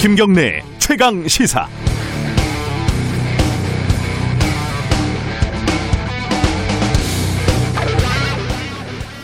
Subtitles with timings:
[0.00, 1.66] 김경래 최강 시사.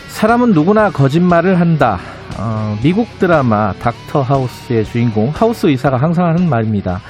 [0.09, 1.99] 사람은 누구나 거짓말을 한다.
[2.37, 7.01] 어, 미국 드라마 닥터 하우스의 주인공 하우스 의사가 항상 하는 말입니다.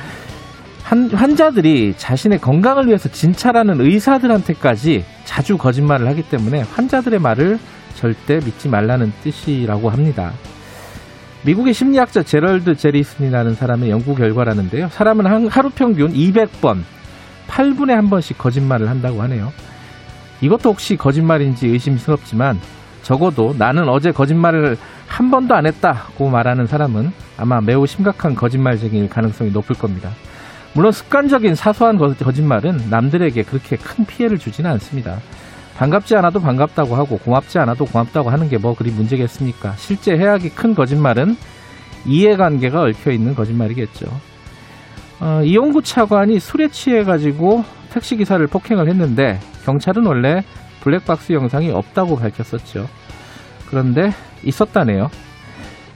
[0.86, 7.58] 한, 환자들이 자신의 건강을 위해서 진찰하는 의사들한테까지 자주 거짓말을 하기 때문에 환자들의 말을
[7.96, 10.32] 절대 믿지 말라는 뜻이라고 합니다.
[11.44, 14.90] 미국의 심리학자 제럴드 제리슨이라는 사람의 연구 결과라는데요.
[14.92, 16.84] 사람은 하루 평균 200번,
[17.48, 19.52] 8분에 한 번씩 거짓말을 한다고 하네요.
[20.42, 22.60] 이것도 혹시 거짓말인지 의심스럽지만
[23.02, 29.50] 적어도 나는 어제 거짓말을 한 번도 안 했다고 말하는 사람은 아마 매우 심각한 거짓말쟁이일 가능성이
[29.50, 30.12] 높을 겁니다.
[30.76, 35.20] 물론 습관적인 사소한 거짓말은 남들에게 그렇게 큰 피해를 주지는 않습니다.
[35.78, 39.74] 반갑지 않아도 반갑다고 하고 고맙지 않아도 고맙다고 하는 게 뭐 그리 문제겠습니까?
[39.74, 41.36] 실제 해악이 큰 거짓말은
[42.06, 44.06] 이해관계가 얽혀 있는 거짓말이겠죠.
[45.22, 50.42] 어, 이용구 차관이 술에 취해가지고 택시기사를 폭행을 했는데 경찰은 원래
[50.82, 52.86] 블랙박스 영상이 없다고 밝혔었죠.
[53.70, 54.12] 그런데
[54.44, 55.08] 있었다네요.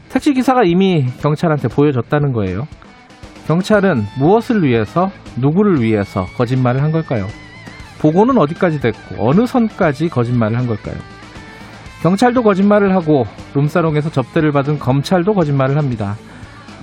[0.09, 2.64] 택시기사가 이미 경찰한테 보여줬다는 거예요.
[3.50, 7.25] 경찰은 무엇을 위해서, 누구를 위해서 거짓말을 한 걸까요?
[7.97, 10.94] 보고는 어디까지 됐고, 어느 선까지 거짓말을 한 걸까요?
[12.03, 16.16] 경찰도 거짓말을 하고, 룸사롱에서 접대를 받은 검찰도 거짓말을 합니다.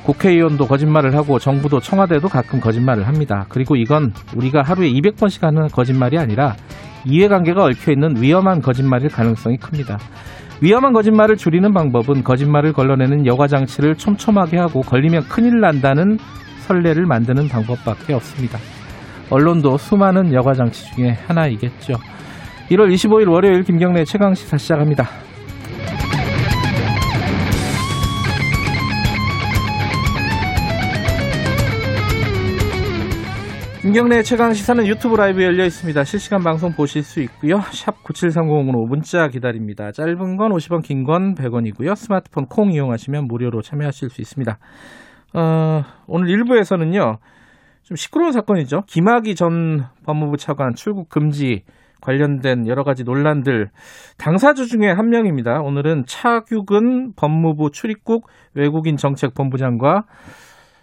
[0.03, 3.47] 국회의원도 거짓말을 하고, 정부도 청와대도 가끔 거짓말을 합니다.
[3.49, 6.57] 그리고 이건 우리가 하루에 200번씩 하는 거짓말이 아니라
[7.05, 10.01] 이해관계가 얽혀 있는 위험한 거짓말일 가능성이 큽니다.
[10.61, 16.19] 위험한 거짓말을 줄이는 방법은 거짓말을 걸러내는 여과 장치를 촘촘하게 하고 걸리면 큰일 난다는
[16.67, 18.59] 선례를 만드는 방법밖에 없습니다.
[19.31, 21.95] 언론도 수많은 여과 장치 중에 하나이겠죠.
[22.71, 25.09] 1월 25일 월요일 김경래 최강 시사 시작합니다.
[33.83, 36.03] 김경래 최강 시사는 유튜브 라이브 열려 있습니다.
[36.03, 37.61] 실시간 방송 보실 수 있고요.
[37.73, 39.93] 샵 9730으로 문자 기다립니다.
[39.93, 41.95] 짧은 건 50원, 긴 건 100원이고요.
[41.95, 44.59] 스마트폰 콩 이용하시면 무료로 참여하실 수 있습니다.
[45.37, 47.19] 어, 오늘 1부에서는요.
[47.83, 48.83] 좀 시끄러운 사건이죠.
[48.87, 51.63] 김학의 전 법무부 차관 출국 금지
[52.01, 53.69] 관련된 여러 가지 논란들
[54.17, 55.61] 당사주 중에 한 명입니다.
[55.61, 60.05] 오늘은 차규근 법무부 출입국 외국인 정책 본부장과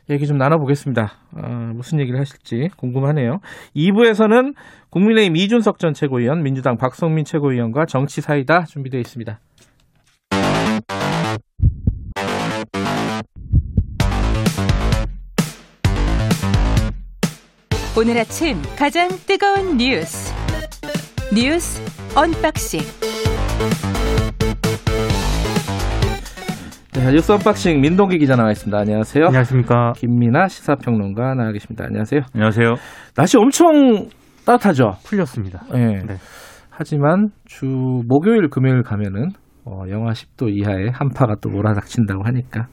[0.10, 1.14] 얘기 좀 나눠보겠습니다.
[1.36, 3.40] 어, 무슨 얘기를 하실지 궁금하네요.
[3.76, 4.54] 2부에서는
[4.92, 9.40] 국민의힘 이준석 전 최고위원, 민주당 박성민 최고위원과 정치 사이다 준비되어 있습니다.
[17.96, 20.34] 오늘 아침 가장 뜨거운 뉴스
[21.32, 21.80] 뉴스
[22.18, 22.80] unboxing
[26.94, 28.76] 네, 뉴스 unboxing 민동기 기자 나와 있습니다.
[28.76, 29.26] 안녕하세요.
[29.26, 29.92] 안녕하십니까.
[29.98, 31.86] 김민아 시사평론가 나와 계십니다.
[31.86, 32.22] 안녕하세요.
[32.34, 32.74] 안녕하세요.
[33.16, 34.08] 날씨 엄청
[34.44, 34.94] 따뜻하죠?
[35.04, 35.62] 풀렸습니다.
[35.72, 36.02] 네.
[36.04, 36.16] 네.
[36.72, 37.68] 하지만 주
[38.08, 39.30] 목요일 금요일 가면은
[39.66, 42.66] 어, 영하 10도 이하의 한파가 또 몰아닥친다고 하니까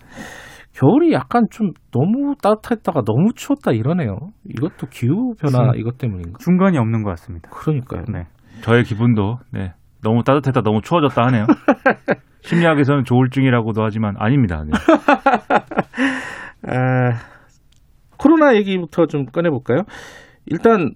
[0.73, 4.17] 겨울이 약간 좀 너무 따뜻했다가 너무 추웠다 이러네요.
[4.49, 6.39] 이것도 기후 변화 이것 때문인가?
[6.39, 7.51] 중간이 없는 것 같습니다.
[7.51, 8.05] 그러니까요.
[8.13, 8.25] 네.
[8.63, 9.73] 저의 기분도 네.
[10.03, 11.47] 너무 따뜻했다 너무 추워졌다 하네요.
[12.43, 14.63] 심리학에서는 조울증이라고도 하지만 아닙니다.
[14.65, 14.71] 네.
[16.73, 17.13] 아,
[18.19, 19.83] 코로나 얘기부터 좀 꺼내볼까요?
[20.47, 20.93] 일단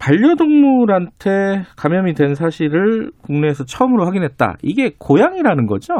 [0.00, 4.56] 반려동물한테 감염이 된 사실을 국내에서 처음으로 확인했다.
[4.62, 5.94] 이게 고양이라는 거죠?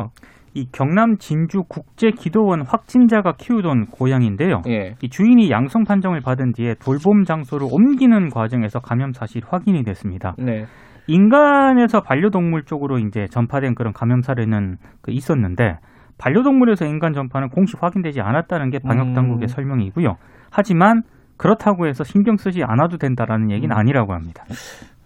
[0.55, 4.63] 이 경남 진주 국제 기도원 확진자가 키우던 고양인데요.
[4.69, 4.95] 예.
[5.03, 10.35] 이 주인이 양성 판정을 받은 뒤에 돌봄 장소를 옮기는 과정에서 감염 사실이 확인이 됐습니다.
[10.39, 10.65] 네.
[11.07, 15.79] 인간에서 반려동물 쪽으로 이제 전파된 그런 감염 사례는 그 있었는데
[16.19, 19.47] 반려동물에서 인간 전파는 공식 확인되지 않았다는 게 방역 당국의 음.
[19.47, 20.17] 설명이고요.
[20.51, 21.03] 하지만
[21.37, 23.79] 그렇다고 해서 신경 쓰지 않아도 된다라는 얘기는 음.
[23.79, 24.45] 아니라고 합니다.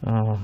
[0.07, 0.39] 어,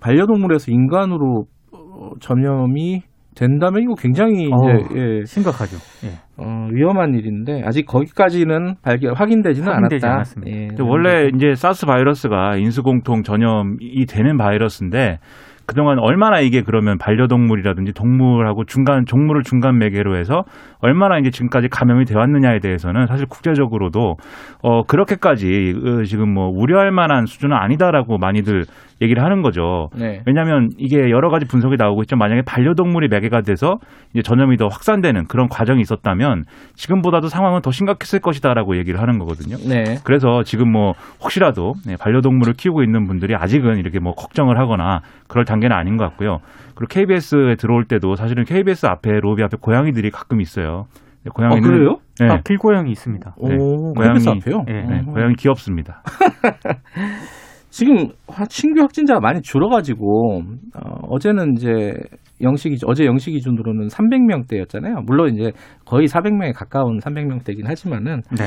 [0.00, 3.02] 반려동물에서 인간으로 어, 전염이
[3.34, 5.76] 된다면 이거 굉장히 어, 이제 예, 심각하죠.
[6.06, 6.18] 예.
[6.36, 10.14] 어, 위험한 일인데 아직 거기까지는 발견 확인되지는 확인되지 않았다.
[10.16, 10.56] 않았습니다.
[10.56, 10.68] 예.
[10.80, 15.18] 원래 이제 사스 바이러스가 인수공통 전염이 되는 바이러스인데
[15.64, 20.42] 그동안 얼마나 이게 그러면 반려동물이라든지 동물하고 중간 종물을 중간 매개로 해서
[20.80, 24.16] 얼마나 이제 지금까지 감염이 되어 왔느냐에 대해서는 사실 국제적으로도
[24.62, 28.64] 어 그렇게까지 어, 지금 뭐 우려할 만한 수준은 아니다라고 많이들
[29.02, 29.90] 얘기를 하는 거죠.
[29.96, 30.22] 네.
[30.26, 32.16] 왜냐하면 이게 여러 가지 분석이 나오고 있죠.
[32.16, 33.78] 만약에 반려동물이 매개가 돼서
[34.12, 36.44] 이제 전염이 더 확산되는 그런 과정이 있었다면
[36.74, 39.56] 지금보다도 상황은 더 심각했을 것이다라고 얘기를 하는 거거든요.
[39.68, 39.98] 네.
[40.04, 45.44] 그래서 지금 뭐 혹시라도 네, 반려동물을 키우고 있는 분들이 아직은 이렇게 뭐 걱정을 하거나 그럴
[45.44, 46.38] 단계는 아닌 것 같고요.
[46.74, 50.86] 그리고 KBS에 들어올 때도 사실은 KBS 앞에 로비 앞에 고양이들이 가끔 있어요.
[51.24, 51.98] 네, 고양이는 아, 그래요?
[52.18, 52.28] 네.
[52.28, 53.34] 아, 길고양이 있습니다.
[53.36, 53.56] 오, 네.
[53.56, 54.64] 고양이 앞에요?
[54.66, 56.02] 네, 네, 고양이 귀엽습니다.
[57.72, 58.08] 지금
[58.50, 60.42] 신규 확진자가 많이 줄어가지고
[60.74, 61.94] 어, 제는 이제
[62.42, 65.04] 영시 기 어제 영시 기준으로는 300명대였잖아요.
[65.06, 65.52] 물론 이제
[65.86, 68.44] 거의 400명에 가까운 300명대긴 하지만은 네.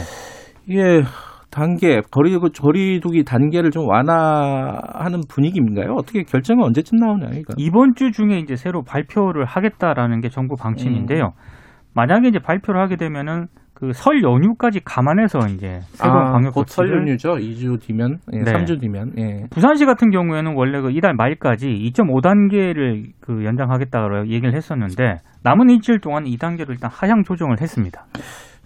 [0.67, 1.01] 이게
[1.49, 5.93] 단계 거리 거리두기 단계를 좀 완화하는 분위기인가요?
[5.97, 7.31] 어떻게 결정은 언제쯤 나오나요?
[7.33, 7.55] 이거?
[7.57, 11.23] 이번 주 중에 이제 새로 발표를 하겠다라는 게 정부 방침인데요.
[11.23, 11.95] 음.
[11.95, 13.47] 만약에 이제 발표를 하게 되면은
[13.87, 17.35] 그 설 연휴까지 감안해서 이제 새로운 아, 방역 곧설 연휴죠.
[17.35, 18.51] 2주 뒤면, 예, 네.
[18.51, 19.13] 3주 뒤면.
[19.17, 19.43] 예.
[19.51, 26.23] 부산시 같은 경우에는 원래 그 이달 말까지 2.5단계를 그 연장하겠다고 얘기를 했었는데 남은 일주일 동안
[26.25, 28.05] 2단계로 일단 하향 조정을 했습니다.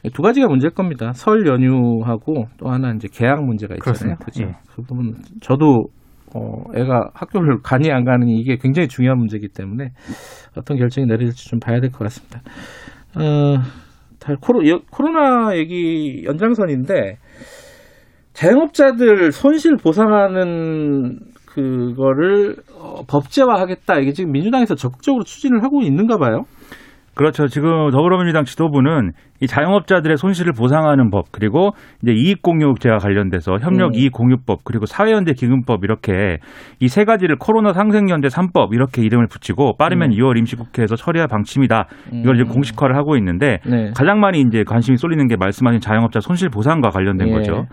[0.05, 1.11] 예, 두 가지가 문제일 겁니다.
[1.13, 4.15] 설 연휴하고 또 하나 이제 개학 문제가 있잖아요.
[4.19, 4.43] 그렇죠.
[4.43, 4.53] 예.
[4.73, 5.85] 그 부분 저도
[6.35, 9.89] 어, 애가 학교를 가니 안 가니 이게 굉장히 중요한 문제이기 때문에
[10.55, 12.41] 어떤 결정이 내려질지 좀 봐야 될 것 같습니다.
[13.15, 13.57] 어,
[14.41, 14.61] 코로,
[14.91, 17.17] 코로나 얘기 연장선인데
[18.33, 23.99] 자영업자들 손실 보상하는 그거를 어, 법제화하겠다.
[23.99, 26.43] 이게 지금 민주당에서 적극적으로 추진을 하고 있는가 봐요.
[27.15, 27.47] 그렇죠.
[27.47, 29.11] 지금 더불어민주당 지도부는
[29.41, 31.71] 이 자영업자들의 손실을 보상하는 법 그리고
[32.03, 33.95] 이제 이익 공유제와 관련돼서 협력 음.
[33.95, 36.37] 이익 공유법 그리고 사회연대 기금법 이렇게
[36.79, 40.17] 이 세 가지를 코로나 상생연대 3법 이렇게 이름을 붙이고 빠르면 음.
[40.17, 41.87] 2월 임시국회에서 처리할 방침이다.
[42.11, 42.53] 이걸 이제 음.
[42.53, 43.91] 공식화를 하고 있는데 네.
[43.95, 47.31] 가장 많이 이제 관심이 쏠리는 게 말씀하신 자영업자 손실 보상과 관련된 예.
[47.31, 47.67] 거죠.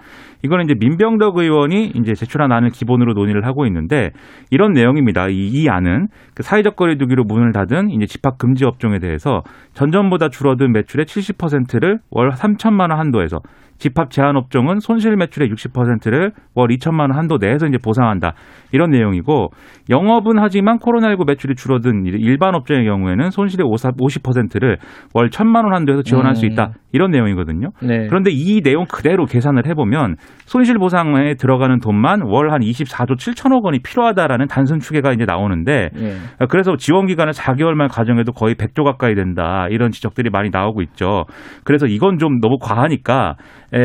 [0.45, 4.11] 이거는 이제 민병덕 의원이 이제 제출한 안을 기본으로 논의를 하고 있는데
[4.51, 5.29] 이런 내용입니다.
[5.29, 9.43] 이, 이 안은 그 사회적 거리두기로 문을 닫은 이제 집합 금지 업종에 대해서
[9.73, 13.41] 전전보다 줄어든 매출의 70%를 월 3천만 원 한도에서
[13.79, 18.33] 집합 제한 업종은 손실 매출의 60%를 월 2천만 원 한도 내에서 이제 보상한다.
[18.73, 19.51] 이런 내용이고
[19.91, 24.79] 영업은 하지만 코로나19 매출이 줄어든 일반 업종의 경우에는 손실의 50%를
[25.15, 26.35] 월 1천만 원 한도에서 지원할 음.
[26.35, 26.73] 수 있다.
[26.97, 27.69] 이런 내용이거든요.
[27.83, 28.07] 네.
[28.09, 30.17] 그런데 이 내용 그대로 계산을 해보면
[30.47, 36.15] 손실 보상에 들어가는 돈만 월 한 24조 7천억 원이 필요하다라는 단순 추계가 이제 나오는데 네.
[36.49, 39.67] 그래서 지원 기간을 4개월만 가정해도 거의 100조 가까이 된다.
[39.71, 41.27] 이런 지적들이 많이 나오고 있죠.
[41.65, 43.37] 그래서 이건 좀 너무 과하니까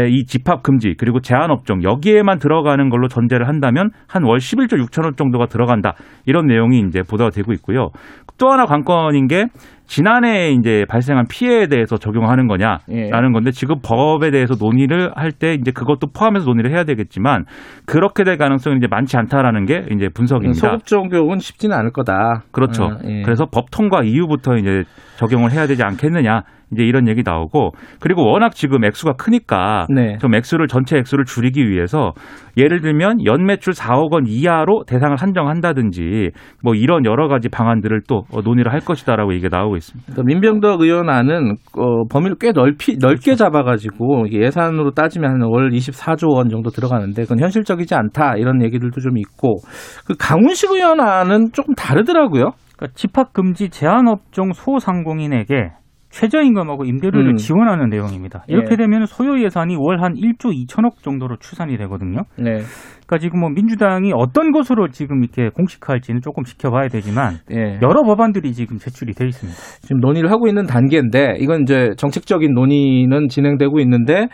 [0.10, 5.18] 이 집합 금지 그리고 제한 업종 여기에만 들어가는 걸로 전제를 한다면 한 월 11조 6천억
[5.18, 7.90] 정도가 들어간다 이런 내용이 이제 보도가 되고 있고요.
[8.38, 9.48] 또 하나 관건인 게
[9.92, 13.10] 지난해 이제 발생한 피해에 대해서 적용하는 거냐라는 예.
[13.34, 17.44] 건데 지금 법에 대해서 논의를 할 때 이제 그것도 포함해서 논의를 해야 되겠지만
[17.86, 20.54] 그렇게 될 가능성이 이제 많지 않다라는 게 이제 분석입니다.
[20.54, 22.44] 소급 적용은 쉽지는 않을 거다.
[22.52, 22.86] 그렇죠.
[22.86, 23.22] 어, 예.
[23.24, 24.84] 그래서 법 통과 이후부터 이제
[25.22, 26.42] 적용을 해야 되지 않겠느냐
[26.74, 30.18] 이제 이런 얘기 나오고 그리고 워낙 지금 액수가 크니까 네.
[30.20, 32.14] 좀 액수를 전체 액수를 줄이기 위해서
[32.58, 36.32] 예를 들면 연 매출 4억 원 이하로 대상을 한정한다든지
[36.64, 40.14] 뭐 이런 여러 가지 방안들을 또 논의를 할 것이다라고 얘기가 나오고 있습니다.
[40.14, 46.70] 그러니까 민병덕 의원안은 어, 범위를 꽤 넓히 넓게 잡아가지고 예산으로 따지면 월 24조 원 정도
[46.70, 49.58] 들어가는데 그건 현실적이지 않다 이런 얘기들도 좀 있고
[50.06, 52.52] 그 강훈식 의원안은 조금 다르더라고요.
[52.82, 55.72] 그러니까 집합 금지 제한 업종 소상공인에게
[56.10, 57.36] 최저임금하고 임대료를 음.
[57.36, 58.44] 지원하는 내용입니다.
[58.48, 58.84] 이렇게 네.
[58.84, 62.24] 되면 소요 예산이 월 한 1조 2천억 정도로 추산이 되거든요.
[62.38, 62.58] 네.
[63.06, 67.80] 그러니까 지금 뭐 민주당이 어떤 것으로 지금 이렇게 공식화할지는 조금 지켜봐야 되지만 네.
[67.82, 69.58] 여러 법안들이 지금 제출이 돼 있습니다.
[69.82, 74.28] 지금 논의를 하고 있는 단계인데 이건 이제 정책적인 논의는 진행되고 있는데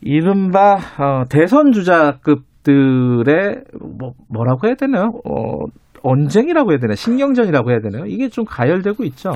[0.00, 5.10] 이른바 어, 대선 주자급 들의 뭐 뭐라고 해야 되나요?
[5.24, 5.66] 어,
[6.06, 6.94] 언쟁이라고 해야 되나?
[6.94, 8.04] 신경전이라고 해야 되나요?
[8.06, 9.32] 이게 좀 가열되고 있죠.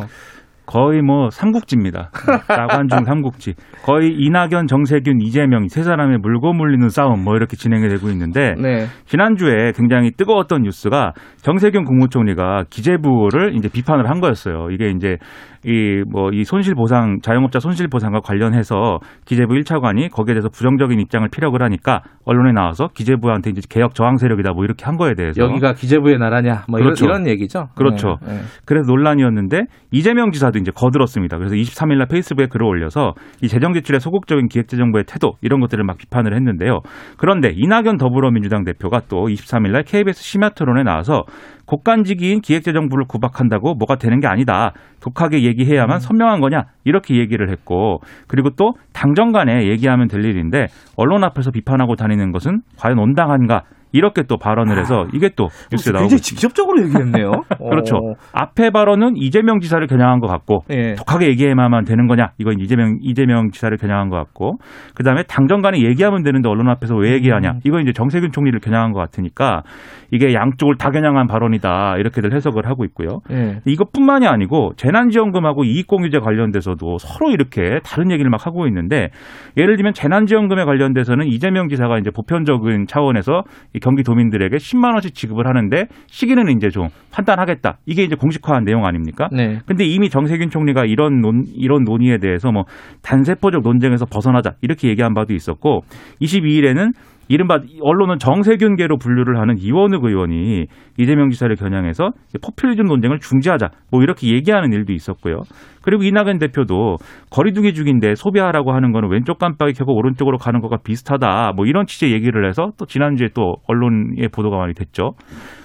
[0.66, 2.10] 거의 뭐 삼국지입니다.
[2.48, 3.54] 나관중 삼국지.
[3.82, 8.86] 거의 이낙연, 정세균, 이재명 세 사람의 물고 물리는 싸움 뭐 이렇게 진행이 되고 있는데 네.
[9.06, 14.68] 지난주에 굉장히 뜨거웠던 뉴스가 정세균 국무총리가 기재부를 이제 비판을 한 거였어요.
[14.70, 15.16] 이게 이제
[15.64, 21.28] 이 뭐이 뭐 손실 보상 자영업자 손실 보상과 관련해서 기재부 1차관이 거기에 대해서 부정적인 입장을
[21.28, 25.74] 피력을 하니까 언론에 나와서 기재부한테 이제 개혁 저항 세력이다 뭐 이렇게 한 거에 대해서 여기가
[25.74, 27.04] 기재부의 나라냐 뭐 그렇죠.
[27.04, 27.68] 이런, 이런 얘기죠.
[27.74, 28.16] 그렇죠.
[28.22, 28.40] 네, 네.
[28.64, 31.36] 그래서 논란이었는데 이재명 지사도 이제 거들었습니다.
[31.36, 33.12] 그래서 23일 날 페이스북에 글을 올려서
[33.42, 36.80] 이 재정 지출의 소극적인 기획재정부의 태도 이런 것들을 막 비판을 했는데요.
[37.18, 41.24] 그런데 이낙연 더불어민주당 대표가 또 23일 날 KBS 심야 토론에 나와서
[41.70, 44.72] 국간직인 기획재정부를 구박한다고 뭐가 되는 게 아니다.
[45.00, 46.00] 독하게 얘기해야만 음.
[46.00, 51.94] 선명한 거냐 이렇게 얘기를 했고 그리고 또 당정 간에 얘기하면 될 일인데 언론 앞에서 비판하고
[51.94, 53.62] 다니는 것은 과연 온당한가
[53.92, 57.32] 이렇게 또 발언을 해서 이게 또 뉴스에 나오고 굉장히 직접적으로 얘기했네요.
[57.58, 57.96] 그렇죠.
[57.96, 58.14] 어.
[58.32, 60.94] 앞에 발언은 이재명 지사를 겨냥한 것 같고 예.
[60.94, 62.30] 독하게 얘기해야만 되는 거냐?
[62.38, 64.58] 이건 이재명 이재명 지사를 겨냥한 것 같고
[64.94, 67.50] 그 다음에 당정간에 얘기하면 되는데 언론 앞에서 왜 얘기하냐?
[67.52, 67.60] 음.
[67.64, 69.62] 이건 이제 정세균 총리를 겨냥한 것 같으니까
[70.10, 73.20] 이게 양쪽을 다 겨냥한 발언이다 이렇게들 해석을 하고 있고요.
[73.30, 73.60] 예.
[73.64, 79.10] 이것뿐만이 아니고 재난지원금하고 이익공유제 관련돼서도 서로 이렇게 다른 얘기를 막 하고 있는데
[79.56, 83.44] 예를 들면 재난지원금에 관련돼서는 이재명 지사가 이제 보편적인 차원에서
[83.80, 87.78] 경기도민들에게 10만 원씩 지급을 하는데 시기는 이제 좀 판단하겠다.
[87.86, 89.28] 이게 이제 공식화한 내용 아닙니까?
[89.32, 89.60] 네.
[89.66, 92.64] 근데 이미 정세균 총리가 이런 논 이런 논의에 대해서 뭐
[93.02, 95.84] 단세포적 논쟁에서 벗어나자 이렇게 얘기한 바도 있었고
[96.20, 96.92] 22일에는
[97.30, 100.66] 이른바 언론은 정세균계로 분류를 하는 이원욱 의원이
[100.98, 102.10] 이재명 지사를 겨냥해서
[102.42, 105.42] 포퓰리즘 논쟁을 중지하자 뭐 이렇게 얘기하는 일도 있었고요.
[105.80, 106.96] 그리고 이낙연 대표도
[107.30, 111.52] 거리두기 중인데 소비하라고 하는 거는 왼쪽 깜빡이 켜고 오른쪽으로 가는 것과 비슷하다.
[111.54, 115.12] 뭐 이런 취지의 얘기를 해서 또 지난주에 또 언론의 보도가 많이 됐죠.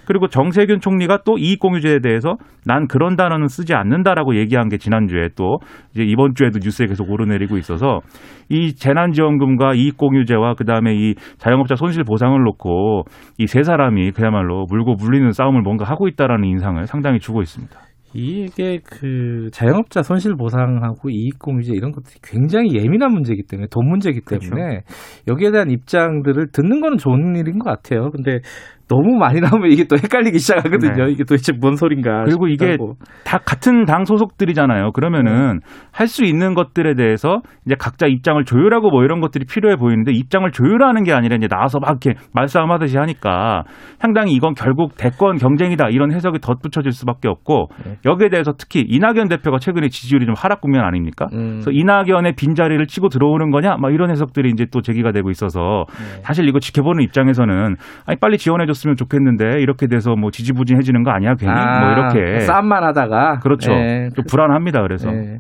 [0.06, 2.36] 그리고 정세균 총리가 또 이익공유제에 대해서
[2.66, 5.58] 난 그런 단어는 쓰지 않는다라고 얘기한 게 지난주에 또
[5.94, 8.02] 이제 이번 주에도 뉴스에 계속 오르내리고 있어서
[8.50, 13.06] 이 재난지원금과 이익공유제와 그다음에 이 자영업자 손실 보상을 놓고
[13.40, 17.80] 이 세 사람이 그야말로 물고 물리는 싸움을 뭔가 하고 있다라는 인상을 상당히 주고 있습니다.
[18.14, 24.22] 이게 그 자영업자 손실 보상하고 이익 공유제 이런 것들이 굉장히 예민한 문제이기 때문에 돈 문제이기
[24.22, 24.86] 때문에 그렇죠.
[25.28, 28.12] 여기에 대한 입장들을 듣는 거는 좋은 일인 것 같아요.
[28.12, 28.40] 근데
[28.88, 31.06] 너무 많이 나오면 이게 또 헷갈리기 시작하거든요.
[31.06, 31.12] 네.
[31.12, 32.26] 이게 도대체 뭔 소린가.
[32.26, 32.78] 그리고 이게
[33.24, 34.92] 다 같은 당 소속들이잖아요.
[34.92, 35.86] 그러면은 네.
[35.92, 41.04] 할수 있는 것들에 대해서 이제 각자 입장을 조율하고 뭐 이런 것들이 필요해 보이는데 입장을 조율하는
[41.04, 43.64] 게 아니라 이제 나와서 막 이렇게 말싸움 하듯이 하니까
[43.98, 47.98] 상당히 이건 결국 대권 경쟁이다 이런 해석이 덧붙여질 수밖에 없고 네.
[48.06, 51.28] 여기에 대해서 특히 이낙연 대표가 최근에 지지율이 좀 하락 국면 아닙니까?
[51.34, 51.62] 음.
[51.62, 53.78] 그래서 이낙연의 빈자리를 치고 들어오는 거냐?
[53.78, 56.22] 막 이런 해석들이 이제 또 제기가 되고 있어서 네.
[56.22, 57.76] 사실 이거 지켜보는 입장에서는
[58.06, 61.52] 아니 빨리 지원해 줬으면 좋겠는데 이렇게 돼서 뭐 지지부진해지는 거 아니야 괜히?
[61.52, 62.40] 아, 뭐 이렇게.
[62.40, 63.40] 싸움만 하다가.
[63.40, 63.72] 그렇죠.
[63.74, 64.10] 네.
[64.16, 65.10] 좀 불안합니다 그래서.
[65.10, 65.38] 네.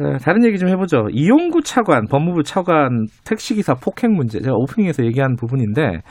[0.00, 1.06] 어, 다른 얘기 좀 해보죠.
[1.10, 4.40] 이용구 차관 법무부 차관 택시기사 폭행 문제.
[4.40, 6.02] 제가 오프닝에서 얘기한 부분인데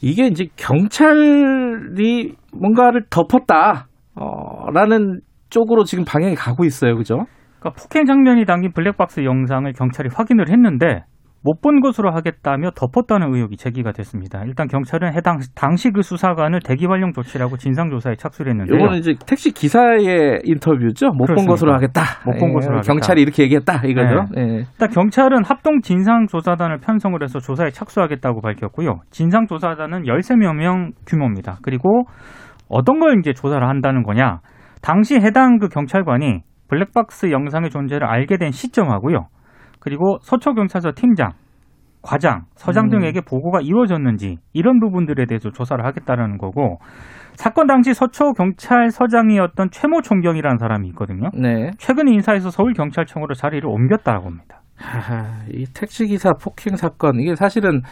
[0.00, 3.86] 이게 이제 경찰이 뭔가를 덮었다.
[4.14, 5.20] 어, 라는
[5.50, 6.96] 쪽으로 지금 방향이 가고 있어요.
[6.96, 7.26] 그죠?
[7.60, 11.04] 그러니까 폭행 장면이 담긴 블랙박스 영상을 경찰이 확인을 했는데
[11.44, 14.42] 못 본 것으로 하겠다며 덮었다는 의혹이 제기가 됐습니다.
[14.44, 18.76] 일단 경찰은 해당 당시 그 수사관을 대기 활용 조치라고 진상 조사에 착수를 했는데요.
[18.78, 21.10] 이거는 이제 택시 기사의 인터뷰죠.
[21.16, 22.02] 못 본 것으로 하겠다.
[22.26, 22.92] 못 본 것으로 예, 하겠다.
[22.92, 24.24] 경찰이 이렇게 얘기했다 이거죠.
[24.34, 24.44] 네.
[24.46, 24.54] 네.
[24.72, 29.00] 일단 경찰은 합동 진상 조사단을 편성을 해서 조사에 착수하겠다고 밝혔고요.
[29.10, 31.58] 진상 조사단은 13명 규모입니다.
[31.62, 32.04] 그리고
[32.68, 34.38] 어떤 걸 이제 조사를 한다는 거냐?
[34.80, 39.26] 당시 해당 그 경찰관이 블랙박스 영상의 존재를 알게 된 시점하고요.
[39.82, 41.32] 그리고 서초경찰서 팀장,
[42.02, 42.90] 과장, 서장 음.
[42.90, 46.78] 등에게 보고가 이루어졌는지 이런 부분들에 대해서 조사를 하겠다는 거고
[47.34, 51.30] 사건 당시 서초 경찰서장이었던 최모 총경이라는 사람이 있거든요.
[51.34, 51.72] 네.
[51.78, 54.60] 최근 인사에서 서울 경찰청으로 자리를 옮겼다고 합니다.
[54.76, 57.82] 하하, 이 택시 기사 폭행 사건 이게 사실은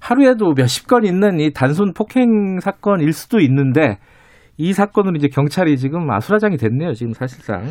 [0.00, 3.98] 하루에도 몇십 건 있는 이 단순 폭행 사건일 수도 있는데
[4.56, 6.92] 이 사건으로 이제 경찰이 지금 아수라장이 됐네요.
[6.92, 7.62] 지금 사실상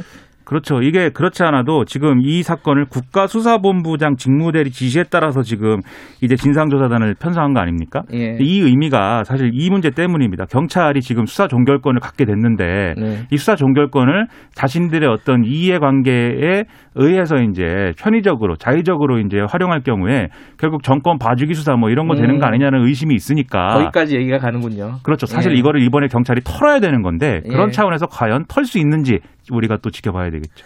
[0.44, 0.82] 그렇죠.
[0.82, 5.82] 이게 그렇지 않아도 지금 이 사건을 국가수사본부장 직무대리 지시에 따라서 지금
[6.22, 8.02] 이제 진상조사단을 편성한 거 아닙니까?
[8.14, 8.38] 예.
[8.40, 10.46] 이 의미가 사실 이 문제 때문입니다.
[10.46, 13.20] 경찰이 지금 수사 종결권을 갖게 됐는데 네.
[13.32, 16.64] 이 수사 종결권을 자신들의 어떤 이해관계에
[16.96, 22.36] 의해서 이제 편의적으로 자의적으로 이제 활용할 경우에 결국 정권 봐주기 수사 뭐 이런 거 되는
[22.36, 22.40] 음.
[22.40, 24.96] 거 아니냐는 의심이 있으니까 거기까지 얘기가 가는군요.
[25.04, 25.28] 그렇죠.
[25.28, 25.58] 사실 예.
[25.58, 27.72] 이거를 이번에 경찰이 털어야 되는 건데 그런 예.
[27.72, 29.20] 차원에서 과연 털 수 있는지
[29.52, 30.66] 우리가 또 지켜봐야 되겠죠.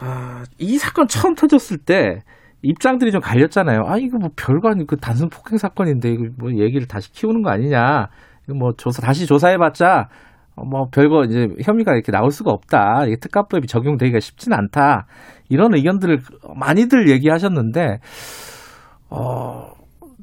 [0.00, 2.20] 아, 이 사건 처음 터졌을 때
[2.62, 3.82] 입장들이 좀 갈렸잖아요.
[3.86, 7.50] 아, 이거 뭐 별거 아니고 그 단순 폭행 사건인데 이거 뭐 얘기를 다시 키우는 거
[7.50, 8.08] 아니냐.
[8.44, 10.08] 이거 뭐 조사 다시 조사해봤자
[10.56, 13.06] 어, 뭐 별거 이제 혐의가 이렇게 나올 수가 없다.
[13.06, 15.06] 이게 특가법이 적용되기가 쉽지는 않다.
[15.48, 16.20] 이런 의견들을
[16.56, 17.98] 많이들 얘기하셨는데
[19.10, 19.72] 어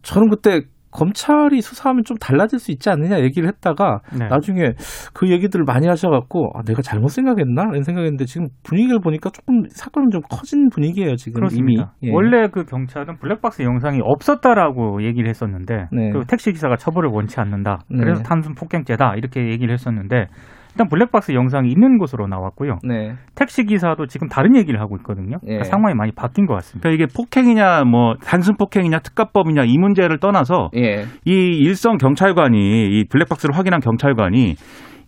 [0.04, 0.62] 저는 그때
[0.96, 4.28] 검찰이 수사하면 좀 달라질 수 있지 않느냐 얘기를 했다가 네.
[4.28, 4.74] 나중에
[5.14, 10.10] 그 얘기들을 많이 하셔갖고 아, 내가 잘못 생각했나 이런 생각했는데 지금 분위기를 보니까 조금 사건은
[10.12, 11.94] 좀 커진 분위기예요 지금 그렇습니다.
[12.02, 12.14] 이미 예.
[12.14, 16.10] 원래 그 경찰은 블랙박스 영상이 없었다라고 얘기를 했었는데 네.
[16.12, 18.24] 그 택시 기사가 처벌을 원치 않는다 그래서 네.
[18.24, 20.28] 단순 폭행죄다 이렇게 얘기를 했었는데
[20.76, 22.80] 일단 블랙박스 영상이 있는 곳으로 나왔고요.
[22.84, 23.14] 네.
[23.34, 25.38] 택시 기사도 지금 다른 얘기를 하고 있거든요.
[25.42, 25.58] 네.
[25.58, 26.90] 그러니까 상황이 많이 바뀐 것 같습니다.
[26.90, 31.06] 그러니까 이게 폭행이냐, 뭐 단순 폭행이냐, 특가법이냐 이 문제를 떠나서 예.
[31.24, 34.56] 이 일선 경찰관이 이 블랙박스를 확인한 경찰관이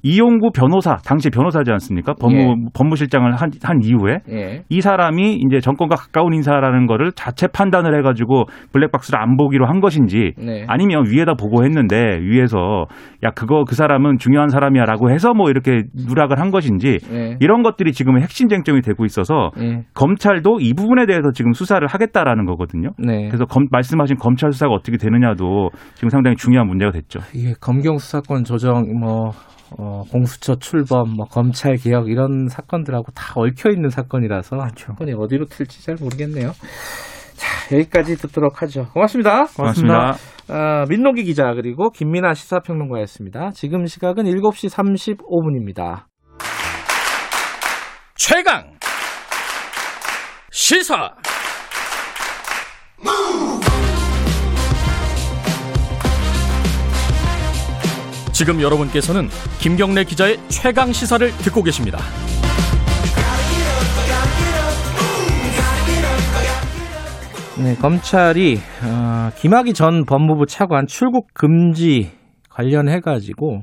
[0.04, 2.14] 이용구 변호사 당시 변호사지 않습니까?
[2.14, 2.56] 법무 예.
[2.74, 4.64] 법무실장을 한, 한 이후에 예.
[4.70, 10.34] 이 사람이 이제 정권과 가까운 인사라는 거를 자체 판단을 해가지고 블랙박스를 안 보기로 한 것인지
[10.38, 10.66] 네.
[10.68, 12.86] 아니면 위에다 보고했는데 위에서
[13.24, 17.38] 야 그거 그 사람은 중요한 사람이야라고 해서 뭐 이렇게 누락을 한 것인지 네.
[17.40, 19.84] 이런 것들이 지금 핵심 쟁점이 되고 있어서 네.
[19.94, 22.92] 검찰도 이 부분에 대해서 지금 수사를 하겠다라는 거거든요.
[22.98, 23.28] 네.
[23.28, 27.20] 그래서 검, 말씀하신 검찰 수사가 어떻게 되느냐도 지금 상당히 중요한 문제가 됐죠.
[27.34, 29.32] 이게 검경 수사권 조정 뭐
[29.78, 34.88] 어, 공수처 출범, 뭐 검찰 개혁 이런 사건들하고 다 얽혀 있는 사건이라서 그렇죠.
[34.88, 36.52] 사건이 어디로 튈지 잘 모르겠네요.
[37.36, 38.86] 자, 여기까지 듣도록 하죠.
[38.94, 39.46] 고맙습니다.
[39.46, 40.16] 고맙습니다.
[40.50, 43.52] 어, 민노기 기자 그리고 김민아 시사평론가였습니다.
[43.54, 46.06] 지금 시각은 7시 35분입니다.
[48.16, 48.72] 최강
[50.52, 51.12] 시사
[58.38, 59.30] 지금 여러분께서는
[59.60, 61.98] 김경래 기자의 최강 시사를 듣고 계십니다.
[67.60, 72.12] 네, 검찰이 어, 김학의 전 법무부 차관 출국 금지
[72.52, 73.62] 관련해 가지고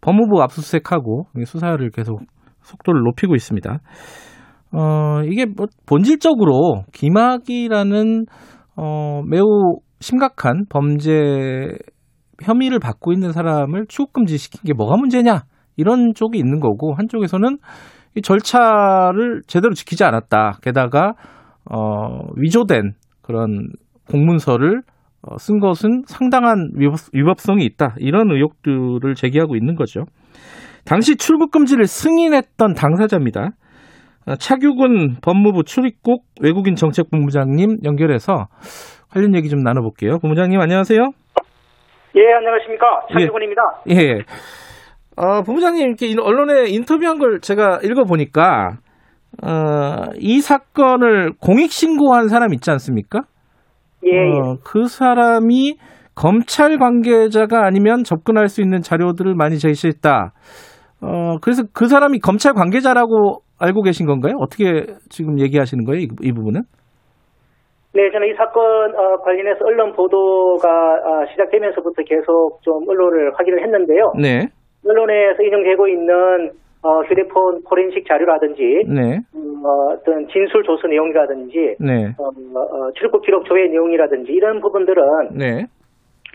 [0.00, 2.18] 법무부 압수수색하고 수사를 계속
[2.62, 3.78] 속도를 높이고 있습니다.
[4.72, 8.26] 어, 이게 뭐 본질적으로 김학의라는
[8.74, 11.12] 어, 매우 심각한 범죄
[12.42, 15.44] 혐의를 받고 있는 사람을 출국금지 시킨 게 뭐가 문제냐
[15.76, 17.58] 이런 쪽이 있는 거고 한쪽에서는
[18.16, 20.58] 이 절차를 제대로 지키지 않았다.
[20.62, 21.12] 게다가
[21.70, 23.68] 어, 위조된 그런
[24.10, 24.82] 공문서를
[25.22, 27.94] 어, 쓴 것은 상당한 위법, 성이 있다.
[27.98, 30.04] 이런 의혹들을 제기하고 있는 거죠.
[30.84, 33.50] 당시 출국 금지를 승인했던 당사자입니다.
[34.26, 38.46] 어, 차규근 법무부 출입국 외국인 정책본부장님 연결해서
[39.10, 40.18] 관련 얘기 좀 나눠볼게요.
[40.20, 41.10] 본부장님 안녕하세요.
[42.16, 42.86] 예, 안녕하십니까.
[43.12, 43.62] 차기군입니다.
[43.90, 43.94] 예.
[43.94, 44.18] 예.
[45.16, 48.78] 어, 본부장님, 이렇게 언론에 인터뷰한 걸 제가 읽어보니까,
[49.42, 53.20] 어, 이 사건을 공익신고한 사람 있지 않습니까?
[54.06, 54.38] 예, 예.
[54.38, 55.76] 어, 그 사람이
[56.14, 60.32] 검찰 관계자가 아니면 접근할 수 있는 자료들을 많이 제시했다.
[61.02, 64.34] 어, 그래서 그 사람이 검찰 관계자라고 알고 계신 건가요?
[64.38, 66.00] 어떻게 지금 얘기하시는 거예요?
[66.00, 66.62] 이, 이 부분은?
[67.96, 74.12] 네, 저는 이 사건 어, 관련해서 언론 보도가 어, 시작되면서부터 계속 좀 언론을 확인을 했는데요.
[74.20, 74.48] 네.
[74.86, 76.50] 언론에서 인용되고 있는
[76.82, 79.20] 어, 휴대폰 포렌식 자료라든지 네.
[79.34, 82.12] 음, 어, 어떤 진술 조서 내용이라든지 네.
[82.18, 85.64] 어, 어, 출국 기록 조회 내용이라든지 이런 부분들은 네.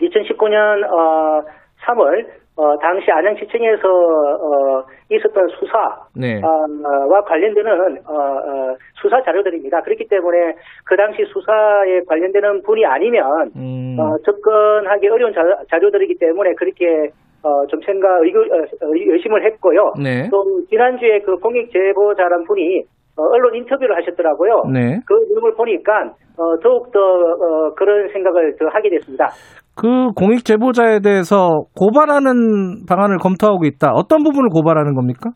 [0.00, 1.42] 2019년 어,
[1.86, 6.36] 3월 어, 당시 안양시청에서 어, 있었던 수사와 네.
[6.36, 9.80] 어, 관련되는 어, 어, 수사 자료들입니다.
[9.80, 13.24] 그렇기 때문에 그 당시 수사에 관련되는 분이 아니면
[13.56, 13.96] 음.
[13.98, 17.10] 어, 접근하기 어려운 자, 료들이기 때문에 그렇게
[17.42, 19.94] 어, 좀 생각 의구, 어, 의심을 했고요.
[20.02, 20.28] 네.
[20.30, 22.82] 또 지난주에 그 공익 제보자란 분이
[23.16, 24.64] 어, 언론 인터뷰를 하셨더라고요.
[24.72, 25.00] 네.
[25.06, 29.28] 그 내용을 보니까 어, 더욱 더 어, 그런 생각을 더 하게 됐습니다.
[29.74, 33.92] 그 공익 제보자에 대해서 고발하는 방안을 검토하고 있다.
[33.94, 35.30] 어떤 부분을 고발하는 겁니까?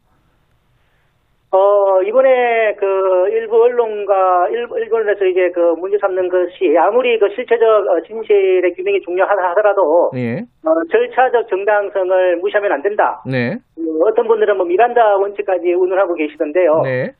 [1.52, 2.84] 어, 이번에 그
[3.30, 9.00] 일부 언론과 일부, 일본에서 이제 그 문제 삼는 것이 아무리 그 실체적 어, 진실의 규명이
[9.00, 10.40] 중요하다 하더라도 예.
[10.66, 13.22] 어, 절차적 정당성을 무시하면 안 된다.
[13.24, 13.54] 네.
[13.54, 16.82] 어, 어떤 분들은 뭐 미란다 원칙까지 운운하고 계시던데요.
[16.84, 17.12] 네.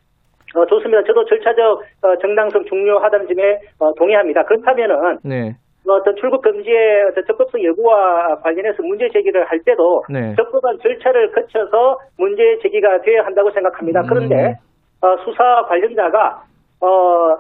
[0.55, 1.03] 어, 좋습니다.
[1.05, 4.45] 저도 절차적 어, 정당성 중요하다는 점에 어, 동의합니다.
[4.45, 5.53] 그렇다면은 네.
[5.89, 10.35] 어떤 출국 금지의 어떤 적법성 여부와 관련해서 문제 제기를 할 때도 네.
[10.35, 14.01] 적법한 절차를 거쳐서 문제 제기가 되어야 한다고 생각합니다.
[14.01, 14.07] 음.
[14.09, 14.55] 그런데
[15.03, 16.43] 어, 수사 관련자가
[16.81, 17.37] 어,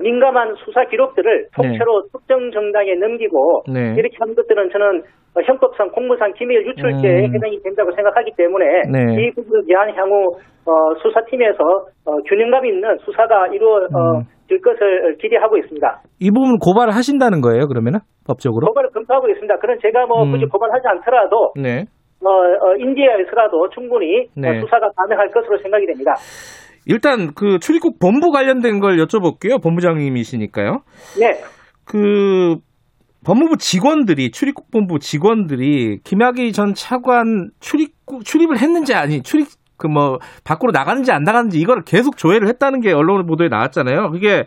[0.00, 2.08] 민감한 수사 기록들을 통째로 네.
[2.12, 3.94] 특정 정당에 넘기고 네.
[3.96, 5.02] 이렇게 하는 것들은 저는
[5.46, 7.34] 형법상 공무상 기밀 유출죄에 음.
[7.34, 9.22] 해당이 된다고 생각하기 때문에 네.
[9.22, 13.88] 이 부분을 위한 향후 어, 수사팀에서 어, 균형감 있는 수사가 이루어질
[14.56, 14.60] 음.
[14.60, 16.02] 것을 기대하고 있습니다.
[16.20, 18.66] 이 부분 고발을 하신다는 거예요, 그러면은 법적으로?
[18.68, 19.58] 고발을 검토하고 있습니다.
[19.58, 20.32] 그런 제가 뭐 음.
[20.32, 21.84] 굳이 고발하지 않더라도 네.
[22.24, 24.48] 어, 어, 인디아에서라도 충분히 네.
[24.48, 26.14] 어, 수사가 가능할 것으로 생각이 됩니다.
[26.86, 29.62] 일단 그 출입국 본부 관련된 걸 여쭤볼게요.
[29.62, 30.82] 본부장님이시니까요.
[31.20, 31.30] 네.
[31.84, 32.56] 그
[33.24, 39.46] 법무부 직원들이 출입국 본부 직원들이 김학의 전 차관 출입국 출입을 했는지 아니 출입
[39.82, 44.10] 그 뭐 밖으로 나가는지 안 나가는지 이걸 계속 조회를 했다는 게 언론 보도에 나왔잖아요.
[44.10, 44.44] 그게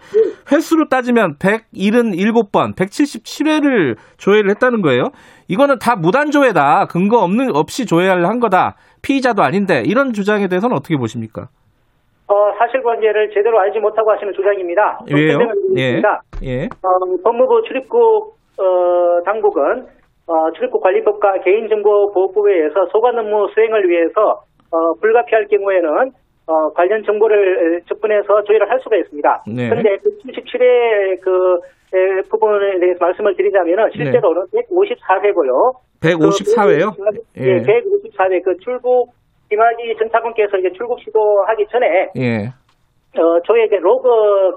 [0.51, 5.11] 횟수로 따지면 177번, 177회를 조회를 했다는 거예요.
[5.47, 6.87] 이거는 다 무단 조회다.
[6.89, 8.75] 근거 없는 없이 조회를 한 거다.
[9.03, 11.47] 피의자도 아닌데 이런 주장에 대해서는 어떻게 보십니까?
[12.27, 14.99] 어, 사실관계를 제대로 알지 못하고 하시는 주장입니다.
[15.13, 15.37] 왜요?
[15.77, 16.01] 예.
[16.43, 16.63] 예.
[16.65, 16.89] 어,
[17.23, 19.85] 법무부 출입국 어, 당국은
[20.27, 26.11] 어, 출입국 관리법과 개인정보보호법에 의해서 소관 업무 수행을 위해서 어, 불가피할 경우에는
[26.47, 29.43] 어, 관련 정보를 접근해서 조회를 할 수가 있습니다.
[29.47, 29.69] 네.
[29.69, 31.57] 그런데 그 77회 그
[31.93, 34.61] 에, 부분에 대해서 말씀을 드리자면은 실제로는 네.
[34.61, 35.73] 154회고요.
[36.01, 36.95] 154회요?
[36.95, 39.11] 그, 예, 154회 그 출국
[39.49, 42.47] 김학의 전 차관께서 이제 출국 시도하기 전에 예.
[43.17, 44.09] 어, 저에게 로그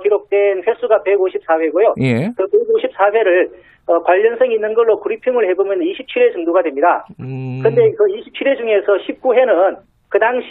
[0.03, 1.95] 기록된 횟수가 154회고요.
[2.03, 2.29] 예.
[2.37, 3.49] 그 154회를
[3.87, 7.07] 어, 관련성 있는 걸로 그리핑을 해보면 27회 정도가 됩니다.
[7.21, 7.61] 음.
[7.63, 10.47] 근데 그 27회 중에서 19회는 그 당시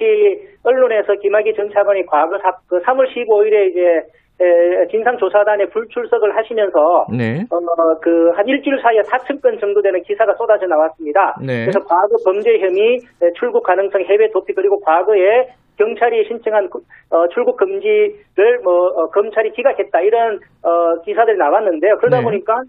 [0.63, 4.02] 언론에서 김학의 전 차관이 과거 사, 그 3월 15일에 이제
[4.39, 7.41] 에, 진상조사단에 불출석을 하시면서 네.
[7.50, 7.58] 어,
[8.00, 11.36] 그 한 일주일 사이에 4천 건 정도 되는 기사가 쏟아져 나왔습니다.
[11.41, 11.65] 네.
[11.65, 13.00] 그래서 과거 범죄 혐의
[13.39, 16.70] 출국 가능성 해외 도피 그리고 과거에 경찰이 신청한
[17.10, 21.98] 어, 출국 금지를 뭐 어, 검찰이 기각했다 이런 어, 기사들이 나왔는데요.
[21.98, 22.24] 그러다 네.
[22.24, 22.62] 보니까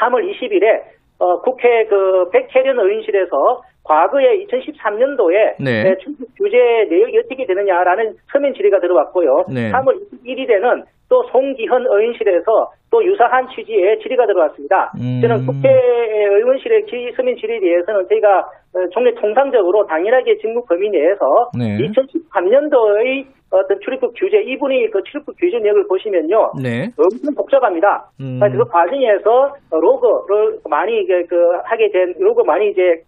[0.00, 0.82] 3월 20일에
[1.18, 5.94] 어, 국회 그 백혜련 의원실에서 과거에 2013년도에 네.
[6.02, 6.56] 출국 규제
[6.88, 9.44] 내역이 어떻게 되느냐라는 서면 질의가 들어왔고요.
[9.52, 9.70] 네.
[9.70, 14.92] 3월 21일에는 또 송기현 의원실에서 또 유사한 취지의 질의가 들어왔습니다.
[14.96, 15.20] 음.
[15.20, 18.40] 저는 국회의원실의 서면 질의에 대해서는 저희가
[18.74, 21.76] 어, 종래 통상적으로 당연하게 직무 범위 내에서 네.
[21.78, 26.88] 2013년도의 어떤 출입국 규제 이분이 그 출입국 규제 내역을 보시면요, 네.
[26.98, 28.10] 엄청 복잡합니다.
[28.20, 28.40] 음.
[28.40, 33.02] 그 과정에서 로그를 많이 그, 그 하게 된 로그 많이 이제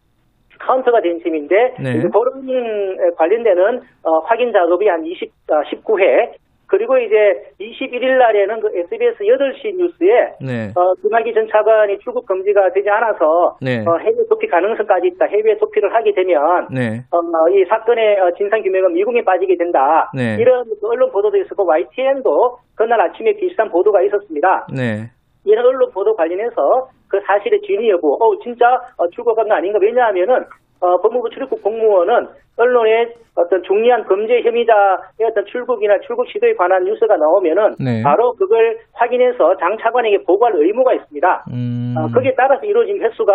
[0.59, 2.01] 카운터가 된 셈인데 네.
[2.01, 6.37] 그런 관련되는 어, 확인 작업이 한 20, 어, 19회
[6.69, 7.14] 그리고 이제
[7.61, 10.73] 21일 날에는 그 SBS 8시 뉴스에 네.
[10.75, 13.85] 어, 김학의 전 차관이 출국 금지가 되지 않아서 네.
[13.87, 15.27] 어, 해외 도피 가능성까지 있다.
[15.27, 17.03] 해외 도피를 하게 되면 네.
[17.12, 20.11] 어, 이 사건의 어, 진상 규명은 미궁에 빠지게 된다.
[20.14, 20.37] 네.
[20.40, 24.66] 이런 그 언론 보도도 있었고 YTN도 그날 아침에 비슷한 보도가 있었습니다.
[24.75, 25.11] 네.
[25.46, 28.66] 이런 언론 보도 관련해서 그 사실의 진위 여부, 어, 진짜
[28.98, 29.78] 어, 출국한 거 아닌가?
[29.80, 30.44] 왜냐하면은
[30.80, 32.28] 어, 법무부 출입국 공무원은
[32.59, 38.02] 언론에 어떤 중요한 범죄 혐의자의 어떤 출국이나 출국 시도에 관한 뉴스가 나오면은 네.
[38.02, 41.44] 바로 그걸 확인해서 장 차관에게 보고할 의무가 있습니다.
[41.52, 41.94] 음.
[41.96, 43.32] 어, 거기에 따라서 이루어진 횟수가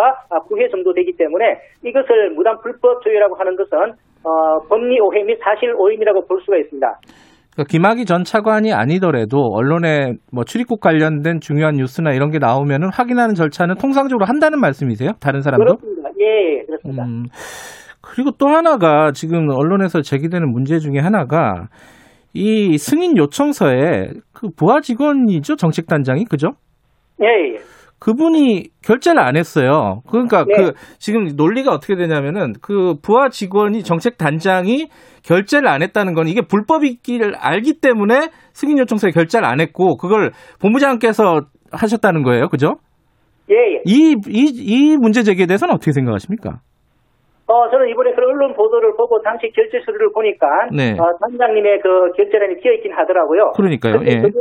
[0.49, 3.93] 9회 정도 되기 때문에 이것을 무단 불법 조회라고 하는 것은
[4.23, 6.87] 어, 법리 오해 및 사실 오인이라고 볼 수가 있습니다.
[7.53, 13.35] 그러니까 김학의 전 차관이 아니더라도 언론에 뭐 출입국 관련된 중요한 뉴스나 이런 게 나오면은 확인하는
[13.35, 15.11] 절차는 통상적으로 한다는 말씀이세요?
[15.19, 15.77] 다른 사람도?
[15.77, 16.09] 그렇습니다.
[16.19, 17.03] 예, 그렇습니다.
[17.03, 17.25] 음,
[18.01, 21.67] 그리고 또 하나가 지금 언론에서 제기되는 문제 중에 하나가
[22.33, 26.51] 이 승인 요청서에 그 부하 직원이죠 정책 단장이 그죠?
[27.21, 27.25] 예.
[27.55, 27.57] 예.
[28.01, 30.01] 그분이 결제를 안 했어요.
[30.09, 30.55] 그러니까 네.
[30.55, 34.87] 그 지금 논리가 어떻게 되냐면은 그 부하 직원이 정책 단장이
[35.23, 41.41] 결제를 안 했다는 건 이게 불법이기를 알기 때문에 승인 요청서에 결제를 안 했고 그걸 본부장께서
[41.71, 42.49] 하셨다는 거예요.
[42.49, 42.73] 그죠?
[43.51, 43.81] 예, 예.
[43.85, 46.59] 이, 이, 이 문제 제기에 대해서는 어떻게 생각하십니까?
[47.51, 50.95] 어, 저는 이번에 그 언론 보도를 보고 당시 결제 서류를 보니까 네.
[50.97, 53.51] 어, 단장님의 그 결제란이 비어 있긴 하더라고요.
[53.57, 53.99] 그러니까요.
[54.07, 54.21] 예.
[54.21, 54.39] 그게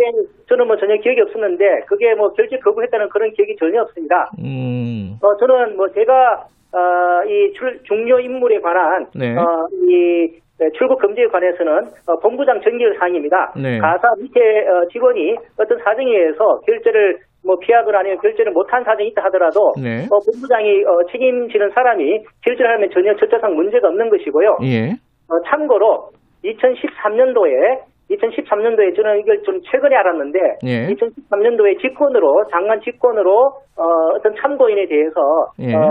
[0.49, 4.31] 저는 뭐 전혀 기억이 없었는데 그게 뭐 결제 거부했다는 그런 기억이 전혀 없습니다.
[4.39, 5.19] 음.
[5.21, 6.79] 어, 저는 뭐 제가 어,
[7.27, 9.35] 이 출, 중요 인물에 관한 네.
[9.37, 10.39] 어, 이
[10.79, 13.55] 출국 금지에 관해서는 어, 본부장 정결 사항입니다.
[13.61, 13.79] 네.
[13.79, 19.25] 가사 밑에 어, 직원이 어떤 사정에 의해서 결제를 뭐 피하거나 아니면 결제를 못한 사정이 있다
[19.25, 20.07] 하더라도 네.
[20.11, 24.59] 어, 본부장이 어, 책임지는 사람이 결제를 하면 전혀 절차상 문제가 없는 것이고요.
[24.65, 24.91] 예.
[25.29, 26.11] 어, 참고로
[26.45, 30.89] 2013년도에 2013년도에 저는 이걸 좀 최근에 알았는데 예.
[30.89, 33.85] 2013년도에 직권으로 장관 직권으로 어,
[34.17, 35.21] 어떤 참고인에 대해서
[35.61, 35.75] 예.
[35.75, 35.91] 어,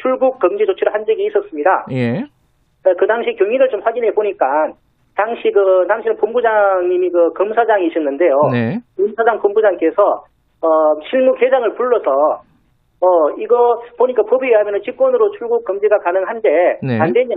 [0.00, 1.86] 출국 금지 조치를 한 적이 있었습니다.
[1.92, 2.20] 예.
[2.84, 4.46] 어, 그 당시 경위를 좀 확인해 보니까
[5.14, 8.34] 당시 그 당시는 본부장님이 그 검사장이셨는데요.
[8.52, 8.78] 네.
[8.96, 10.24] 검사장 본부장께서
[10.62, 12.42] 어, 실무 계장을 불러서
[13.02, 17.00] 어, 이거 보니까 법에 의하면 직권으로 출국 금지가 가능한데 네.
[17.00, 17.34] 안 되냐.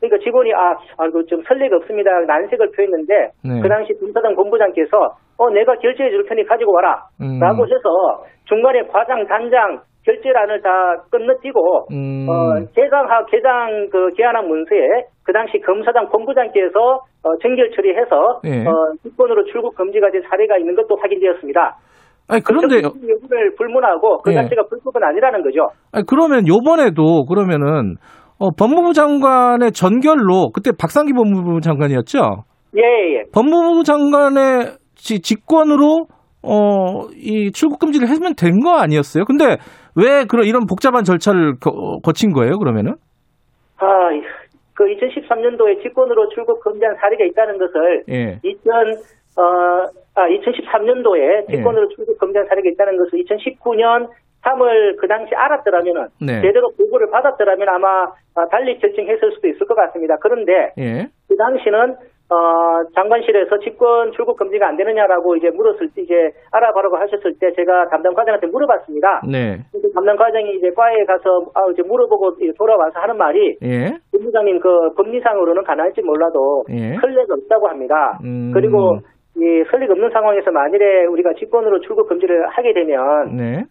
[0.00, 2.10] 그러니까 직원이 아, 아, 그좀 설레가 없습니다.
[2.26, 3.60] 난색을 표했는데 네.
[3.62, 7.04] 그 당시 검사장 본부장께서 어, 내가 결제해 줄 테니 가지고 와라.
[7.20, 7.38] 음.
[7.38, 12.26] 라고 해서 중간에 과장, 단장, 결제란을 다 건너뛰고 음.
[12.28, 18.66] 어, 계장하 계장 그 개안한 문서에 그 당시 검사장 본부장께서 어, 정결 처리해서 네.
[18.66, 21.76] 어, 직권으로 출국 금지가 된 사례가 있는 것도 확인되었습니다.
[22.28, 24.36] 아니 그런데 여부를 불문하고 그 네.
[24.36, 25.68] 자체가 불법은 아니라는 거죠.
[25.92, 27.96] 아니 그러면 요번에도 그러면은
[28.38, 32.18] 어, 법무부 장관의 전결로 그때 박상기 법무부 장관이었죠.
[32.76, 33.22] 예, 예.
[33.32, 36.06] 법무부 장관의 지, 직권으로
[36.42, 39.24] 어, 이 출국 금지를 하면 된 거 아니었어요?
[39.24, 39.56] 근데
[39.96, 42.58] 왜 그런 이런 복잡한 절차를 거, 거친 거예요?
[42.58, 42.94] 그러면은?
[43.78, 43.86] 아,
[44.74, 48.40] 그 2013년도에 직권으로 출국 금지한 사례가 있다는 것을 예.
[48.42, 48.72] 2000
[49.36, 51.94] 어, 아, 2013년도에 직권으로 예.
[51.94, 54.08] 출국 금지한 사례가 있다는 것을 2019년
[54.44, 56.40] 참을 그 당시 알았더라면은 네.
[56.42, 60.16] 제대로 보고를 받았더라면 아마 아, 달리 결정했을 수도 있을 것 같습니다.
[60.20, 61.08] 그런데 예.
[61.28, 61.96] 그 당시는
[62.30, 66.14] 어, 장관실에서 집권 출국 금지가 안 되느냐라고 이제 물었을 때 이제
[66.52, 69.22] 알아보라고 하셨을 때 제가 담당 과장한테 물어봤습니다.
[69.30, 69.58] 네.
[69.94, 73.92] 담당 과장이 이제 과에 가서 아, 이제 물어보고 돌아와서 하는 말이 예.
[74.10, 76.96] 본부장님 그 법리상으로는 가능할지 몰라도 예.
[77.00, 78.18] 설례가 없다고 합니다.
[78.24, 78.52] 음.
[78.54, 78.98] 그리고
[79.36, 83.64] 이 설례가 없는 상황에서 만일에 우리가 집권으로 출국 금지를 하게 되면 네.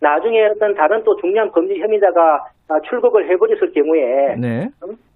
[0.00, 2.44] 나중에 어떤 다른 또 중요한 범죄 혐의자가
[2.88, 4.68] 출국을 해버렸을 경우에 네.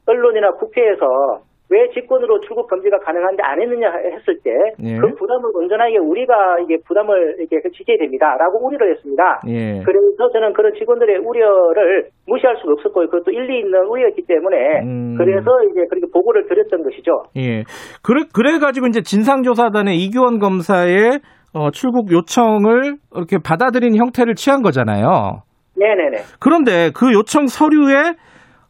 [0.07, 4.99] 언론이나 국회에서 왜 직권으로 출국 금지가 가능한데 안 했느냐 했을 때그 예.
[4.99, 9.41] 그 부담을 온전하게 우리가 이게 부담을 이렇게 지게 됩니다라고 우려를 했습니다.
[9.49, 9.81] 예.
[9.85, 15.15] 그래서 저는 그런 직원들의 우려를 무시할 수가 없었고 그것도 일리 있는 우려였기 때문에 음.
[15.17, 17.25] 그래서 이제 그렇게 보고를 드렸던 것이죠.
[17.37, 17.65] 예.
[18.03, 21.21] 그래 그래 가지고 이제 진상조사단의 이규원 검사의
[21.55, 25.43] 어, 출국 요청을 이렇게 받아들인 형태를 취한 거잖아요.
[25.77, 26.19] 네네네.
[26.41, 28.15] 그런데 그 요청 서류에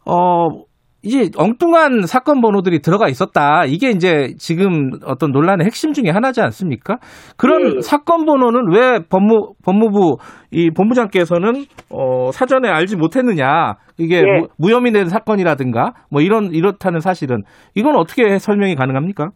[0.06, 0.64] 어
[1.04, 3.64] 이제 엉뚱한 사건 번호들이 들어가 있었다.
[3.66, 6.96] 이게 이제 지금 어떤 논란의 핵심 중에 하나지 않습니까?
[7.36, 7.80] 그런 네.
[7.80, 10.16] 사건 번호는 왜 법무 법무부
[10.50, 13.74] 이 본부장께서는 어 사전에 알지 못했느냐?
[13.98, 14.46] 이게 네.
[14.58, 17.42] 무 혐의 된 사건이라든가 뭐 이런 이렇다는 사실은
[17.74, 19.28] 이건 어떻게 설명이 가능합니까?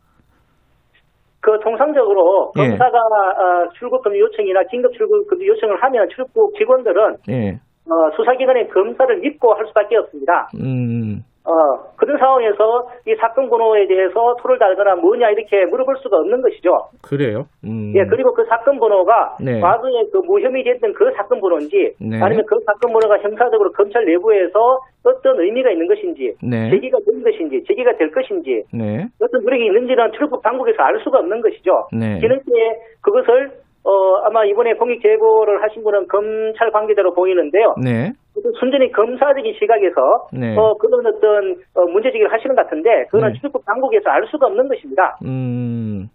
[1.41, 2.69] 그 통상적으로 예.
[2.69, 7.61] 검사가 어, 출국 금지 요청이나 긴급 출국 금지 요청을 하면 출국 직원들은 예.
[7.91, 10.49] 어, 수사기관의 검사를 믿고 할 수밖에 없습니다.
[10.61, 11.23] 음.
[11.49, 16.71] 어, 그런 상황에서 이 사건 번호에 대해서 토를 달거나 뭐냐 이렇게 물어볼 수가 없는 것이죠.
[17.03, 17.47] 그래요?
[17.65, 17.93] 음.
[17.97, 19.59] 예, 그리고 그 사건 번호가 네.
[19.59, 22.21] 과거에 그 무혐의 됐던 그 사건 번호인지 네.
[22.21, 26.69] 아니면 그 사건 번호가 형사적으로 검찰 내부에서 어떤 의미가 있는 것인지 네.
[26.71, 29.07] 제기가 된 것인지 제기가 될 것인지 네.
[29.23, 31.89] 어떤 노력이 있는지는 출국 당국에서 알 수가 없는 것이죠.
[31.93, 32.19] 네.
[32.21, 32.53] 뒤늦게
[33.01, 33.53] 그것을
[33.89, 37.75] 어, 아마 이번에 공익 제보를 하신 분은 검찰 관계자로 보이는데요.
[37.83, 38.13] 네.
[38.61, 40.55] 순전히 검사적인 시각에서 네.
[40.59, 43.39] 어, 그런 어떤 어, 문제제기를 하시는 것 같은데 그거는 네.
[43.39, 45.17] 출입국 당국에서 알 수가 없는 것입니다.
[45.25, 46.09] 음.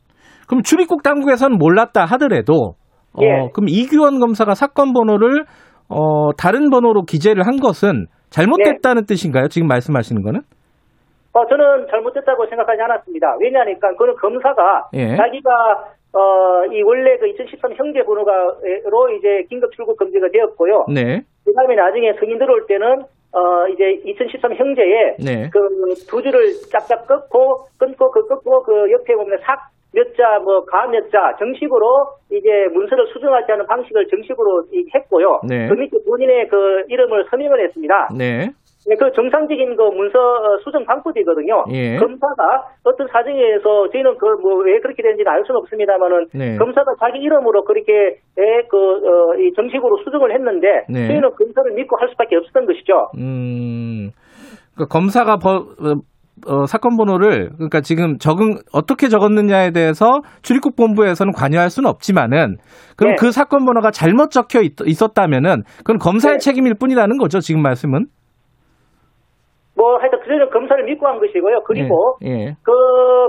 [0.48, 2.76] 그럼 출입국 당국에서는 몰랐다 하더라도
[3.18, 3.50] 어, 예.
[3.54, 5.46] 그럼 이규원 검사가 사건 번호를
[5.90, 9.08] 어, 다른 번호로 기재를 한 것은 잘못됐다는 네.
[9.08, 9.48] 뜻인가요?
[9.48, 10.42] 지금 말씀하시는 거는?
[11.34, 13.36] 어, 저는 잘못됐다고 생각하지 않았습니다.
[13.42, 15.16] 왜냐하니까 그는 검사가 예.
[15.16, 15.50] 자기가
[16.14, 20.86] 어, 이 원래 그 2013 형제 번호가로 이제 긴급 출국 금지가 되었고요.
[20.94, 21.22] 네.
[21.44, 25.50] 그 다음에 나중에 승인 들어올 때는 어, 이제 2013 형제에 네.
[25.50, 29.58] 그두 줄을 짝짝 끊고, 끊고, 그 끊고, 그 옆에 보면 삭,
[29.92, 35.42] 몇 자, 뭐, 가몇 자, 정식으로 이제 문서를 수정하지 않은 방식을 정식으로 했고요.
[35.50, 35.68] 네.
[35.68, 38.10] 그 밑에 본인의 그 이름을 서명을 했습니다.
[38.16, 38.50] 네.
[38.88, 41.64] 네, 그 정상적인 그 문서 어, 수정 방법이거든요.
[41.72, 41.96] 예.
[41.98, 46.58] 검사가 어떤 사정에 의해서 저희는 그 뭐 왜 그렇게 되는지는 알 수는 없습니다만은 네.
[46.58, 48.18] 검사가 자기 이름으로 그렇게
[48.70, 51.08] 그 어, 이 정식으로 수정을 했는데 네.
[51.08, 52.94] 저희는 검사를 믿고 할 수밖에 없었던 것이죠.
[53.18, 54.12] 음,
[54.78, 55.96] 그 검사가 버, 어,
[56.48, 62.58] 어, 사건 번호를 그러니까 지금 적응 어떻게 적었느냐에 대해서 출입국 본부에서는 관여할 수는 없지만은
[62.98, 63.16] 그럼 네.
[63.20, 66.40] 그 사건 번호가 잘못 적혀 있, 었다면은 그건 검사의 네.
[66.40, 68.08] 책임일 뿐이라는 거죠 지금 말씀은?
[69.76, 71.64] 뭐 하여튼 그저는 검사를 믿고 한 것이고요.
[71.66, 72.56] 그리고 예, 예.
[72.64, 72.72] 그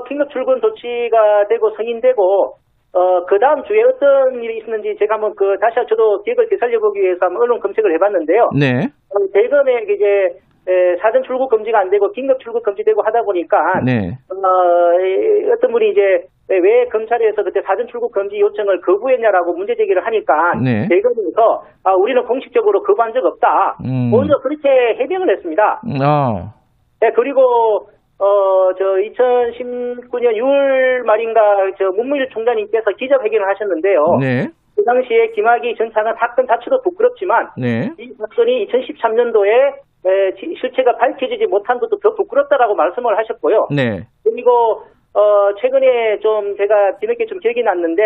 [0.09, 2.55] 긴급 출근 조치가 되고 승인되고
[2.95, 7.27] 어, 그 다음 주에 어떤 일이 있었는지 제가 한번 그, 다시 저도 기억을 되살려보기 위해서
[7.27, 8.51] 한번 언론 검색을 해봤는데요.
[8.59, 8.87] 네.
[9.11, 14.17] 어, 대검에 이제 에, 사전 출국 금지가 안 되고 긴급 출국 금지되고 하다 보니까 네.
[14.31, 20.55] 어, 어떤 분이 이제 왜 검찰에서 그때 사전 출국 금지 요청을 거부했냐라고 문제 제기를 하니까
[20.63, 20.87] 네.
[20.89, 23.77] 대검에서 아, 우리는 공식적으로 거부한 적 없다.
[23.85, 24.11] 음.
[24.11, 25.81] 먼저 그렇게 해명을 했습니다.
[26.03, 26.53] 어.
[27.01, 31.41] 네, 그리고 어, 저 2019년 6월 말인가
[31.79, 34.17] 저 문무일 총장님께서 기자회견을 하셨는데요.
[34.21, 34.49] 네.
[34.77, 37.91] 그 당시에 김학의 전 차관 사건 자체도 부끄럽지만 네.
[37.99, 39.75] 이 사건이 2013년도에
[40.07, 43.69] 에, 실체가 밝혀지지 못한 것도 더 부끄럽다라고 말씀을 하셨고요.
[43.75, 44.07] 네.
[44.23, 44.83] 그리고
[45.15, 48.03] 어, 최근에 좀 제가 뒤늦게 좀 기억이 났는데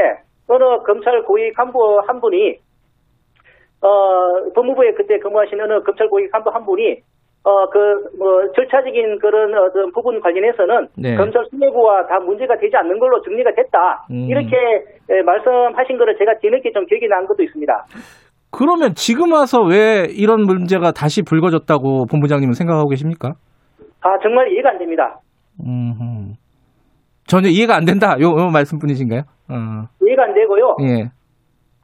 [0.49, 2.57] 어느 검찰 고위 간부 한 분이
[3.81, 7.03] 어, 법무부에 그때 근무하신 어느 검찰 고위 간부 한 분이
[7.45, 7.79] 어, 그,
[8.19, 11.17] 뭐, 절차적인 그런 어떤 부분 관련해서는 네.
[11.17, 14.07] 검찰 수뇌부와 다 문제가 되지 않는 걸로 정리가 됐다.
[14.11, 14.27] 음.
[14.29, 14.57] 이렇게
[15.09, 17.73] 에, 말씀하신 거를 제가 뒤늦게 좀 기억이 난 것도 있습니다.
[18.51, 23.35] 그러면 지금 와서 왜 이런 문제가 다시 불거졌다고 본부장님은 생각하고 계십니까?
[24.01, 25.21] 아, 정말 이해가 안 됩니다.
[25.61, 26.35] 음,
[27.27, 28.17] 전혀 이해가 안 된다.
[28.21, 29.21] 요, 요 말씀뿐이신가요?
[29.51, 29.55] 어.
[30.07, 30.77] 이해가 안 되고요.
[30.83, 31.11] 예.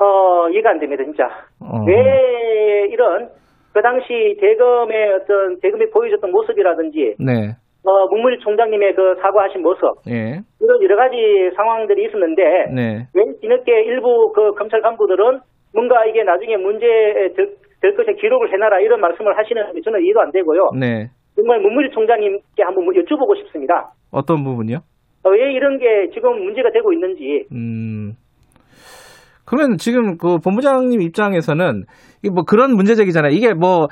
[0.02, 1.24] 어, 이해가 안 됩니다, 진짜.
[1.60, 1.84] 어.
[1.86, 3.28] 왜 이런
[3.72, 7.56] 그 당시 대검의 어떤 대검이 보여줬던 모습이라든지 네.
[7.84, 10.40] 어, 문무일 총장님의 그 사과하신 모습 예.
[10.60, 11.16] 이런 여러 가지
[11.56, 13.08] 상황들이 있었는데 네.
[13.12, 15.40] 왜 뒤늦게 일부 그 검찰 간부들은
[15.74, 16.86] 뭔가 이게 나중에 문제
[17.36, 20.70] 될, 될 것에 기록을 해놔라 이런 말씀을 하시는데 저는 이해도 안 되고요.
[20.78, 21.08] 네.
[21.34, 23.92] 정말 문무일 총장님께 한번 여쭤보고 싶습니다.
[24.12, 24.78] 어떤 부분이요?
[25.24, 27.46] 어, 왜 이런 게 지금 문제가 되고 있는지.
[27.52, 28.12] 음.
[29.44, 31.84] 그러면 지금 그 본부장님 입장에서는
[32.32, 33.32] 뭐 그런 문제 제기잖아요.
[33.32, 33.88] 이게 뭐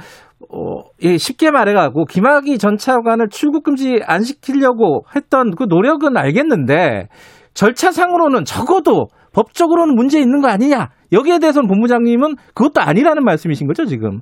[0.50, 7.08] 어, 예, 쉽게 말해가고 김학의 전 차관을 출국 금지 안 시키려고 했던 그 노력은 알겠는데
[7.54, 10.88] 절차상으로는 적어도 법적으로는 문제 있는 거 아니냐?
[11.12, 14.20] 여기에 대해서는 본부장님은 그것도 아니라는 말씀이신 거죠, 지금?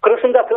[0.00, 0.44] 그렇습니다.
[0.44, 0.54] 그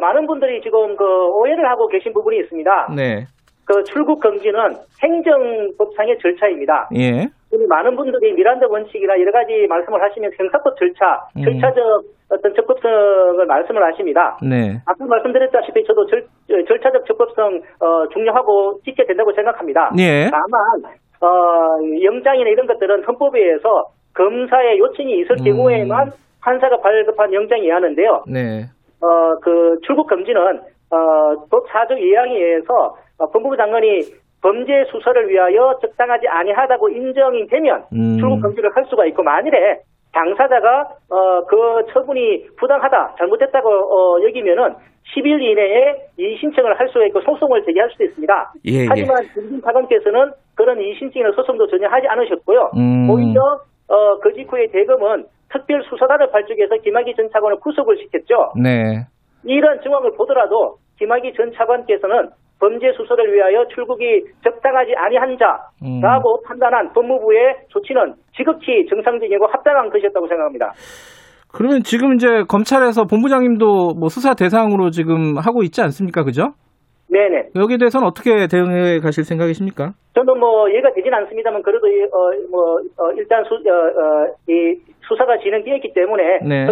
[0.00, 2.88] 많은 분들이 지금 그 오해를 하고 계신 부분이 있습니다.
[2.96, 3.26] 네.
[3.64, 6.88] 그 출국 금지는 행정법상의 절차입니다.
[6.96, 7.28] 예.
[7.68, 11.42] 많은 분들이 미란다 원칙이나 여러 가지 말씀을 하시면 형사법 절차, 음.
[11.42, 14.38] 절차적 어떤 적법성을 말씀을 하십니다.
[14.42, 14.78] 네.
[14.86, 19.90] 아까 말씀드렸다시피 저도 절, 절차적 적법성 어, 중요하고 지켜야 된다고 생각합니다.
[19.98, 20.30] 예.
[20.30, 25.44] 다만 어, 영장이나 이런 것들은 헌법에 의해서 검사의 요청이 있을 음.
[25.44, 28.24] 경우에만 판사가 발급한 영장이 하는데요.
[28.26, 28.64] 네.
[29.02, 34.02] 어, 그 출국 금지는 어, 법 사적 예양에 의해서 어, 법무부 장관이
[34.42, 38.18] 범죄 수사를 위하여 적당하지 아니하다고 인정이 되면 음.
[38.18, 39.80] 출국 금지를 할 수가 있고 만일에
[40.12, 41.56] 당사자가 어, 그
[41.92, 44.74] 처분이 부당하다 잘못됐다고 어, 여기면은
[45.14, 48.52] 10일 이내에 이 신청을 할 수가 있고 소송을 제기할 수도 있습니다.
[48.66, 48.86] 예, 예.
[48.88, 52.70] 하지만 김진 사관께서는 그런 이 신청이나 소송도 전혀 하지 않으셨고요.
[52.76, 53.10] 음.
[53.10, 53.40] 오히려
[53.88, 58.52] 어, 그 직후에 대검은 특별 수사단을 발족해서 김학의 전 차관을 구속을 시켰죠.
[58.62, 59.06] 네.
[59.44, 66.42] 이런 정황을 보더라도 김학의 전 차관께서는 범죄 수사를 위하여 출국이 적당하지 아니한 자라고 음.
[66.46, 70.72] 판단한 법무부의 조치는 지극히 정상적이고 합당한 것이었다고 생각합니다.
[71.52, 76.22] 그러면 지금 이제 검찰에서 본부장님도 뭐 수사 대상으로 지금 하고 있지 않습니까?
[76.22, 76.52] 그죠?
[77.10, 77.48] 네네.
[77.56, 79.90] 여기에 대해서는 어떻게 대응해 가실 생각이십니까?
[80.14, 85.92] 저는 뭐 이해가 되진 않습니다만 그래도 어뭐 어, 일단 수, 어, 어, 이 수사가 진행되었기
[85.92, 86.66] 때문에 네.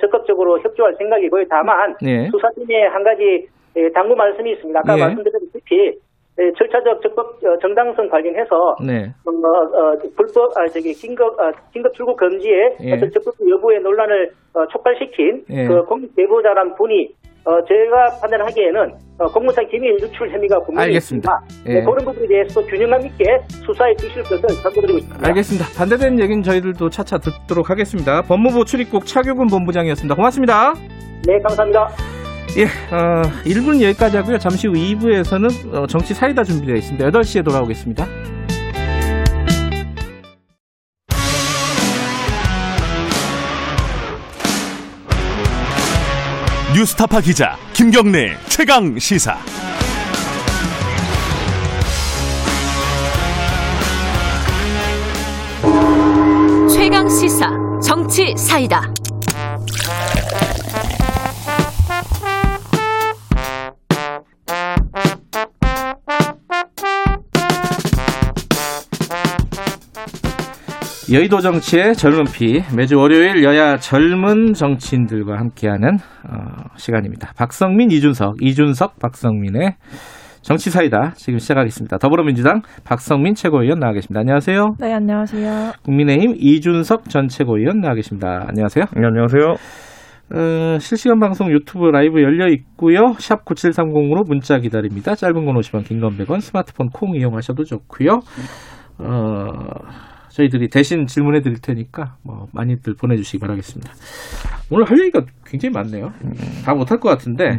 [0.00, 1.44] 적극적으로 협조할 생각이고요.
[1.48, 2.28] 다만 네.
[2.30, 3.46] 수사팀에 한 가지 예,
[3.94, 4.80] 당부 말씀이 있습니다.
[4.80, 5.00] 아까 예.
[5.00, 6.00] 말씀드렸듯이
[6.38, 9.08] 예, 절차적 적법 어, 정당성 관련해서 네.
[9.24, 12.92] 어, 어, 불법 아 저기 긴급 아, 긴급 출국 금지에 예.
[12.92, 15.66] 어떤 적법 여부의 논란을 어, 촉발시킨 예.
[15.66, 17.08] 그 공익 제보자란 분이
[17.46, 21.30] 어, 제가 판단하기에는 어, 공무상 기밀 유출 혐의가 분명히 알겠습니다.
[21.46, 21.70] 있습니다.
[21.70, 21.78] 예.
[21.78, 23.24] 네, 그런 부분에 대해서 균형감 있게
[23.64, 25.28] 수사에 주실 것을 당부드리고 있습니다.
[25.28, 25.66] 알겠습니다.
[25.78, 28.20] 반대되는 얘기는 저희들도 차차 듣도록 하겠습니다.
[28.22, 30.16] 법무부 출입국 차규근 본부장이었습니다.
[30.16, 30.74] 고맙습니다.
[31.26, 31.88] 네, 감사합니다.
[32.56, 34.38] 예, 어, 1분 여기까지 하고요.
[34.38, 37.10] 잠시 후 2부에서는 어, 정치 사이다 준비되어 있습니다.
[37.10, 38.06] 8시에 돌아오겠습니다.
[46.74, 49.38] 뉴스타파 기자 김경래 최강 시사.
[56.70, 57.50] 최강 시사
[57.82, 58.92] 정치 사이다.
[71.12, 75.94] 여의도 정치의 젊은 피 매주 월요일 여야 젊은 정치인들과 함께하는
[76.28, 77.32] 어, 시간입니다.
[77.36, 79.76] 박성민, 이준석, 이준석, 박성민의
[80.42, 81.98] 정치사이다 지금 시작하겠습니다.
[81.98, 84.20] 더불어민주당 박성민 최고위원 나와 계십니다.
[84.20, 84.74] 안녕하세요.
[84.80, 85.72] 네, 안녕하세요.
[85.84, 88.44] 국민의힘 이준석 전 최고위원 나와 계십니다.
[88.48, 88.84] 안녕하세요.
[88.96, 89.54] 네, 안녕하세요.
[90.34, 93.14] 어, 실시간 방송 유튜브 라이브 열려 있고요.
[93.18, 95.14] 샵 9730으로 문자 기다립니다.
[95.14, 98.18] 짧은 건 50원, 긴 건 100원, 스마트폰 콩 이용하셔도 좋고요.
[98.98, 99.52] 어,
[100.36, 103.90] 저희들이 대신 질문해 드릴 테니까 뭐 많이들 보내주시기 바라겠습니다.
[104.70, 106.12] 오늘 할 얘기가 굉장히 많네요.
[106.62, 107.56] 다 못할 것 같은데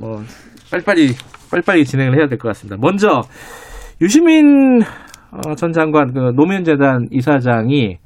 [0.00, 0.22] 뭐
[0.70, 1.08] 빨리빨리
[1.50, 2.76] 빨리빨리 진행을 해야 될 것 같습니다.
[2.80, 3.22] 먼저
[4.00, 4.82] 유시민
[5.32, 7.96] 어, 전 장관 그 노무현 재단 이사장이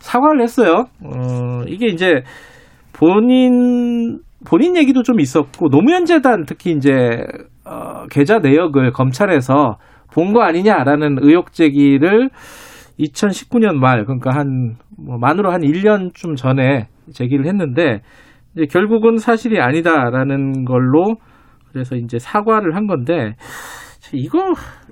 [0.00, 0.84] 사과를 했어요.
[1.02, 2.22] 어, 이게 이제
[2.92, 6.90] 본인 본인 얘기도 좀 있었고 노무현 재단 특히 이제
[7.64, 9.78] 어, 계좌 내역을 검찰에서
[10.12, 12.28] 본 거 아니냐라는 의혹 제기를
[12.98, 18.02] 2019년 말 그러니까 한 뭐 만으로 한 1년쯤 전에 제기를 했는데
[18.54, 21.16] 이제 결국은 사실이 아니다라는 걸로
[21.72, 23.34] 그래서 이제 사과를 한 건데
[24.12, 24.38] 이거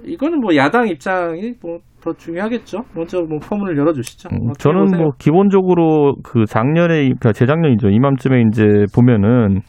[0.04, 2.78] 이거는 뭐 야당 입장이 뭐 더 중요하겠죠.
[2.94, 4.30] 먼저 뭐 포문을 열어주시죠.
[4.32, 5.00] 음, 저는 보세요.
[5.02, 7.88] 뭐 기본적으로 그 작년에 그러니까 재작년이죠.
[7.90, 9.60] 이맘쯤에 이제 보면은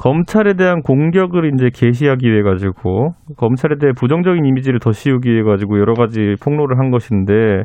[0.00, 5.78] 검찰에 대한 공격을 이제 개시하기 위해 가지고 검찰에 대해 부정적인 이미지를 더 씌우기 위해 가지고
[5.78, 7.64] 여러 가지 폭로를 한 것인데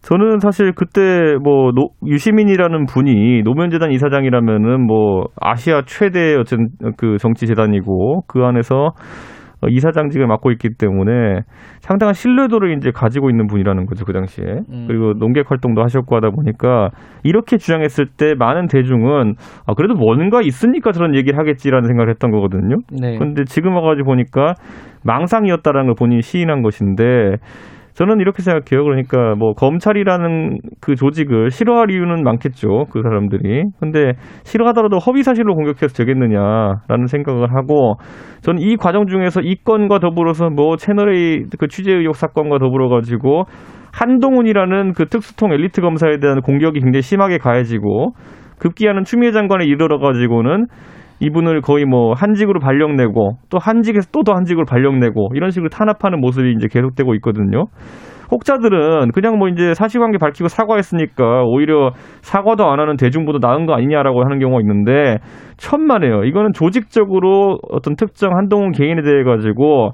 [0.00, 7.46] 저는 사실 그때 뭐 노, 유시민이라는 분이 노무현재단 이사장이라면은 뭐 아시아 최대 어쨌든 그 정치
[7.46, 8.92] 재단이고 그 안에서 어,
[9.68, 11.40] 이사장직을 맡고 있기 때문에
[11.80, 14.84] 상당한 신뢰도를 이제 가지고 있는 분이라는 거죠 그 당시에 음.
[14.86, 16.90] 그리고 농객 활동도 하셨고 하다 보니까
[17.22, 19.34] 이렇게 주장했을 때 많은 대중은
[19.66, 22.76] 아 그래도 뭔가 있으니까 저런 얘기를 하겠지라는 생각을 했던 거거든요.
[22.90, 23.18] 네.
[23.18, 24.54] 그런데 지금 와가지고 보니까
[25.04, 27.36] 망상이었다라는 걸 본인이 시인한 것인데
[27.96, 28.84] 저는 이렇게 생각해요.
[28.84, 32.84] 그러니까 뭐 검찰이라는 그 조직을 싫어할 이유는 많겠죠.
[32.90, 33.64] 그 사람들이.
[33.80, 34.12] 근데
[34.44, 37.94] 싫어하더라도 허위 사실로 공격해서 되겠느냐라는 생각을 하고
[38.42, 43.44] 저는 이 과정 중에서 이 건과 더불어서 뭐 채널A 그 취재 의혹 사건과 더불어 가지고
[43.94, 48.12] 한동훈이라는 그 특수통 엘리트 검사에 대한 공격이 굉장히 심하게 가해지고
[48.58, 50.66] 급기야는 추미애 장관에 이르러 가지고는
[51.20, 56.52] 이분을 거의 뭐 한직으로 발령내고 또 한직에서 또 더 한직으로 발령내고 이런 식으로 탄압하는 모습이
[56.52, 57.66] 이제 계속되고 있거든요.
[58.32, 61.92] 혹자들은 그냥 뭐 이제 사실관계 밝히고 사과했으니까 오히려
[62.22, 65.18] 사과도 안 하는 대중보다 나은 거 아니냐라고 하는 경우가 있는데
[65.58, 66.24] 천만에요.
[66.24, 69.92] 이거는 조직적으로 어떤 특정 한동훈 개인에 대해 가지고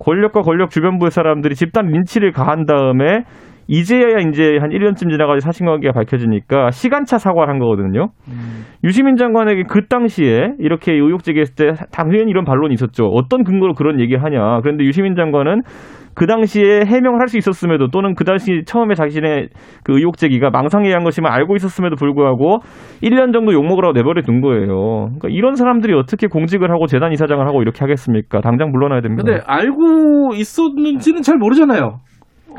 [0.00, 3.24] 권력과 권력 주변부의 사람들이 집단 린치를 가한 다음에
[3.66, 8.08] 이제야 이제 한 1년쯤 지나가지고 사실관계가 밝혀지니까 시간차 사과를 한 거거든요.
[8.28, 8.64] 음.
[8.84, 13.06] 유시민 장관에게 그 당시에 이렇게 의혹 제기했을 때 당연히 이런 반론이 있었죠.
[13.06, 14.60] 어떤 근거로 그런 얘기를 하냐.
[14.62, 15.62] 그런데 유시민 장관은
[16.16, 19.48] 그 당시에 해명을 할 수 있었음에도 또는 그 당시 처음에 자신의
[19.82, 22.58] 그 의혹 제기가 망상에 의한 것임을 알고 있었음에도 불구하고
[23.02, 24.66] 1년 정도 욕먹으라고 내버려 둔 거예요.
[25.18, 28.40] 그러니까 이런 사람들이 어떻게 공직을 하고 재단 이사장을 하고 이렇게 하겠습니까?
[28.42, 29.24] 당장 물러나야 됩니다.
[29.24, 31.98] 근데 알고 있었는지는 잘 모르잖아요.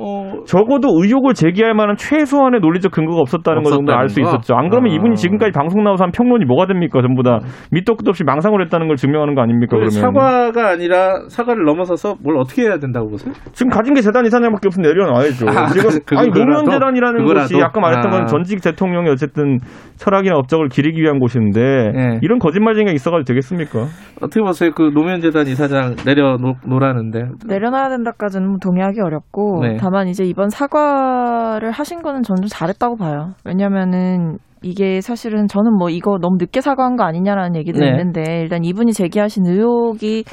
[0.01, 0.43] 어...
[0.45, 4.55] 적어도 의혹을 제기할 만한 최소한의 논리적 근거가 없었다는 것 정도 알 수 있었죠.
[4.55, 4.95] 안 그러면 아...
[4.95, 7.01] 이분이 지금까지 방송 나와서 한 평론이 뭐가 됩니까?
[7.01, 7.39] 전부 다
[7.71, 9.75] 밑도 끝도 없이 망상을 했다는 걸 증명하는 거 아닙니까?
[9.75, 13.33] 그러면 사과가 아니라 사과를 넘어서서 뭘 어떻게 해야 된다고 보세요?
[13.53, 15.47] 지금 가진 게 재단 이사장밖에 없으면 내려놔야죠.
[15.49, 17.47] 아, 지금 그, 아니 노무현 재단이라는 그거라도?
[17.47, 18.25] 것이 아까 말했던 건 아.
[18.25, 19.59] 전직 대통령이 어쨌든
[19.97, 21.61] 철학이나 업적을 기리기 위한 곳인데
[21.93, 22.19] 네.
[22.21, 23.85] 이런 거짓말쟁이가 있어가지고 되겠습니까?
[24.21, 24.71] 어떻게 보세요?
[24.75, 29.75] 그 노무현 재단 이사장 내려놓으라는데 내려놔야 된다까지는 동의하기 어렵고 네.
[29.85, 33.33] 다만 이제 이번 사과를 하신 거는 저는 좀 잘했다고 봐요.
[33.45, 37.89] 왜냐면은 이게 사실은 저는 뭐 이거 너무 늦게 사과한 거 아니냐라는 얘기도 네.
[37.89, 40.23] 있는데 일단 이분이 제기하신 의혹이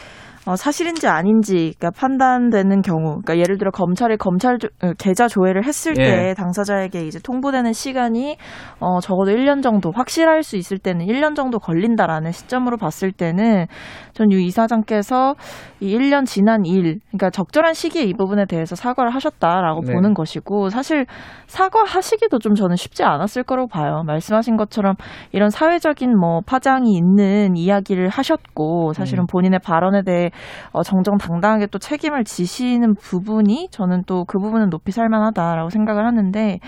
[0.45, 5.65] 어, 사실인지 아닌지가 그러니까 판단되는 경우, 그러니까 예를 들어 검찰이 검찰 조, 어, 계좌 조회를
[5.65, 6.03] 했을 예.
[6.03, 8.37] 때 당사자에게 이제 통보되는 시간이
[8.81, 13.67] 어, 적어도 1년 정도 확실할 수 있을 때는 1년 정도 걸린다라는 시점으로 봤을 때는
[14.15, 15.35] 전 유 이사장께서
[15.81, 19.93] 이 1년 지난 일, 그러니까 적절한 시기에 이 부분에 대해서 사과를 하셨다라고 네.
[19.93, 21.07] 보는 것이고 사실
[21.47, 24.03] 사과하시기도 좀 저는 쉽지 않았을 거라고 봐요.
[24.07, 24.95] 말씀하신 것처럼
[25.33, 29.27] 이런 사회적인 뭐 파장이 있는 이야기를 하셨고 사실은 음.
[29.31, 30.31] 본인의 발언에 대해
[30.73, 36.59] 어, 정정당당하게 또 책임을 지시는 부분이 저는 또 그 부분은 높이 살만하다라고 생각을 하는데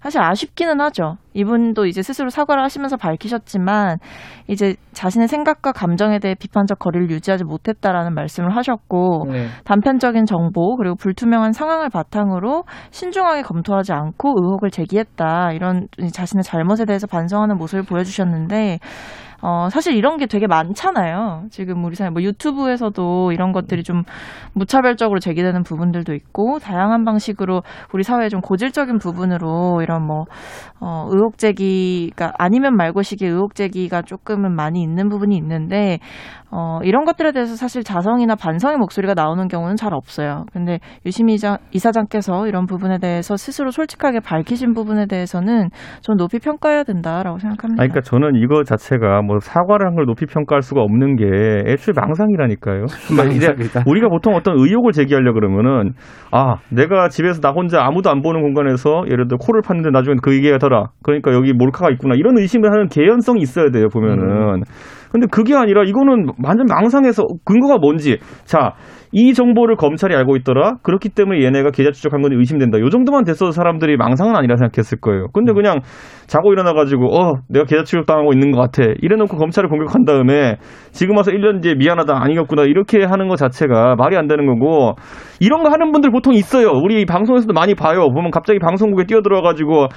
[0.00, 1.16] 사실 아쉽기는 하죠.
[1.34, 3.96] 이분도 이제 스스로 사과를 하시면서 밝히셨지만
[4.46, 9.46] 이제 자신의 생각과 감정에 대해 비판적 거리를 유지하지 못했다라는 말씀을 하셨고 네.
[9.64, 17.08] 단편적인 정보 그리고 불투명한 상황을 바탕으로 신중하게 검토하지 않고 의혹을 제기했다 이런 자신의 잘못에 대해서
[17.08, 18.78] 반성하는 모습을 보여주셨는데
[19.40, 21.44] 어, 사실 이런 게 되게 많잖아요.
[21.50, 24.02] 지금 우리 사회 뭐 유튜브에서도 이런 것들이 좀
[24.54, 27.62] 무차별적으로 제기되는 부분들도 있고 다양한 방식으로
[27.92, 30.24] 우리 사회의 좀 고질적인 부분으로 이런 뭐
[30.80, 36.00] 어, 의혹 제기가 아니면 말고식의 의혹 제기가 조금은 많이 있는 부분이 있는데
[36.50, 40.44] 어, 이런 것들에 대해서 사실 자성이나 반성의 목소리가 나오는 경우는 잘 없어요.
[40.52, 41.36] 근데 유시민
[41.72, 45.68] 이사장께서 이런 부분에 대해서 스스로 솔직하게 밝히신 부분에 대해서는
[46.00, 47.82] 좀 높이 평가해야 된다라고 생각합니다.
[47.82, 51.24] 아니, 그러니까 저는 이거 자체가 뭐 사과를 한 걸 높이 평가할 수가 없는 게
[51.66, 52.84] 애초에 망상이라니까요.
[53.10, 53.52] 그러니까 이제
[53.84, 55.90] 우리가 보통 어떤 의혹을 제기하려 그러면은
[56.30, 60.32] 아 내가 집에서 나 혼자 아무도 안 보는 공간에서 예를 들어 코를 팠는데 나중에 그
[60.34, 60.84] 얘기가 더라.
[61.02, 64.60] 그러니까 여기 몰카가 있구나 이런 의심을 하는 개연성이 있어야 돼요 보면은.
[64.60, 64.62] 음.
[65.10, 68.74] 근데 그게 아니라 이거는 완전 망상해서 근거가 뭔지 자.
[69.12, 70.76] 이 정보를 검찰이 알고 있더라.
[70.82, 72.78] 그렇기 때문에 얘네가 계좌 추적한 건 의심된다.
[72.78, 75.28] 요 정도만 됐어도 사람들이 망상은 아니라 생각했을 거예요.
[75.32, 75.80] 근데 그냥
[76.26, 78.82] 자고 일어나 가지고 어 내가 계좌 추적 당하고 있는 것 같아.
[79.00, 80.56] 이래놓고 검찰을 공격한 다음에
[80.90, 84.94] 지금 와서 1년 뒤에 미안하다 아니겠구나 이렇게 하는 것 자체가 말이 안 되는 거고
[85.40, 86.70] 이런 거 하는 분들 보통 있어요.
[86.70, 88.08] 우리 방송에서도 많이 봐요.
[88.12, 89.88] 보면 갑자기 방송국에 뛰어들어 가지고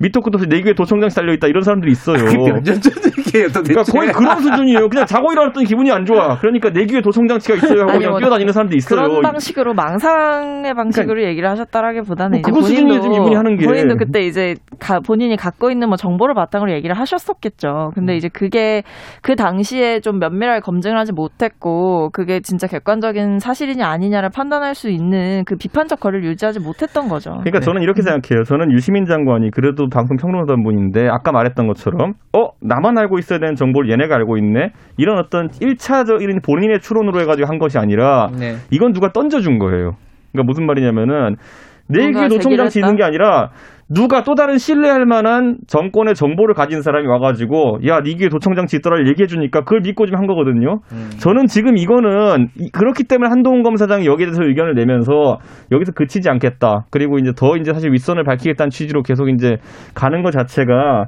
[0.00, 2.16] 밑도 끝도 없이 내 귀에 도청장치 달려있다 이런 사람들이 있어요.
[2.16, 2.92] 아, 몇년 전
[3.30, 3.74] 얘기예요 도대체.
[3.74, 4.88] 그러니까 거의 그런 수준이에요.
[4.88, 6.38] 그냥 자고 일어났더니 기분이 안 좋아.
[6.38, 8.98] 그러니까 내 귀에 도청장치가 있어요 하고 아니, 그냥 뭐, 뛰어다니는 사람도 있어요.
[8.98, 13.66] 그런 방식으로 망상의 방식으로 그러니까, 얘기를 하셨다라기보다는 뭐 이제 본인도, 이분이 하는 게.
[13.66, 17.92] 본인도 그때 이제 가, 본인이 갖고 있는 뭐 정보를 바탕으로 얘기를 하셨었겠죠.
[17.94, 18.16] 근데 음.
[18.16, 18.82] 이제 그게
[19.20, 25.44] 그 당시에 좀 면밀하게 검증을 하지 못했고 그게 진짜 객관적인 사실이냐 아니냐를 판단할 수 있는
[25.44, 27.32] 그 비판적 거리를 유지하지 못했던 거죠.
[27.32, 27.64] 그러니까 네.
[27.66, 28.44] 저는 이렇게 생각해요.
[28.44, 33.54] 저는 유시민 장관이 그래도 방송 평론하던 분인데 아까 말했던 것처럼 어 나만 알고 있어야 되는
[33.54, 38.56] 정보를 얘네가 알고 있네 이런 어떤 1차적인 본인의 추론으로 해가지고 한 것이 아니라 네.
[38.70, 39.96] 이건 누가 던져준 거예요.
[40.32, 41.36] 그러니까 무슨 말이냐면은
[41.88, 43.50] 내 얘기에 노총장치 있는 게 아니라
[43.92, 49.26] 누가 또 다른 신뢰할 만한 정권의 정보를 가진 사람이 와가지고 야 니게 도청장치 있더라 얘기해
[49.26, 50.80] 주니까 그걸 믿고 좀 한 거거든요.
[50.92, 51.10] 음.
[51.18, 55.38] 저는 지금 이거는 그렇기 때문에 한동훈 검사장이 여기에 대해서 의견을 내면서
[55.72, 56.84] 여기서 그치지 않겠다.
[56.90, 59.56] 그리고 이제 더 이제 사실 윗선을 밝히겠다는 취지로 계속 이제
[59.94, 61.06] 가는 것 자체가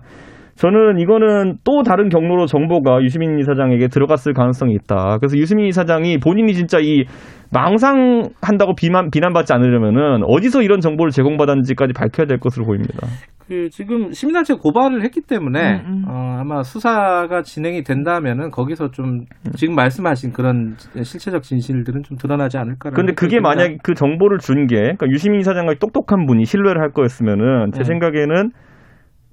[0.54, 5.18] 저는 이거는 또 다른 경로로 정보가 유시민 이사장에게 들어갔을 가능성이 있다.
[5.18, 7.04] 그래서 유시민 이사장이 본인이 진짜 이
[7.52, 13.06] 망상한다고 비난, 비난받지 않으려면은 어디서 이런 정보를 제공받았는지까지 밝혀야 될 것으로 보입니다.
[13.46, 16.04] 그 지금 시민단체 고발을 했기 때문에 음, 음.
[16.08, 19.26] 어, 아마 수사가 진행이 된다면은 거기서 좀
[19.56, 22.90] 지금 말씀하신 그런 실체적 진실들은 좀 드러나지 않을까.
[22.90, 27.80] 그런데 그게 만약 그 정보를 준게 그러니까 유시민 이사장과 똑똑한 분이 신뢰를 할 거였으면은 제
[27.80, 27.84] 네.
[27.84, 28.50] 생각에는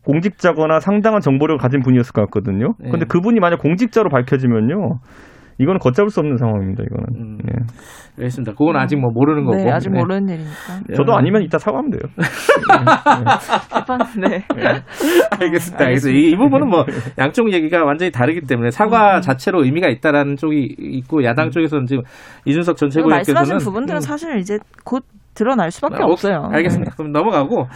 [0.04, 2.74] 공직자거나 상당한 정보를 가진 분이었을 것 같거든요.
[2.80, 2.90] 네.
[2.90, 5.00] 근데 그분이 만약 공직자로 밝혀지면요.
[5.60, 6.84] 이거는 걷잡을 수 없는 상황입니다.
[6.84, 7.06] 이거는.
[7.16, 7.52] 음, 네.
[8.18, 8.54] 알겠습니다.
[8.54, 9.58] 그건 아직 뭐 모르는 거고.
[9.58, 10.36] 네, 아직 모르는 네.
[10.36, 10.80] 일이니까.
[10.88, 10.96] 네.
[10.96, 12.02] 저도 아니면 이따 사과하면 돼요.
[14.20, 14.46] 네.
[14.56, 14.84] 네.
[15.38, 15.86] 알겠습니다.
[15.86, 16.20] 알겠습니다.
[16.20, 16.86] 이, 이, 부분은 뭐
[17.18, 19.22] 양쪽 얘기가 완전히 다르기 때문에 사과 음.
[19.22, 21.52] 자체로 의미가 있다라는 쪽이 있고 야당 음.
[21.52, 22.04] 쪽에서는 지금
[22.46, 24.02] 이준석 전 최고위원께서는 말씀하신 부분들은 음.
[24.02, 25.04] 사실 이제 곧
[25.34, 26.48] 드러날 수밖에 아, 없어요.
[26.52, 26.94] 알겠습니다.
[26.96, 27.68] 그럼 넘어가고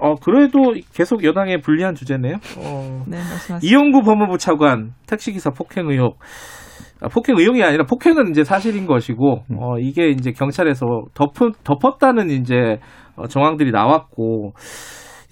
[0.00, 2.36] 어, 그래도 계속 여당의 불리한 주제네요.
[2.58, 3.58] 어, 네, 말씀하세요.
[3.62, 6.18] 이용구 법무부 차관 택시기사 폭행 의혹.
[7.02, 9.56] 아, 폭행 의혹이 아니라 폭행은 이제 사실인 것이고, 음.
[9.58, 12.78] 어, 이게 이제 경찰에서 덮은, 덮었다는 이제
[13.16, 14.52] 어, 정황들이 나왔고,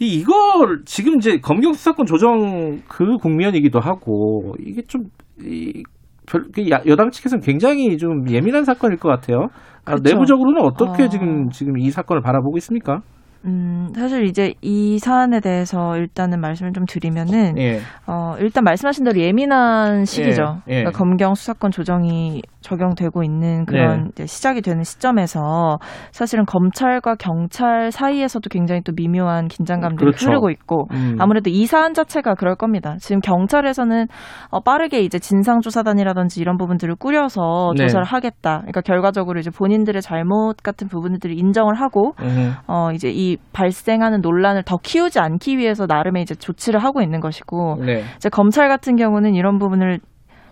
[0.01, 5.05] 이, 이걸 지금 이제 검경 수사권 조정 그 국면이기도 하고, 이게 좀,
[5.41, 5.83] 이,
[6.27, 9.49] 별, 그 여당 측에서는 굉장히 좀 예민한 사건일 것 같아요.
[9.85, 11.09] 아, 내부적으로는 어떻게 어...
[11.09, 13.01] 지금 지금 이 사건을 바라보고 있습니까?
[13.45, 17.81] 음, 사실 이제 이 사안에 대해서 일단은 말씀을 좀 드리면은, 예.
[18.07, 20.59] 어, 일단 말씀하신 대로 예민한 시기죠.
[20.69, 20.73] 예.
[20.73, 20.83] 예.
[20.83, 24.27] 그러니까 검경 수사권 조정이 적용되고 있는 그런 네.
[24.27, 25.79] 시작이 되는 시점에서
[26.13, 30.27] 사실은 검찰과 경찰 사이에서도 굉장히 또 미묘한 긴장감들이 그렇죠.
[30.27, 31.17] 흐르고 있고 음.
[31.19, 32.97] 아무래도 이 사안 자체가 그럴 겁니다.
[32.99, 34.07] 지금 경찰에서는
[34.51, 37.85] 어, 빠르게 이제 진상조사단이라든지 이런 부분들을 꾸려서 네.
[37.85, 38.59] 조사를 하겠다.
[38.59, 42.53] 그러니까 결과적으로 이제 본인들의 잘못 같은 부분들을 인정을 하고 음.
[42.67, 47.77] 어, 이제 이 발생하는 논란을 더 키우지 않기 위해서 나름의 이제 조치를 하고 있는 것이고
[47.85, 48.03] 네.
[48.17, 50.01] 이제 검찰 같은 경우는 이런 부분을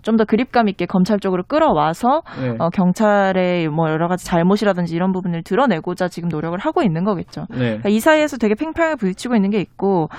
[0.01, 2.55] 좀 더 그립감 있게 검찰 쪽으로 끌어와서 네.
[2.59, 7.45] 어, 경찰의 뭐 여러 가지 잘못이라든지 이런 부분을 드러내고자 지금 노력을 하고 있는 거겠죠.
[7.51, 7.57] 네.
[7.57, 10.09] 그러니까 이 사이에서 되게 팽팽하게 부딪히고 있는 게 있고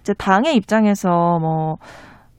[0.00, 1.76] 이제 당의 입장에서 뭐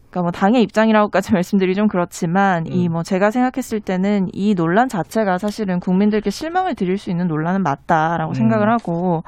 [0.10, 2.72] 그러니까 뭐 당의 입장이라고까지 말씀드리 좀 그렇지만 음.
[2.72, 8.32] 이뭐 제가 생각했을 때는 이 논란 자체가 사실은 국민들께 실망을 드릴 수 있는 논란은 맞다라고
[8.32, 8.34] 음.
[8.34, 9.24] 생각을 하고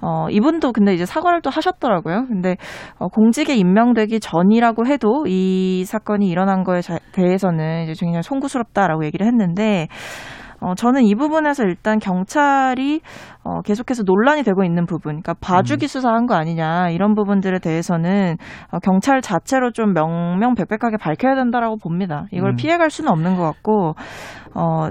[0.00, 2.26] 어, 이분도 근데 이제 사과를 또 하셨더라고요.
[2.28, 2.56] 근데
[2.98, 9.26] 어, 공직에 임명되기 전이라고 해도 이 사건이 일어난 거에 자, 대해서는 이제 굉장히 송구스럽다라고 얘기를
[9.26, 9.88] 했는데
[10.60, 13.00] 어, 저는 이 부분에서 일단 경찰이
[13.44, 15.86] 어, 계속해서 논란이 되고 있는 부분, 그러니까 봐주기 음.
[15.86, 18.36] 수사한 거 아니냐 이런 부분들에 대해서는
[18.72, 22.26] 어, 경찰 자체로 좀 명명백백하게 밝혀야 된다라고 봅니다.
[22.32, 22.56] 이걸 음.
[22.56, 23.94] 피해갈 수는 없는 것 같고
[24.54, 24.88] 어,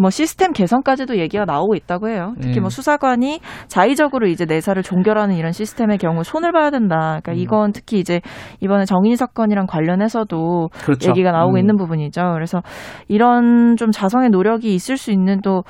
[0.00, 2.34] 뭐 시스템 개선까지도 얘기가 나오고 있다고 해요.
[2.40, 2.74] 특히 뭐 네.
[2.74, 7.20] 수사관이 자의적으로 이제 내사를 종결하는 이런 시스템의 경우 손을 봐야 된다.
[7.22, 7.36] 그러니까 음.
[7.36, 8.20] 이건 특히 이제
[8.60, 11.10] 이번에 정인 사건이랑 관련해서도 그렇죠.
[11.10, 11.58] 얘기가 나오고 음.
[11.58, 12.32] 있는 부분이죠.
[12.34, 12.62] 그래서
[13.08, 15.62] 이런 좀 자성의 노력이 있을 수 있는 또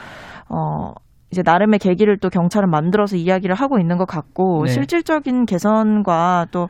[0.48, 0.94] 어.
[1.32, 4.72] 이제 나름의 계기를 또 경찰은 만들어서 이야기를 하고 있는 것 같고 네.
[4.72, 6.66] 실질적인 개선과 또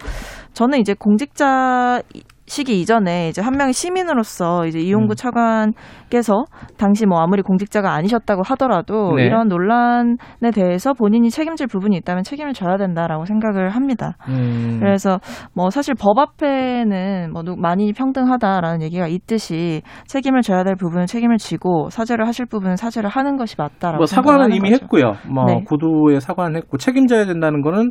[0.52, 2.02] 저는 이제 공직자
[2.50, 5.14] 시기 이전에 이제 한 명의 시민으로서 이제 이용구 음.
[5.14, 6.46] 차관께서
[6.76, 9.26] 당시 뭐 아무리 공직자가 아니셨다고 하더라도 네.
[9.26, 14.16] 이런 논란에 대해서 본인이 책임질 부분이 있다면 책임을 져야 된다라고 생각을 합니다.
[14.28, 14.78] 음.
[14.80, 15.20] 그래서
[15.54, 21.88] 뭐 사실 법 앞에는 뭐 많이 평등하다라는 얘기가 있듯이 책임을 져야 될 부분은 책임을 지고
[21.90, 24.82] 사죄를 하실 부분은 사죄를 하는 것이 맞다라고 뭐 사과는 이미 거죠.
[24.82, 25.12] 했고요.
[25.32, 25.62] 뭐 네.
[25.64, 27.90] 구도에 사과는 했고 책임져야 된다는 거는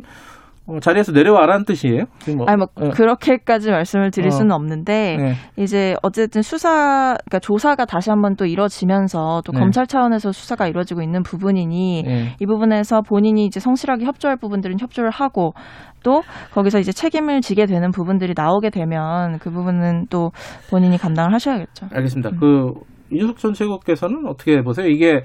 [0.80, 2.04] 자리에서 내려와라는 뜻이에요?
[2.36, 2.90] 뭐, 아니 뭐 네.
[2.90, 4.30] 그렇게까지 말씀을 드릴 어.
[4.30, 5.34] 수는 없는데 네.
[5.56, 9.58] 이제 어쨌든 수사 그러니까 조사가 다시 한번 또 이뤄지면서 또 네.
[9.58, 12.36] 검찰 차원에서 수사가 이루어지고 있는 부분이니 네.
[12.38, 15.54] 이 부분에서 본인이 이제 성실하게 협조할 부분들은 협조를 하고
[16.02, 20.30] 또 거기서 이제 책임을 지게 되는 부분들이 나오게 되면 그 부분은 또
[20.70, 21.88] 본인이 감당을 하셔야겠죠.
[21.92, 22.30] 알겠습니다.
[22.30, 22.36] 음.
[22.40, 22.72] 그
[23.12, 24.86] 이준석 전 최고께서는 어떻게 보세요?
[24.88, 25.22] 이게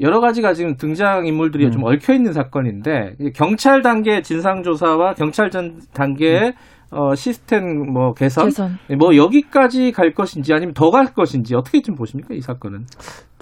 [0.00, 1.70] 여러 가지가 지금 등장 인물들이 음.
[1.70, 6.52] 좀 얽혀 있는 사건인데 경찰 단계 진상 조사와 경찰 전 단계의 음.
[6.94, 11.94] 어, 시스템 뭐 개선, 개선, 뭐 여기까지 갈 것인지 아니면 더 갈 것인지 어떻게 좀
[11.94, 12.84] 보십니까 이 사건은?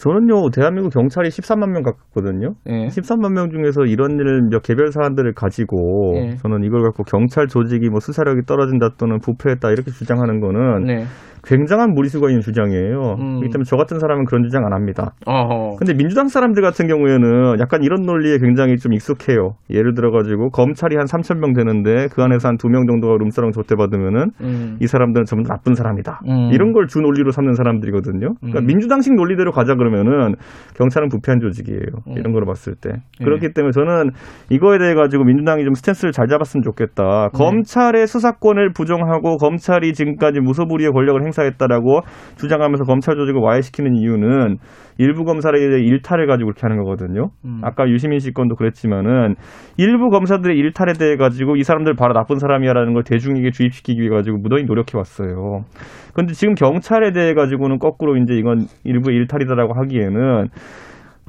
[0.00, 2.54] 저는요 대한민국 경찰이 13만 명 가깝거든요.
[2.70, 2.86] 예.
[2.86, 6.36] 13만 명 중에서 이런 일을 몇 개별 사안들을 가지고 예.
[6.36, 11.04] 저는 이걸 갖고 경찰 조직이 뭐 수사력이 떨어진다 또는 부패했다 이렇게 주장하는 거는 네.
[11.42, 13.16] 굉장한 무리수가 있는 주장이에요.
[13.18, 13.28] 음.
[13.40, 15.12] 그렇기 때문에 저 같은 사람은 그런 주장 안 합니다.
[15.24, 15.76] 어허.
[15.78, 19.54] 근데 민주당 사람들 같은 경우에는 약간 이런 논리에 굉장히 좀 익숙해요.
[19.70, 24.30] 예를 들어가지고 검찰이 한 3천 명 되는데 그 안에서 한 두 명 정도가 룸사롱 조태받으면은
[24.42, 24.76] 음.
[24.82, 26.20] 이 사람들은 전부 나쁜 사람이다.
[26.28, 26.50] 음.
[26.52, 28.34] 이런 걸 주 논리로 삼는 사람들이거든요.
[28.40, 28.66] 그러니까 음.
[28.66, 30.34] 민주당식 논리대로 가자 그러면은
[30.76, 31.80] 경찰은 부패한 조직이에요.
[32.08, 32.14] 음.
[32.16, 32.90] 이런 걸로 봤을 때.
[33.20, 33.24] 예.
[33.24, 34.10] 그렇기 때문에 저는
[34.48, 37.28] 이거에 대해 가지고 민주당이 좀 스탠스를 잘 잡았으면 좋겠다.
[37.32, 37.38] 네.
[37.38, 42.00] 검찰의 수사권을 부정하고 검찰이 지금까지 무소불위의 권력을 행사했다라고
[42.36, 44.56] 주장하면서 검찰 조직을 와해시키는 이유는
[45.00, 47.30] 일부 검사들의 일탈을 가지고 그렇게 하는 거거든요.
[47.46, 47.62] 음.
[47.62, 49.34] 아까 유시민 씨 건도 그랬지만은
[49.78, 54.36] 일부 검사들의 일탈에 대해 가지고 이 사람들 바로 나쁜 사람이야라는 걸 대중에게 주입시키기 위해 가지고
[54.36, 55.64] 무더히 노력해 왔어요.
[56.12, 60.48] 그런데 지금 경찰에 대해 가지고는 거꾸로 이제 이건 일부 일탈이다라고 하기에는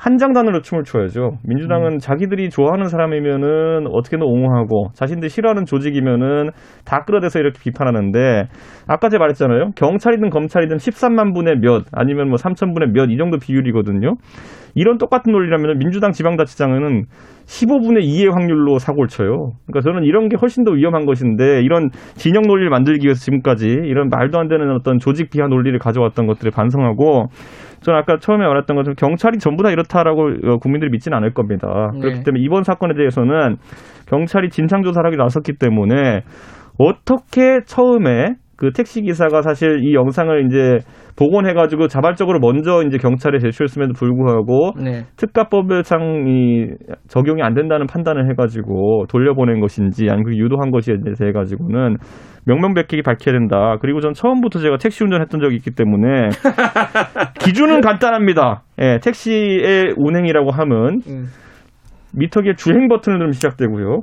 [0.01, 1.37] 한장단으로 춤을 춰야죠.
[1.47, 1.97] 민주당은 음.
[1.99, 6.49] 자기들이 좋아하는 사람이면은 어떻게든 옹호하고 자신들이 싫어하는 조직이면은
[6.85, 8.45] 다 끌어대서 이렇게 비판하는데
[8.87, 9.71] 아까 제가 말했잖아요.
[9.75, 14.15] 경찰이든 검찰이든 13만 분의 몇 아니면 뭐 3천 분의 몇 이 정도 비율이거든요.
[14.73, 17.03] 이런 똑같은 논리라면 민주당 지방자치장은
[17.45, 19.51] 15분의 2의 확률로 사고를 쳐요.
[19.67, 24.07] 그러니까 저는 이런 게 훨씬 더 위험한 것인데 이런 진영 논리를 만들기 위해서 지금까지 이런
[24.09, 27.27] 말도 안 되는 어떤 조직 비하 논리를 가져왔던 것들을 반성하고
[27.81, 31.91] 저는 아까 처음에 말했던 것처럼 경찰이 전부 다 이렇다라고 어, 국민들이 믿지는 않을 겁니다.
[31.93, 31.99] 네.
[31.99, 33.57] 그렇기 때문에 이번 사건에 대해서는
[34.07, 36.21] 경찰이 진상 조사를 하기 나섰기 때문에
[36.77, 40.79] 어떻게 처음에 그 택시 기사가 사실 이 영상을 이제
[41.15, 45.05] 복원해가지고 자발적으로 먼저 이제 경찰에 제출했음에도 불구하고 네.
[45.17, 46.67] 특가법상 이
[47.07, 51.97] 적용이 안 된다는 판단을 해가지고 돌려보낸 것인지 아니면 유도한 것이 대해 가지고는
[52.45, 53.77] 명명백백히 밝혀야 된다.
[53.81, 56.29] 그리고 전 처음부터 제가 택시 운전했던 적이 있기 때문에
[57.39, 58.63] 기준은 간단합니다.
[58.81, 61.25] 예, 택시의 운행이라고 하면 음.
[62.13, 64.01] 미터기에 주행 버튼을 누르면 시작되고요.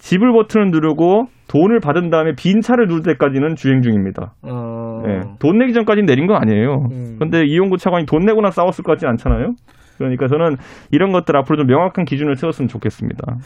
[0.00, 4.34] 지불 버튼을 누르고 돈을 받은 다음에 빈 차를 누를 때까지는 주행 중입니다.
[4.42, 5.02] 어...
[5.06, 6.86] 네, 돈 내기 전까지는 내린 건 아니에요.
[6.90, 7.16] 음.
[7.18, 9.52] 근데 이용구 차관이 돈 내고나 싸웠을 것 같지 않잖아요.
[9.98, 10.56] 그러니까 저는
[10.90, 13.36] 이런 것들 앞으로 좀 명확한 기준을 세웠으면 좋겠습니다.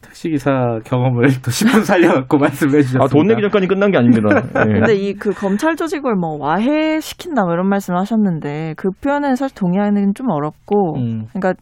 [0.00, 3.04] 택시기사 경험을 또 10분 살려갖고 말씀해 주셨습니다.
[3.04, 4.28] 아, 돈 내기 전까지 끝난 게 아닙니다.
[4.64, 4.72] 네.
[4.72, 10.14] 근데 이 그 검찰 조직을 뭐 와해시킨다 뭐 이런 말씀을 하셨는데 그 표현은 사실 동의하는
[10.14, 11.26] 좀 어렵고 음.
[11.32, 11.54] 그러니까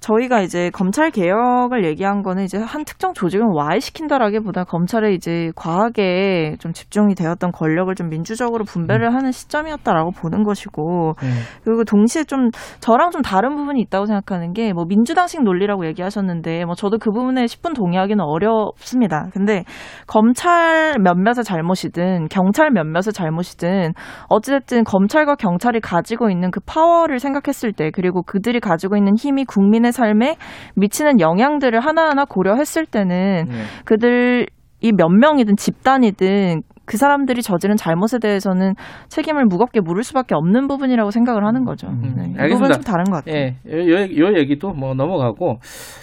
[0.00, 6.72] 저희가 이제 검찰 개혁을 얘기한 거는 이제 한 특정 조직을 와해시킨다라기보다 검찰에 이제 과하게 좀
[6.72, 9.14] 집중이 되었던 권력을 좀 민주적으로 분배를 음.
[9.14, 11.28] 하는 시점이었다라고 보는 것이고 음.
[11.64, 16.74] 그리고 동시에 좀 저랑 좀 다른 부분이 있다고 생각하는 게 뭐 민주당식 논리라고 얘기하셨는데 뭐
[16.74, 19.28] 저도 그 부분에 10분 동의하기는 어렵습니다.
[19.32, 19.64] 근데
[20.06, 23.92] 검찰 몇몇의 잘못이든 경찰 몇몇의 잘못이든
[24.28, 29.90] 어찌됐든 검찰과 경찰이 가지고 있는 그 파워를 생각했을 때 그리고 그들이 가지고 있는 힘이 국민의
[29.98, 30.36] 삶에
[30.76, 33.54] 미치는 영향들을 하나하나 고려했을 때는 네.
[33.84, 34.46] 그들
[34.80, 38.74] 이 몇 명이든 집단이든 그 사람들이 저지른 잘못에 대해서는
[39.08, 41.88] 책임을 무겁게 물을 수밖에 없는 부분이라고 생각을 하는 거죠.
[41.88, 42.32] 음, 네.
[42.38, 42.74] 알겠습니다.
[42.74, 43.34] 좀 다른 것 같아요.
[43.36, 43.96] 예, 요,
[44.30, 45.58] 요 얘기도 뭐 넘어가고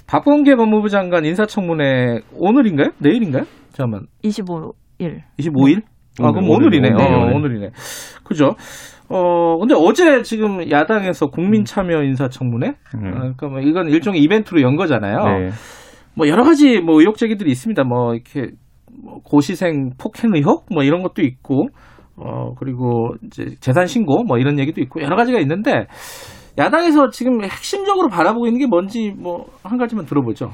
[0.07, 2.89] 박범계 법무부 장관 인사청문회 오늘인가요?
[2.99, 3.43] 내일인가요?
[3.71, 4.01] 잠깐만.
[4.23, 5.21] 25일.
[5.39, 5.81] 25일?
[6.21, 6.89] 아, 그럼 오늘이네.
[6.89, 7.69] 네, 어, 오늘이네.
[8.23, 8.55] 그죠?
[9.09, 12.67] 어, 근데 어제 지금 야당에서 국민 참여 인사청문회?
[12.67, 13.05] 음.
[13.05, 15.17] 아, 그러니까 뭐 이건 일종의 이벤트로 연 거잖아요.
[15.23, 15.49] 네.
[16.15, 17.83] 뭐 여러 가지 뭐 의혹 제기들이 있습니다.
[17.83, 18.51] 뭐 이렇게
[19.03, 21.67] 뭐 고시생 폭행 의혹 뭐 이런 것도 있고
[22.17, 25.87] 어 그리고 이제 재산 신고 뭐 이런 얘기도 있고 여러 가지가 있는데
[26.57, 30.51] 야당에서 지금 핵심적으로 바라보고 있는 게 뭔지 뭐 한 가지만 들어보죠.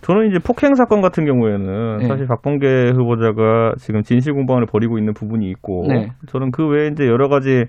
[0.00, 2.08] 저는 이제 폭행 사건 같은 경우에는 네.
[2.08, 6.08] 사실 박범계 후보자가 지금 진실 공방을 벌이고 있는 부분이 있고 네.
[6.26, 7.64] 저는 그 외에 이제 여러 가지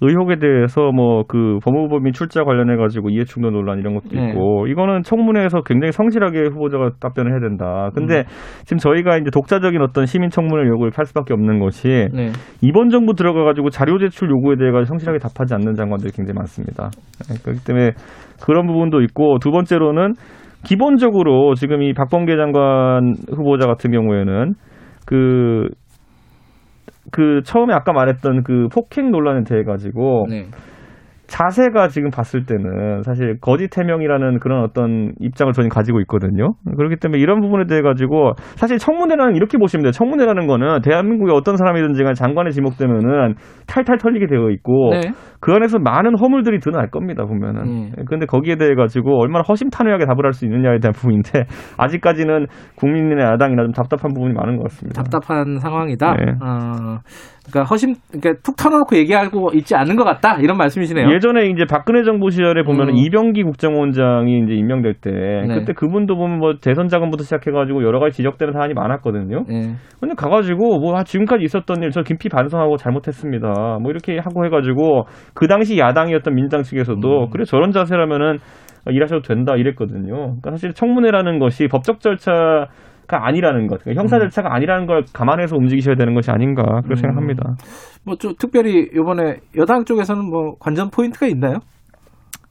[0.00, 4.28] 의혹에 대해서 뭐 그 법무법인 출자 관련해 가지고 이해충돌 논란 이런 것도 네.
[4.28, 7.90] 있고 이거는 청문회에서 굉장히 성실하게 후보자가 답변을 해야 된다.
[7.94, 8.24] 근데 음.
[8.64, 12.30] 지금 저희가 이제 독자적인 어떤 시민 청문회 요구를 할 수밖에 없는 것이 네.
[12.62, 16.90] 이번 정부 들어가 가지고 자료 제출 요구에 대해 가 성실하게 답하지 않는 장관들이 굉장히 많습니다.
[17.28, 17.90] 네, 그렇기 때문에
[18.44, 20.14] 그런 부분도 있고 두 번째로는
[20.64, 24.54] 기본적으로 지금 이 박범계 장관 후보자 같은 경우에는
[25.06, 25.68] 그
[27.12, 30.46] 그 처음에 아까 말했던 그 폭행 논란에 대해 가지고 네.
[31.26, 36.54] 자세가 지금 봤을 때는 사실 거짓 해명이라는 그런 어떤 입장을 저는 가지고 있거든요.
[36.76, 39.90] 그렇기 때문에 이런 부분에 대해 가지고 사실 청문회라는 이렇게 보시면 돼요.
[39.92, 43.34] 청문회라는 거는 대한민국의 어떤 사람이든지 간 장관에 지목되면은
[43.66, 45.12] 탈탈 털리게 되어 있고 네.
[45.40, 47.62] 그 안에서 많은 허물들이 드러날 겁니다 보면은.
[47.62, 47.90] 음.
[48.06, 51.44] 그런데 거기에 대해 가지고 얼마나 허심탄회하게 답을 할 수 있느냐에 대한 부분인데
[51.78, 52.46] 아직까지는
[52.76, 55.02] 국민의 야당이나 좀 답답한 부분이 많은 것 같습니다.
[55.02, 56.14] 답답한 상황이다.
[56.14, 56.32] 네.
[56.42, 56.98] 어,
[57.50, 61.10] 그러니까 허심, 그러니까 툭 털어놓고 얘기하고 있지 않은 것 같다 이런 말씀이시네요.
[61.12, 62.96] 예전에 이제 박근혜 정부 시절에 보면 음.
[62.96, 65.58] 이병기 국정원장이 이제 임명될 때 네.
[65.58, 69.44] 그때 그분도 보면 뭐 대선 자금부터 시작해가지고 여러 가지 지적되는 사안이 많았거든요.
[69.48, 69.74] 네.
[70.00, 73.78] 근데 가가지고 뭐 아, 지금까지 있었던 일 저 김피 반성하고 잘못했습니다.
[73.80, 77.30] 뭐 이렇게 하고 해가지고 그 당시 야당이었던 민당 측에서도 음.
[77.30, 78.36] 그래 저런 자세라면은
[78.90, 80.12] 일하셔도 된다 이랬거든요.
[80.14, 82.66] 그러니까 사실 청문회라는 것이 법적 절차 가
[83.14, 84.20] 아니라는 것, 그러니까 형사 음.
[84.22, 86.96] 절차가 아니라는 걸 감안해서 움직이셔야 되는 것이 아닌가 그렇게 음.
[86.96, 87.54] 생각합니다.
[88.04, 91.58] 뭐 좀 특별히 이번에 여당 쪽에서는 뭐 관전 포인트가 있나요?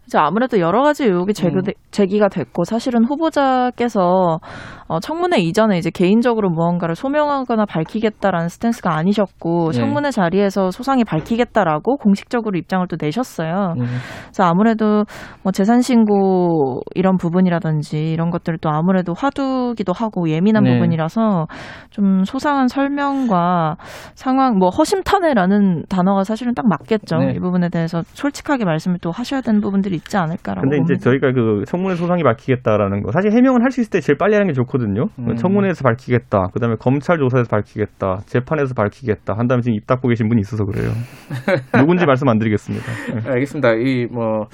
[0.06, 1.62] 이제 아무래도 여러 가지 의혹이 제기, 음.
[1.92, 4.40] 제기 가 됐고 사실은 후보자께서
[4.88, 9.80] 어, 청문회 이전에 이제 개인적으로 무언가를 소명하거나 밝히겠다라는 스탠스가 아니셨고 네.
[9.80, 13.74] 청문회 자리에서 소상히 밝히겠다라고 공식적으로 입장을 또 내셨어요.
[13.78, 13.86] 네.
[14.26, 15.06] 그래서 아무래도
[15.42, 20.74] 뭐 재산 신고 이런 부분이라든지 이런 것들을 또 아무래도 화두기도 하고 예민한 네.
[20.74, 21.48] 부분이라서
[21.90, 23.78] 좀 소상한 설명과
[24.14, 27.18] 상황 뭐 허심탄회라는 단어가 사실은 딱 맞겠죠.
[27.18, 27.34] 네.
[27.36, 30.62] 이 부분에 대해서 솔직하게 말씀을 또 하셔야 되는 부분들이 있지 않을까라고.
[30.62, 30.94] 근데 봅니다.
[30.94, 34.46] 이제 저희가 그 청문회 소상히 밝히겠다라는 거 사실 해명을 할수 있을 때 제일 빨리 하는
[34.48, 34.76] 게 좋고.
[34.76, 35.06] 많거든요.
[35.20, 35.36] 음.
[35.36, 36.48] 청문회에서 밝히겠다.
[36.54, 38.20] 그다음에 검찰 조사에서 밝히겠다.
[38.26, 39.34] 재판에서 밝히겠다.
[39.38, 40.92] 한 다음에 지금 입 닫고 계신 분이 있어서 그래요.
[41.80, 42.86] 누군지 말씀 안 드리겠습니다.
[43.14, 43.30] 네.
[43.32, 43.74] 알겠습니다.
[43.76, 44.48] 이 뭐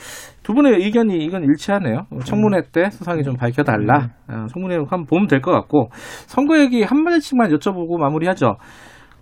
[0.44, 2.06] 두 분의 의견이 이건 일치하네요.
[2.26, 4.10] 청문회 때 수상이 좀 밝혀달라.
[4.30, 4.34] 음.
[4.34, 5.90] 어, 청문회 한번 보면 될 것 같고
[6.28, 8.56] 선거 얘기 한 마디씩만 여쭤보고 마무리하죠.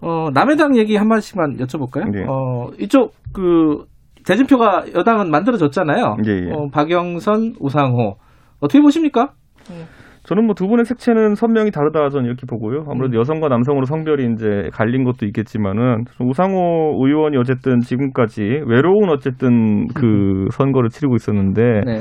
[0.02, 2.10] 어, 남해당 얘기 한 마디씩만 여쭤볼까요?
[2.12, 2.26] 네.
[2.28, 3.86] 어, 이쪽 그
[4.30, 6.18] 대진표가 여당은 만들어졌잖아요.
[6.28, 6.52] 예, 예.
[6.54, 8.16] 어, 박영선, 우상호
[8.62, 9.30] 어떻게 보십니까?
[9.70, 9.86] 네.
[10.24, 12.84] 저는 뭐 두 분의 색채는 선명히 다르다 저는 이렇게 보고요.
[12.88, 13.20] 아무래도 음.
[13.20, 20.48] 여성과 남성으로 성별이 이제 갈린 것도 있겠지만은 우상호 의원이 어쨌든 지금까지 외로운 어쨌든 그 음.
[20.52, 22.00] 선거를 치르고 있었는데 네.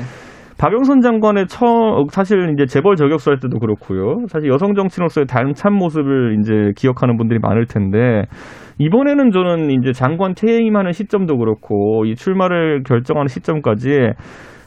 [0.59, 1.65] 박영선 장관의 처
[2.11, 4.27] 사실 이제 재벌 저격수 할 때도 그렇고요.
[4.27, 8.25] 사실 여성 정치인으로서의 단참 모습을 이제 기억하는 분들이 많을 텐데
[8.79, 14.11] 이번에는 저는 이제 장관 퇴임하는 시점도 그렇고 이 출마를 결정하는 시점까지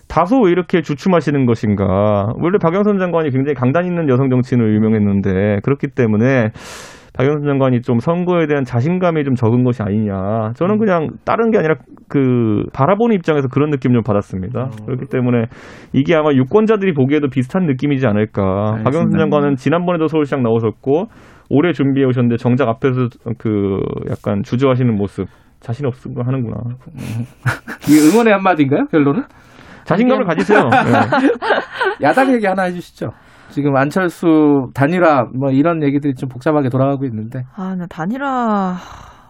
[0.09, 2.33] 다소 왜 이렇게 주춤하시는 것인가.
[2.39, 6.51] 원래 박영선 장관이 굉장히 강단 있는 여성 정치인으로 유명했는데 그렇기 때문에
[7.15, 10.53] 박영선 장관이 좀 선거에 대한 자신감이 좀 적은 것이 아니냐.
[10.57, 11.77] 저는 그냥 다른 게 아니라
[12.09, 14.61] 그 바라보는 입장에서 그런 느낌 좀 받았습니다.
[14.61, 14.85] 어.
[14.85, 15.45] 그렇기 때문에
[15.95, 18.43] 이게 아마 유권자들이 보기에도 비슷한 느낌이지 않을까.
[18.77, 18.91] 알겠습니다.
[18.91, 21.07] 박영선 장관은 지난번에도 서울시장 나오셨고
[21.55, 23.79] 올해 준비해 오셨는데 정작 앞에서 그
[24.11, 25.29] 약간 주저하시는 모습
[25.61, 26.57] 자신 거 하는구나.
[27.89, 28.87] 이 응원의 한마디인가요?
[28.91, 29.25] 결론은?
[29.85, 30.61] 자신감을 가지세요.
[30.63, 31.29] 네.
[32.03, 33.11] 야당 얘기 하나 해주시죠.
[33.51, 37.43] 지금 안철수 단일화 뭐 이런 얘기들이 좀 복잡하게 돌아가고 있는데.
[37.55, 38.77] 아, 나 단일화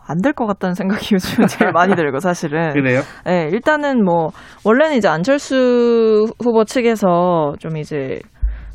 [0.07, 2.71] 안될것 같다는 생각이 요즘 제일 많이 들고 사실은.
[2.75, 3.01] 그래요?
[3.27, 4.29] 네, 일단은 뭐
[4.65, 8.21] 원래는 이제 안철수 후보 측에서 좀 이제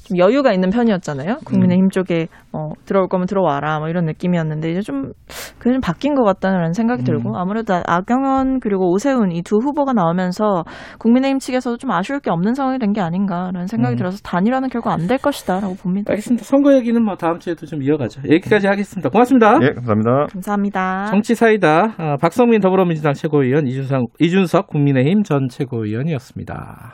[0.08, 1.38] 좀 여유가 있는 편이었잖아요.
[1.46, 1.90] 국민의힘 음.
[1.90, 5.12] 쪽에 어, 들어올 거면 들어와라 뭐 이런 느낌이었는데 이제 좀
[5.60, 7.06] 그게 좀 바뀐 것 같다는 생각이 음.
[7.06, 10.64] 들고 아무래도 아경원 그리고 오세훈 이 두 후보가 나오면서
[11.00, 13.98] 국민의힘 측에서도 좀 아쉬울 게 없는 상황이 된 게 아닌가라는 생각이 음.
[13.98, 16.12] 들어서 단일화는 결국 안 될 것이다라고 봅니다.
[16.12, 16.44] 알겠습니다.
[16.44, 18.22] 선거 얘기는 뭐 다음 주에도 좀 이어가죠.
[18.26, 19.10] 여기까지 하겠습니다.
[19.10, 19.60] 고맙습니다.
[19.62, 20.26] 예, 감사합니다.
[20.34, 21.06] 감사합니다.
[21.12, 26.94] 정치 사이다 아, 박성민 더불어민주당 최고위원 이준석, 이준석 국민의힘 전 최고위원이었습니다.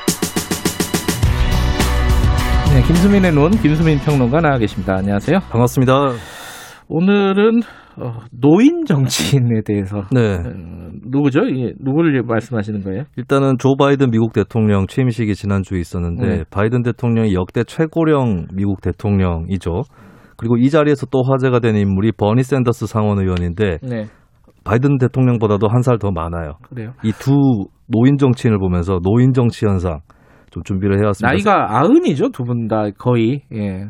[2.73, 4.95] 네, 김수민의 눈, 김수민 평론가 나와 계십니다.
[4.95, 5.39] 안녕하세요.
[5.51, 5.93] 반갑습니다.
[6.87, 7.59] 오늘은
[7.97, 10.35] 어, 노인 정치인에 대해서 네.
[10.35, 10.41] 어,
[11.05, 11.41] 누구죠?
[11.41, 13.03] 이게 누구를 말씀하시는 거예요?
[13.17, 16.43] 일단은 조 바이든 미국 대통령 취임식이 지난주에 있었는데 네.
[16.49, 19.81] 바이든 대통령이 역대 최고령 미국 대통령이죠.
[20.37, 24.05] 그리고 이 자리에서 또 화제가 된 인물이 버니 샌더스 상원 의원인데 네.
[24.63, 26.53] 바이든 대통령보다도 한 살 더 많아요.
[26.69, 26.93] 그래요?
[27.03, 29.99] 이 두 노인 정치인을 보면서 노인 정치 현상
[30.51, 31.27] 좀 준비를 해왔습니다.
[31.31, 33.41] 나이가 아흔이죠, 두 분 다 거의.
[33.53, 33.85] 예.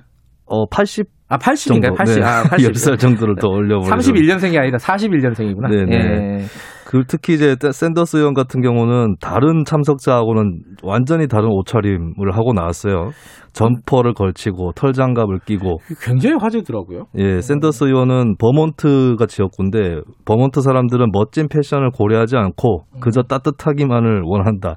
[0.46, 1.08] 어, 80.
[1.30, 1.96] 아, 80인가요?
[1.96, 2.20] 80.
[2.20, 2.26] 네.
[2.26, 2.72] 아, 80.
[2.72, 3.86] 10살 정도를 더 올려보려고.
[3.90, 5.70] 31년생이 아니라 41년생이구나.
[5.70, 5.96] 네네.
[5.96, 6.38] 예.
[6.86, 13.12] 그 특히 이제 샌더스 의원 같은 경우는 다른 참석자하고는 완전히 다른 옷차림을 하고 나왔어요.
[13.54, 17.06] 점퍼를 걸치고 털장갑을 끼고 굉장히 화제더라고요.
[17.18, 24.76] 예, 샌더스 의원은 버몬트가 지역구인데 버몬트 사람들은 멋진 패션을 고려하지 않고 그저 따뜻하기만을 원한다.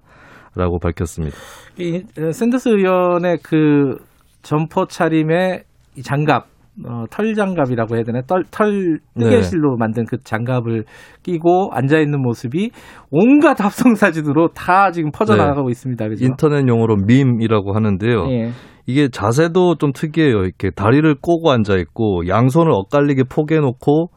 [0.57, 1.37] 라고 밝혔습니다.
[1.79, 2.03] 이
[2.33, 3.97] 샌더스 의원의 그
[4.43, 5.65] 점퍼 차림의
[6.03, 6.47] 장갑
[6.87, 9.77] 어, 털 장갑이라고 해야 되나 털, 털 뜨개실로 네.
[9.79, 10.85] 만든 그 장갑을
[11.23, 12.71] 끼고 앉아 있는 모습이
[13.13, 15.71] 온갖 합성 사진으로 다 지금 퍼져 나가고 네.
[15.71, 16.09] 있습니다.
[16.09, 16.25] 그죠?
[16.25, 18.27] 인터넷 용어로 밈이라고 하는데요.
[18.27, 18.51] 네.
[18.87, 20.43] 이게 자세도 좀 특이해요.
[20.43, 24.09] 이렇게 다리를 꼬고 앉아 있고 양손을 엇갈리게 포개 놓고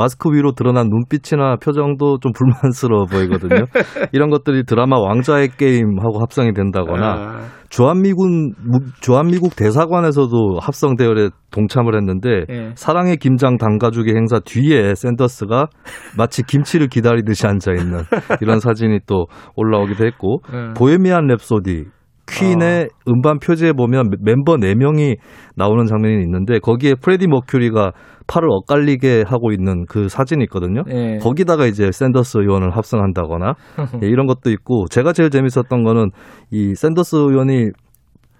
[0.00, 3.66] 마스크 위로 드러난 눈빛이나 표정도 좀 불만스러워 보이거든요.
[4.12, 7.40] 이런 것들이 드라마 왕자의 게임하고 합성이 된다거나 아.
[7.68, 8.54] 주한미군
[9.02, 12.72] 주한미국 대사관에서도 합성 대열에 동참을 했는데 네.
[12.76, 15.66] 사랑의 김장 담가주기 행사 뒤에 샌더스가
[16.16, 18.00] 마치 김치를 기다리듯이 앉아 있는
[18.40, 20.72] 이런 사진이 또 올라오기도 했고 네.
[20.78, 21.99] Bohemian Rhapsody
[22.38, 23.10] 퀸의 어.
[23.10, 25.16] 음반 표지에 보면 멤버 4명이
[25.56, 27.92] 나오는 장면이 있는데 거기에 프레디 머큐리가
[28.26, 30.84] 팔을 엇갈리게 하고 있는 그 사진이 있거든요.
[30.86, 31.18] 네.
[31.18, 33.54] 거기다가 이제 샌더스 의원을 합성한다거나
[34.00, 36.10] 네, 이런 것도 있고 제가 제일 재밌었던 거는
[36.50, 37.70] 이 샌더스 의원이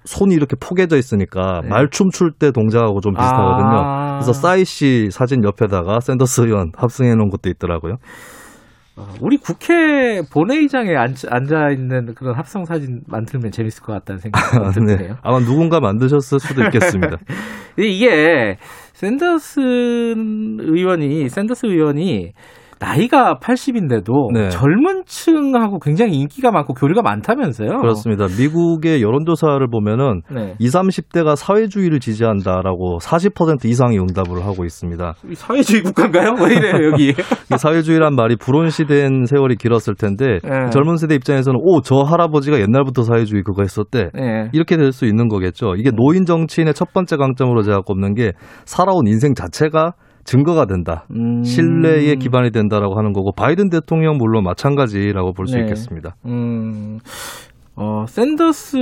[0.04, 1.68] 손이 이렇게 포개져 있으니까 네.
[1.68, 3.80] 말춤 출 때 동작하고 좀 비슷하거든요.
[3.84, 7.96] 아~ 그래서 싸이 씨 사진 옆에다가 샌더스 의원 합성해 놓은 것도 있더라고요.
[9.00, 14.70] 어, 우리 국회 본회의장에 앉아 있는 그런 합성 사진 만들면 재밌을 것 같다는 생각이 아,
[14.70, 14.96] 네.
[14.96, 15.16] 드네요.
[15.22, 17.18] 아마 누군가 만드셨을 수도 있겠습니다.
[17.78, 18.58] 이게
[18.92, 22.32] 샌더스 의원이 샌더스 의원이
[22.80, 24.48] 나이가 80인데도 네.
[24.48, 27.78] 젊은 층하고 굉장히 인기가 많고 교류가 많다면서요?
[27.80, 28.26] 그렇습니다.
[28.38, 30.54] 미국의 여론조사를 보면은 네.
[30.58, 35.14] 20, 30대가 사회주의를 지지한다라고 40% 이상이 응답을 하고 있습니다.
[35.34, 36.34] 사회주의 국가인가요?
[36.42, 37.12] 왜 이래요, 여기?
[37.56, 40.70] 사회주의란 말이 불온시된 세월이 길었을 텐데 네.
[40.70, 44.10] 젊은 세대 입장에서는 오, 저 할아버지가 옛날부터 사회주의 그거 했었대.
[44.14, 44.48] 네.
[44.52, 45.76] 이렇게 될 수 있는 거겠죠.
[45.76, 48.32] 이게 노인 정치인의 첫 번째 강점으로 제가 꼽는 게
[48.64, 49.92] 살아온 인생 자체가
[50.24, 51.04] 증거가 된다.
[51.10, 51.42] 음.
[51.42, 55.62] 신뢰에 기반이 된다라고 하는 거고 바이든 대통령 물론 마찬가지라고 볼수 네.
[55.62, 56.16] 있겠습니다.
[56.26, 56.98] 음.
[57.76, 58.78] 어, 샌더스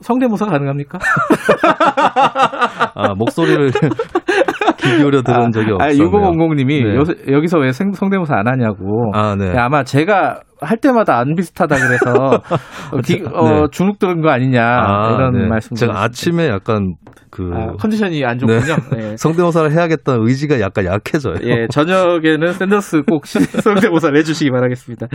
[0.00, 0.98] 성대모사 가능합니까?
[2.94, 3.70] 아, 목소리를
[4.80, 5.88] 귀 기울여 들은 아, 적이 없어요.
[5.88, 7.32] 아, 6500님이 네.
[7.32, 9.10] 여기서 왜 성대모사 안 하냐고.
[9.14, 9.52] 아, 네.
[9.56, 12.40] 아마 제가 할 때마다 안 비슷하다 그래서
[13.04, 13.66] 기, 어, 네.
[13.70, 15.46] 주눅 드는 거 아니냐 아, 이런 네.
[15.46, 15.74] 말씀.
[15.74, 16.94] 제가 아침에 약간
[17.30, 18.76] 그 아, 컨디션이 안 좋군요.
[18.92, 18.96] 네.
[18.96, 19.16] 네.
[19.18, 21.36] 성대모사를 해야겠다는 의지가 약간 약해져요.
[21.44, 25.06] 예, 저녁에는 샌더스 꼭 성대모사를 해주시기 바라겠습니다.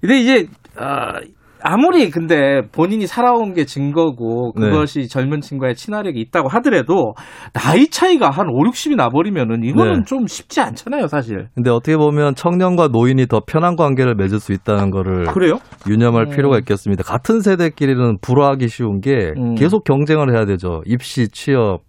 [0.00, 0.46] 근데 이제
[0.76, 1.14] 아,
[1.66, 4.68] 아무리 근데 본인이 살아온 게 증거고 네.
[4.68, 5.08] 그것이 네.
[5.08, 7.14] 젊은 친구의 친화력이 있다고 하더라도
[7.54, 10.02] 나이 차이가 한 5, 60이 나버리면은 이거는 네.
[10.06, 11.48] 좀 쉽지 않잖아요, 사실.
[11.54, 15.58] 근데 어떻게 보면 청년과 노인이 더 편한 관계를 맺을 수 있다는 거를 그래요?
[15.88, 16.30] 유념할 음.
[16.36, 17.02] 필요가 있겠습니다.
[17.02, 19.54] 같은 세대끼리는 불화하기 쉬운 게 음.
[19.54, 20.82] 계속 경쟁을 해야 되죠.
[20.84, 21.80] 입시, 취업,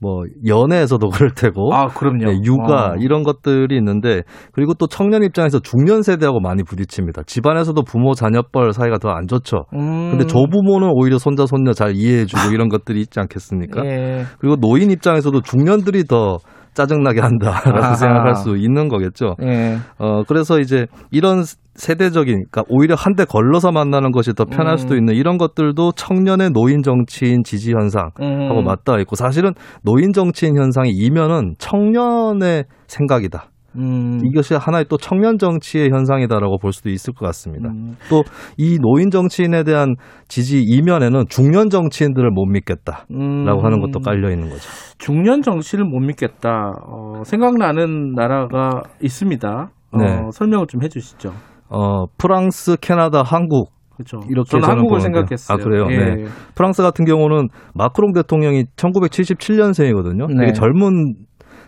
[0.00, 2.94] 뭐 연애에서도 그럴 테고 아 그럼요 네, 육아 아.
[2.98, 4.22] 이런 것들이 있는데
[4.52, 9.66] 그리고 또 청년 입장에서 중년 세대하고 많이 부딪힙니다 집안에서도 부모 자녀뻘 사이가 더 안 좋죠
[9.74, 10.10] 음.
[10.12, 14.24] 근데 조부모는 오히려 손자 손녀 잘 이해해주고 이런 것들이 있지 않겠습니까 예.
[14.38, 16.38] 그리고 노인 입장에서도 중년들이 더
[16.74, 17.94] 짜증나게 한다라고 아하.
[17.94, 19.34] 생각할 수 있는 거겠죠.
[19.42, 19.78] 예.
[19.98, 21.42] 어 그래서 이제 이런
[21.80, 24.76] 세대적인, 그러니까 오히려 한 대 걸러서 만나는 것이 더 편할 음.
[24.76, 28.64] 수도 있는 이런 것들도 청년의 노인 정치인 지지 현상하고 음.
[28.64, 29.52] 맞닿아 있고 사실은
[29.82, 33.46] 노인 정치인 현상이 이면은 청년의 생각이다.
[33.76, 34.20] 음.
[34.24, 37.68] 이것이 하나의 또 청년 정치의 현상이다라고 볼 수도 있을 것 같습니다.
[37.70, 37.96] 음.
[38.08, 39.94] 또이 노인 정치인에 대한
[40.28, 43.46] 지지 이면에는 중년 정치인들을 못 믿겠다라고 음.
[43.64, 44.68] 하는 것도 깔려 있는 거죠.
[44.98, 46.72] 중년 정치를 못 믿겠다.
[46.86, 49.70] 어, 생각나는 나라가 있습니다.
[49.92, 50.20] 어, 네.
[50.32, 51.32] 설명을 좀 해주시죠.
[51.70, 54.20] 어, 프랑스, 캐나다, 한국 그렇죠.
[54.30, 55.00] 이렇게 저는 한국을.
[55.00, 55.54] 생각했어요.
[55.54, 55.86] 아 그래요.
[55.90, 55.96] 예.
[55.96, 56.24] 네.
[56.54, 60.26] 프랑스 같은 경우는 마크롱 대통령이 1977년생이거든요.
[60.28, 60.34] 네.
[60.38, 61.14] 되게 젊은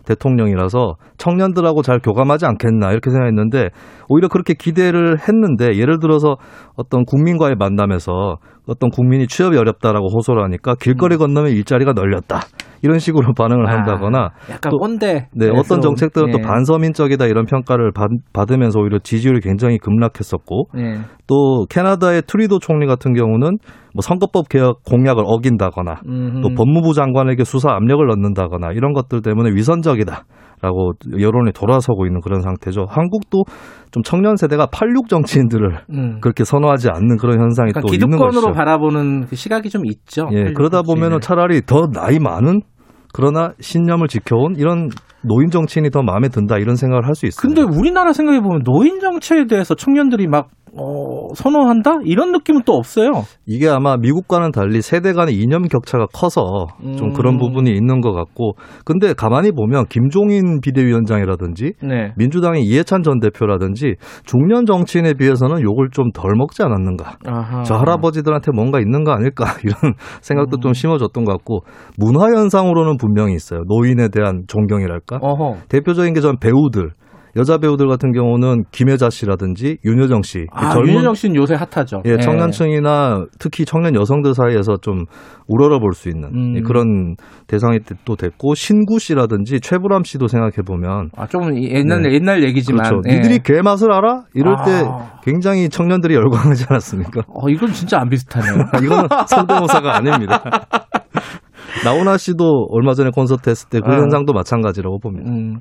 [0.06, 3.68] 대통령이라서 청년들하고 잘 교감하지 않겠나 이렇게 생각했는데
[4.08, 6.36] 오히려 그렇게 기대를 했는데 예를 들어서
[6.74, 11.18] 어떤 국민과의 만남에서 어떤 국민이 취업이 어렵다라고 호소를 하니까 길거리 음.
[11.18, 12.40] 건너면 일자리가 널렸다.
[12.82, 16.32] 이런 식으로 반응을 아, 한다거나 약간 또 꼰대 네, 어떤 정책들은 네.
[16.32, 20.98] 또 반서민적이다 이런 평가를 받, 받으면서 오히려 지지율이 굉장히 급락했었고 네.
[21.26, 23.58] 또 캐나다의 트리도 총리 같은 경우는
[23.94, 26.40] 뭐 선거법 개혁 공약을 어긴다거나 음흠.
[26.42, 30.24] 또 법무부 장관에게 수사 압력을 넣는다거나 이런 것들 때문에 위선적이다.
[30.62, 32.86] 라고 여론이 돌아서고 있는 그런 상태죠.
[32.88, 33.42] 한국도
[33.90, 36.18] 좀 청년 세대가 86 정치인들을 음.
[36.20, 38.28] 그렇게 선호하지 않는 그런 현상이 그러니까 또 있는 거죠.
[38.30, 40.28] 기득권으로 바라보는 그 시각이 좀 있죠.
[40.32, 42.62] 예, 그러다 보면 은 차라리 더 나이 많은
[43.12, 44.88] 그러나 신념을 지켜온 이런
[45.22, 47.42] 노인 정치인이 더 마음에 든다 이런 생각을 할 수 있어요.
[47.42, 53.10] 근데 우리나라 생각해 보면 노인 정치에 대해서 청년들이 막 어, 선호한다 이런 느낌은 또 없어요.
[53.46, 56.66] 이게 아마 미국과는 달리 세대 간의 이념 격차가 커서
[56.96, 57.12] 좀 음.
[57.12, 58.54] 그런 부분이 있는 것 같고,
[58.86, 62.12] 근데 가만히 보면 김종인 비대위원장이라든지 네.
[62.16, 67.16] 민주당의 이해찬 전 대표라든지 중년 정치인에 비해서는 욕을 좀 덜 먹지 않았는가.
[67.26, 67.62] 아하.
[67.62, 70.60] 저 할아버지들한테 뭔가 있는 거 아닐까 이런 생각도 음.
[70.60, 71.60] 좀 심어졌던 것 같고
[71.98, 73.62] 문화 현상으로는 분명히 있어요.
[73.66, 75.18] 노인에 대한 존경이랄까.
[75.20, 75.56] 어허.
[75.68, 76.90] 대표적인 게 전 배우들.
[77.36, 80.46] 여자 배우들 같은 경우는 김혜자 씨라든지 윤여정 씨.
[80.52, 82.02] 아, 젊은 윤여정 씨는 요새 핫하죠.
[82.06, 85.06] 예, 예, 청년층이나 특히 청년 여성들 사이에서 좀
[85.48, 86.56] 우러러 볼 수 있는 음.
[86.56, 87.16] 예, 그런
[87.46, 92.12] 대상이 또 됐고 신구 씨라든지 최불암 씨도 생각해 보면 아, 좀 옛날 네.
[92.14, 93.02] 옛날 얘기지만 그렇죠.
[93.08, 93.16] 예.
[93.16, 94.24] 니들이 개 맛을 알아?
[94.34, 94.64] 이럴 아.
[94.64, 94.84] 때
[95.24, 97.22] 굉장히 청년들이 열광하지 않았습니까?
[97.28, 98.64] 어, 이건 진짜 안 비슷하네요.
[98.82, 100.42] 이건 성대모사가 아닙니다.
[101.84, 103.96] 나훈아 씨도 얼마 전에 콘서트 했을 때그 아.
[103.96, 105.30] 현상도 마찬가지라고 봅니다.
[105.30, 105.58] 음.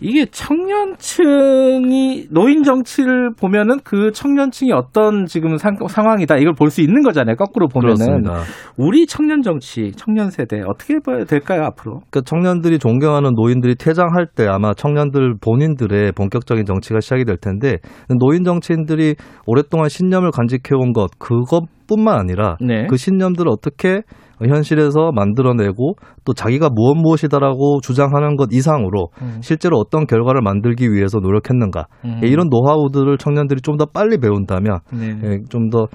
[0.00, 7.02] 이게 청년층이 노인 정치를 보면은 그 청년층이 어떤 지금 상, 황이다 이걸 볼 수 있는
[7.02, 7.36] 거잖아요.
[7.36, 8.40] 거꾸로 보면은 그렇습니다.
[8.78, 12.00] 우리 청년 정치, 청년 세대 어떻게 봐야 될까요 앞으로?
[12.10, 17.76] 그러니까 청년들이 존경하는 노인들이 퇴장할 때 아마 청년들 본인들의 본격적인 정치가 시작이 될 텐데
[18.18, 22.86] 노인 정치인들이 오랫동안 신념을 간직해온 것 그것 뿐만 아니라 네.
[22.88, 24.00] 그 신념들을 어떻게
[24.48, 29.38] 현실에서 만들어내고 또 자기가 무엇 무엇이다라고 주장하는 것 이상으로 음.
[29.42, 32.20] 실제로 어떤 결과를 만들기 위해서 노력했는가 음.
[32.22, 35.18] 예, 이런 노하우들을 청년들이 좀 더 빨리 배운다면 네.
[35.24, 35.86] 예, 좀더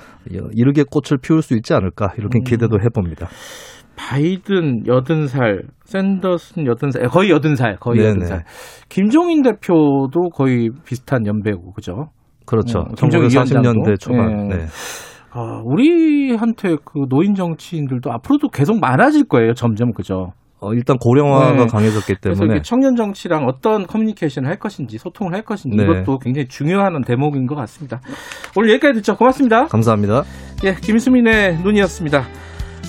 [0.53, 2.43] 이르게 꽃을 피울 수 있지 않을까 이렇게 음.
[2.43, 3.27] 기대도 해봅니다.
[3.95, 8.43] 바이든 여든 살, 샌더슨 여든 살, 거의 여든 살, 거의 여든 살.
[8.89, 12.09] 김종인 대표도 거의 비슷한 연배고 그죠?
[12.45, 12.79] 그렇죠.
[12.79, 14.47] 음, 김종인 40년대 초반.
[14.47, 14.57] 네.
[14.57, 14.65] 네.
[15.39, 20.33] 아, 우리한테 그 노인 정치인들도 앞으로도 계속 많아질 거예요, 점점 그죠?
[20.59, 21.65] 어, 일단 고령화가 네.
[21.67, 25.83] 강해졌기 때문에 청년 정치랑 어떤 커뮤니케이션을 할 것인지 소통을 할 것인지 네.
[25.83, 28.01] 이것도 굉장히 중요한 대목인 것 같습니다.
[28.55, 29.15] 오늘 여기까지 듣죠.
[29.15, 29.65] 고맙습니다.
[29.65, 30.23] 감사합니다.
[30.65, 32.19] 예, 김수민의 눈이었습니다.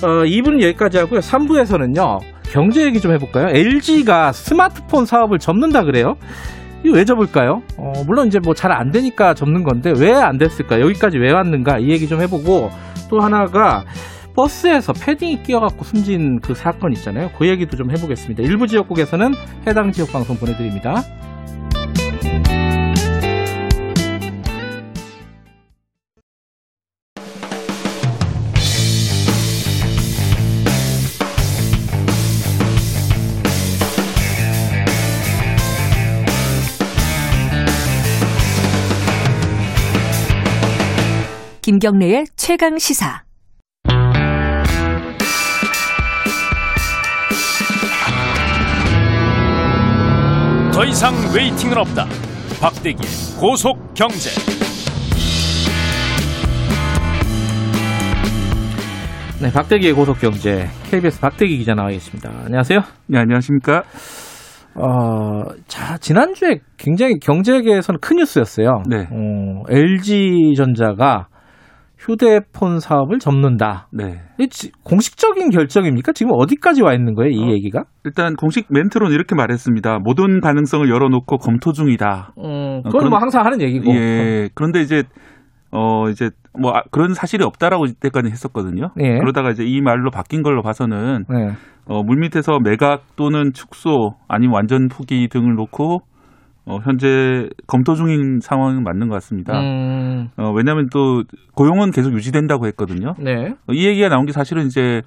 [0.03, 1.19] 어, 2부는 여기까지 하고요.
[1.19, 2.19] 3부에서는요.
[2.51, 3.49] 경제 얘기 좀 해볼까요?
[3.49, 6.15] LG가 스마트폰 사업을 접는다 그래요.
[6.83, 7.61] 이거 왜 접을까요?
[7.77, 10.79] 어, 물론 이제 뭐 잘 안 되니까 접는 건데 왜 안 됐을까?
[10.79, 11.79] 여기까지 왜 왔는가?
[11.79, 12.69] 이 얘기 좀 해보고
[13.09, 13.83] 또 하나가
[14.35, 17.31] 버스에서 패딩이 끼어갖고 숨진 그 사건 있잖아요.
[17.37, 18.43] 그 얘기도 좀 해보겠습니다.
[18.43, 19.33] 일부 지역국에서는
[19.67, 21.03] 해당 지역 방송 보내드립니다.
[41.69, 43.21] 김경래의 최강 시사.
[50.73, 52.07] 더 이상 웨이팅은 없다.
[52.59, 54.31] 박대기의 고속 경제.
[59.39, 60.65] 네, 박대기의 고속 경제.
[60.89, 62.31] KBS 박대기 기자 나와 있습니다.
[62.45, 62.79] 안녕하세요.
[63.09, 63.83] 네, 안녕하십니까.
[64.73, 68.81] 어, 자, 지난주에 굉장히 경제계에서는 큰 뉴스였어요.
[68.89, 69.05] 네.
[69.11, 71.27] 어, LG전자가
[72.09, 73.87] 휴대폰 사업을 접는다.
[73.93, 74.21] 네.
[74.83, 76.11] 공식적인 결정입니까?
[76.13, 77.83] 지금 어디까지 와 있는 거예요, 이 어, 얘기가?
[78.03, 79.99] 일단 공식 멘트로는 이렇게 말했습니다.
[79.99, 82.33] 모든 가능성을 열어놓고 검토 중이다.
[82.39, 83.93] 음, 어, 그건 어, 뭐 항상 하는 얘기고.
[83.93, 84.49] 예.
[84.55, 85.03] 그런데 이제
[85.71, 88.89] 어 이제 뭐 아, 그런 사실이 없다라고 이때까지 했었거든요.
[88.99, 89.19] 예.
[89.19, 91.51] 그러다가 이제 이 말로 바뀐 걸로 봐서는 예.
[91.85, 95.99] 어, 물밑에서 매각 또는 축소 아니면 완전 포기 등을 놓고
[96.69, 99.59] 어, 현재 검토 중인 상황은 맞는 것 같습니다.
[99.59, 100.29] 음.
[100.37, 101.23] 어, 왜냐하면 또
[101.55, 103.15] 고용은 계속 유지된다고 했거든요.
[103.17, 103.55] 네.
[103.67, 105.01] 어, 이 얘기가 나온 게 사실은 이제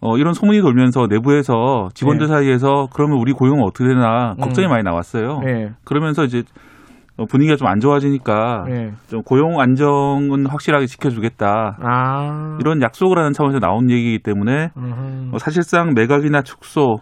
[0.00, 2.32] 어, 이런 소문이 돌면서 내부에서 직원들 네.
[2.32, 4.70] 사이에서 그러면 우리 고용은 어떻게 되나 걱정이 음.
[4.70, 5.40] 많이 나왔어요.
[5.44, 5.70] 네.
[5.84, 6.44] 그러면서 이제
[7.16, 8.92] 어, 분위기가 좀 안 좋아지니까 네.
[9.08, 11.78] 좀 고용 안정은 확실하게 지켜주겠다.
[11.80, 12.58] 아.
[12.60, 14.70] 이런 약속을 하는 차원에서 나온 얘기이기 때문에
[15.32, 16.98] 어, 사실상 매각이나 축소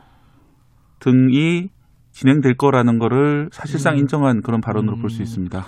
[1.01, 1.69] 등이
[2.13, 3.99] 진행될 거라는 거를 사실상 음.
[3.99, 5.01] 인정한 그런 발언으로 음.
[5.01, 5.61] 볼수 있습니다.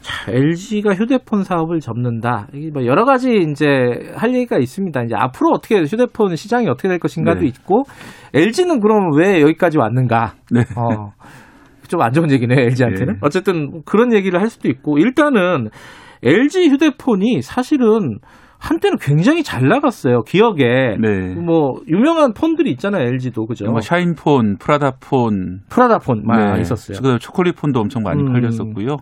[0.00, 2.46] 자, LG가 휴대폰 사업을 접는다.
[2.52, 3.66] 이게 뭐 여러 가지 이제
[4.14, 5.02] 할 얘기가 있습니다.
[5.02, 7.46] 이제 앞으로 어떻게 휴대폰 시장이 어떻게 될 것인가도 네.
[7.46, 7.84] 있고
[8.34, 10.34] LG는 그럼 왜 여기까지 왔는가?
[10.50, 10.60] 네.
[10.76, 11.12] 어.
[11.88, 13.14] 좀 안 좋은 얘기네 LG한테는.
[13.14, 13.18] 네.
[13.22, 15.68] 어쨌든 그런 얘기를 할 수도 있고 일단은
[16.22, 18.18] LG 휴대폰이 사실은
[18.58, 20.22] 한때는 굉장히 잘 나갔어요.
[20.22, 20.96] 기억에.
[21.00, 21.34] 네.
[21.34, 23.06] 뭐 유명한 폰들이 있잖아요.
[23.06, 23.66] LG도 그죠.
[23.66, 26.60] 뭐 샤인폰, 프라다폰, 프라다폰 많이 네.
[26.60, 26.96] 있었어요.
[26.96, 28.32] 지금 초콜릿폰도 엄청 많이 음.
[28.32, 28.96] 팔렸었고요.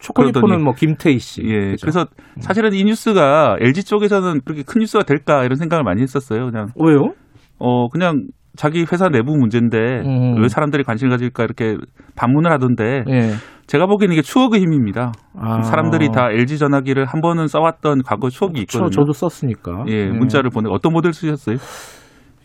[0.00, 1.42] 초콜릿폰은 뭐 김태희 씨.
[1.44, 1.70] 예.
[1.70, 1.82] 그죠?
[1.82, 2.06] 그래서
[2.40, 6.50] 사실은 이 뉴스가 LG 쪽에서는 그렇게 큰 뉴스가 될까 이런 생각을 많이 했었어요.
[6.50, 7.14] 그냥 왜요?
[7.58, 8.26] 어 그냥
[8.56, 10.42] 자기 회사 내부 문제인데 음.
[10.42, 11.76] 왜 사람들이 관심을 가질까 이렇게
[12.16, 13.30] 반문을 하던데 예.
[13.72, 15.12] 제가 보기에는 이게 추억의 힘입니다.
[15.34, 15.62] 아.
[15.62, 18.90] 사람들이 다 LG 전화기를 한 번은 써왔던 과거 추억이 있거든요.
[18.90, 19.84] 저도 썼으니까.
[19.88, 20.10] 예, 네.
[20.10, 20.68] 문자를 보내.
[20.70, 21.56] 어떤 모델 쓰셨어요?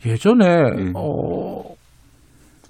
[0.06, 0.92] 예전에 예.
[0.96, 1.64] 어.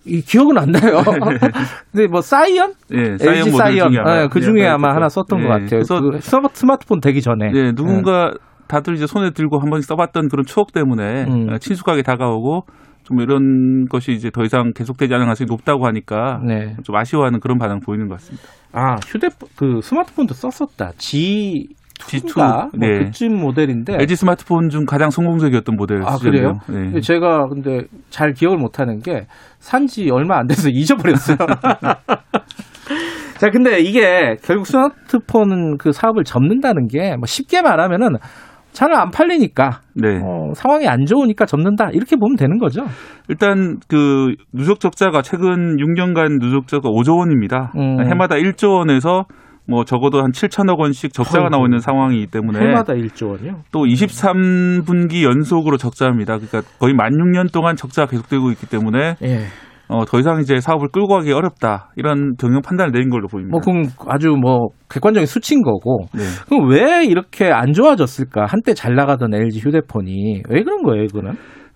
[0.07, 1.03] 이 기억은 안 나요.
[1.91, 2.73] 근데 뭐 사이언?
[2.93, 3.91] 예, 사이언 LG 사이언.
[3.91, 5.69] 네, 그 중에 예, 아마 하나 썼던 예, 것 같아요.
[5.69, 7.51] 그래서 그 스마트폰 되기 전에.
[7.53, 8.37] 예, 누군가 예.
[8.67, 11.59] 다들 이제 손에 들고 한 번씩 써봤던 그런 추억 때문에 음.
[11.59, 12.61] 친숙하게 다가오고
[13.07, 16.75] 좀 이런 것이 이제 더 이상 계속되지 않을 가능성이 높다고 하니까 네.
[16.83, 18.45] 좀 아쉬워하는 그런 반응 보이는 것 같습니다.
[18.73, 20.91] 아 휴대폰 그 스마트폰도 썼었다.
[20.97, 21.67] G
[22.01, 23.05] G2 뭐 네.
[23.05, 26.59] 그쯤 모델인데 LG 스마트폰 중 가장 성공적이었던 모델 아 그래요?
[26.67, 26.99] 네.
[26.99, 29.25] 제가 근데 잘 기억을 못하는 게
[29.59, 31.37] 산지 얼마 안 돼서 잊어버렸어요.
[33.39, 38.17] 자 근데 이게 결국 스마트폰 그 사업을 접는다는 게 뭐 쉽게 말하면은
[38.77, 40.19] 잘안 팔리니까 네.
[40.23, 42.85] 어, 상황이 안 좋으니까 접는다 이렇게 보면 되는 거죠.
[43.27, 47.71] 일단 그 누적 적자가 최근 6년간 누적 적자가 5조 원입니다.
[47.75, 48.07] 음.
[48.07, 49.25] 해마다 1조 원에서
[49.67, 53.63] 뭐 적어도 한 7천억 원씩 적자가 나오고 있는 상황이기 때문에 해마다 1조 원이요?
[53.71, 56.37] 또 23분기 연속으로 적자입니다.
[56.37, 59.45] 그러니까 거의 만 6년 동안 적자가 계속되고 있기 때문에 예.
[59.89, 61.91] 어, 더 이상 이제 사업을 끌고 가기 어렵다.
[61.95, 63.51] 이런 경영 판단을 내린 걸로 보입니다.
[63.51, 66.07] 뭐, 그럼 아주 뭐, 객관적인 수치인 거고.
[66.13, 66.23] 네.
[66.49, 68.45] 그럼 왜 이렇게 안 좋아졌을까?
[68.47, 70.43] 한때 잘 나가던 LG 휴대폰이.
[70.49, 71.33] 왜 그런 거예요, 이거는?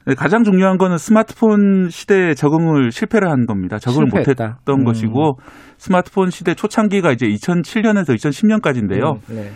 [0.07, 3.77] 네, 가장 중요한 거는 스마트폰 시대에 적응을 실패를 한 겁니다.
[3.77, 4.45] 적응을 실패했다.
[4.45, 4.83] 못했던 음.
[4.83, 5.37] 것이고,
[5.77, 9.15] 스마트폰 시대 초창기가 이제 2007년에서 2010년까지인데요.
[9.29, 9.51] 음, 네.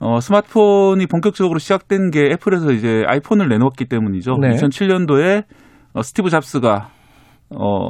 [0.00, 4.36] 어, 스마트폰이 본격적으로 시작된 게 애플에서 이제 아이폰을 내놓았기 때문이죠.
[4.40, 4.48] 네.
[4.50, 5.44] 2007년도에
[5.94, 6.88] 어, 스티브 잡스가
[7.58, 7.88] 어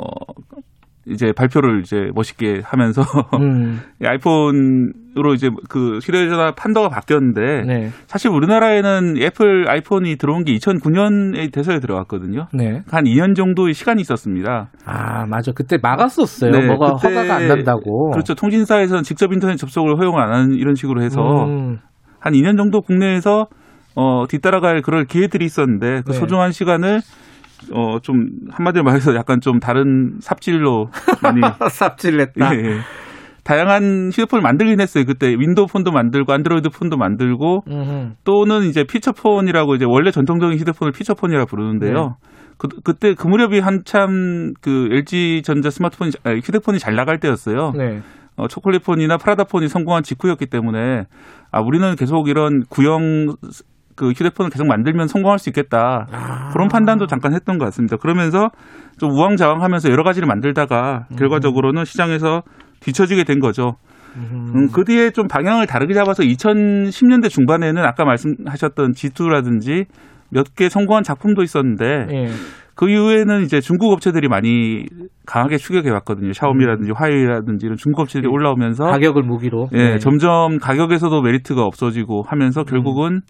[1.07, 3.03] 이제 발표를 이제 멋있게 하면서
[3.39, 3.81] 음.
[4.03, 7.91] 아이폰으로 이제 그 휴대전화 판도가 바뀌었는데 네.
[8.07, 12.47] 사실 우리나라에는 애플 아이폰이 들어온 게 2009년에 돼서에 들어갔거든요.
[12.55, 12.83] 네.
[12.91, 14.71] 한 2년 정도의 시간이 있었습니다.
[14.87, 16.51] 아 맞아 그때 막았었어요.
[16.51, 16.67] 네.
[16.67, 18.11] 뭐가 허가가 안 난다고.
[18.11, 18.35] 그렇죠.
[18.35, 21.79] 통신사에서는 직접 인터넷 접속을 허용 안 하는 이런 식으로 해서 음.
[22.19, 23.49] 한 2년 정도 국내에서
[23.95, 26.19] 어 뒤따라갈 그럴 기회들이 있었는데 그 네.
[26.19, 27.01] 소중한 시간을
[27.73, 30.87] 어, 좀, 한마디로 말해서 약간 좀 다른 삽질로
[31.23, 31.41] 많이.
[31.71, 32.55] 삽질냈다.
[32.55, 32.79] 예, 예.
[33.45, 35.05] 다양한 휴대폰을 만들긴 했어요.
[35.05, 38.13] 그때 윈도우 폰도 만들고 안드로이드 폰도 만들고 음흠.
[38.25, 41.93] 또는 이제 피처폰이라고 이제 원래 전통적인 휴대폰을 피처폰이라 고 부르는데요.
[41.93, 42.31] 네.
[42.57, 47.73] 그, 그때 그 무렵이 한참 그 LG 전자 스마트폰이 아니, 휴대폰이 잘 나갈 때였어요.
[47.77, 48.01] 네.
[48.37, 51.05] 어, 초콜릿폰이나 프라다폰이 성공한 직후였기 때문에
[51.53, 53.37] 아 우리는 계속 이런 구형
[53.97, 56.07] 그 휴대폰을 계속 만들면 성공할 수 있겠다.
[56.11, 56.49] 아.
[56.53, 57.97] 그런 판단도 잠깐 했던 것 같습니다.
[57.97, 58.49] 그러면서
[58.99, 61.17] 좀 우왕좌왕하면서 여러 가지를 만들다가 음.
[61.17, 62.43] 결과적으로는 시장에서
[62.81, 63.77] 뒤처지게 된 거죠.
[64.17, 69.87] 음, 그 뒤에 좀 방향을 다르게 잡아서 2010년대 중반에는 아까 말씀하셨던 G2라든지
[70.31, 72.29] 몇 개 성공한 작품도 있었는데 예.
[72.75, 74.85] 그 이후에는 이제 중국 업체들이 많이
[75.27, 76.33] 강하게 추격해 왔거든요.
[76.33, 76.95] 샤오미라든지 음.
[76.97, 79.99] 화웨이라든지 이런 중국 업체들이 올라오면서 가격을 무기로 예, 네.
[79.99, 83.21] 점점 가격에서도 메리트가 없어지고 하면서 결국은 음.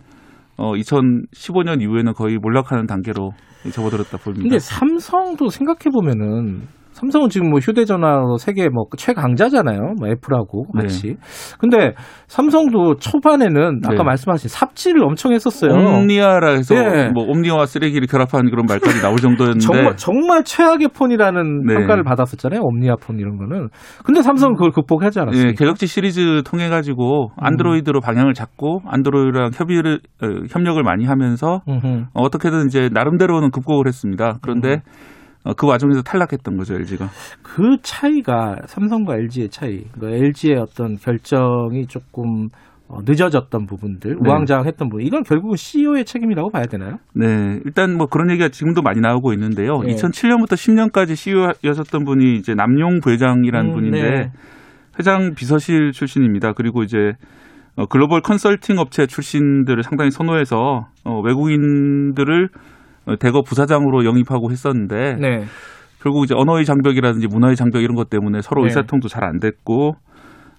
[0.56, 3.32] 어 2015년 이후에는 거의 몰락하는 단계로
[3.72, 4.42] 접어들었다 보입니다.
[4.42, 6.62] 근데 삼성도 생각해 보면은
[6.94, 9.94] 삼성은 지금 뭐 휴대전화 세계 뭐 최강자잖아요.
[9.98, 10.82] 뭐 애플하고 네.
[10.82, 11.08] 같이.
[11.08, 11.14] 네.
[11.58, 11.94] 근데
[12.28, 14.04] 삼성도 초반에는 아까 네.
[14.04, 15.72] 말씀하신 삽질을 엄청 했었어요.
[15.72, 17.10] 옴니아라 해서 네.
[17.10, 21.74] 뭐 옴니아와 쓰레기를 결합한 그런 말까지 나올 정도였는데 정말 정말 최악의 폰이라는 네.
[21.74, 22.60] 평가를 받았었잖아요.
[22.62, 23.70] 옴니아 폰 이런 거는.
[24.04, 25.44] 근데 삼성은 그걸 극복하지 않았어요.
[25.46, 27.44] 네, 갤럭시 시리즈 통해 가지고 음.
[27.44, 32.04] 안드로이드로 방향을 잡고 안드로이드랑 협의를 어, 협력을 많이 하면서 음흠.
[32.14, 34.38] 어떻게든 이제 나름대로는 극복을 했습니다.
[34.42, 34.80] 그런데 음.
[35.44, 37.08] 어, 그 와중에서 탈락했던 거죠 LG가.
[37.42, 42.48] 그 차이가 삼성과 LG의 차이, 그 LG의 어떤 결정이 조금
[42.86, 44.16] 어, 늦어졌던 부분들, 네.
[44.20, 46.98] 우왕좌왕했던 부분, 이건 결국은 CEO의 책임이라고 봐야 되나요?
[47.14, 49.78] 네, 일단 뭐 그런 얘기가 지금도 많이 나오고 있는데요.
[49.78, 49.94] 네.
[49.94, 54.32] 2007년부터 10년까지 CEO였었던 분이 이제 남용 부회장이라는 음, 분인데 네.
[54.98, 56.52] 회장 비서실 출신입니다.
[56.52, 57.12] 그리고 이제
[57.76, 62.48] 어, 글로벌 컨설팅 업체 출신들을 상당히 선호해서 어, 외국인들을
[63.18, 65.44] 대거 부사장으로 영입하고 했었는데 네.
[66.02, 68.66] 결국 이제 언어의 장벽이라든지 문화의 장벽 이런 것 때문에 서로 네.
[68.68, 69.96] 의사통도 잘 안 됐고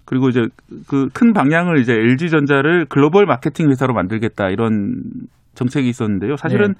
[0.06, 0.41] 그리고 이제
[0.88, 5.02] 그 큰 방향을 이제 LG 전자를 글로벌 마케팅 회사로 만들겠다 이런
[5.56, 6.36] 정책이 있었는데요.
[6.36, 6.74] 사실은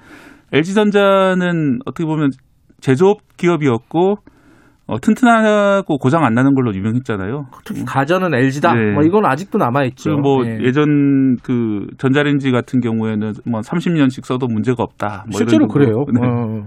[0.52, 0.58] 네.
[0.58, 2.30] LG 전자는 어떻게 보면
[2.80, 4.16] 제조업 기업이었고
[4.88, 7.46] 어, 튼튼하고 고장 안 나는 걸로 유명했잖아요.
[7.64, 8.74] 특히 가전은 LG다.
[8.74, 8.92] 네.
[8.92, 10.16] 뭐 이건 아직도 남아 있죠.
[10.16, 10.58] 뭐 네.
[10.62, 15.24] 예전 그 전자레인지 같은 경우에는 뭐 30년씩 써도 문제가 없다.
[15.28, 16.04] 뭐 실제로 그래요.
[16.12, 16.20] 네.
[16.24, 16.66] 어.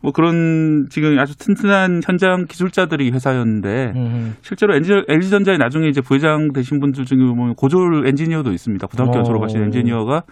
[0.00, 4.32] 뭐 그런 지금 아주 튼튼한 현장 기술자들이 회사였는데 음흠.
[4.42, 8.86] 실제로 LG 전자에 나중에 이제 부회장 되신 분들 중에 보면 고졸 엔지니어도 있습니다.
[8.86, 9.22] 고등학교 어.
[9.24, 10.22] 졸업하신 엔지니어가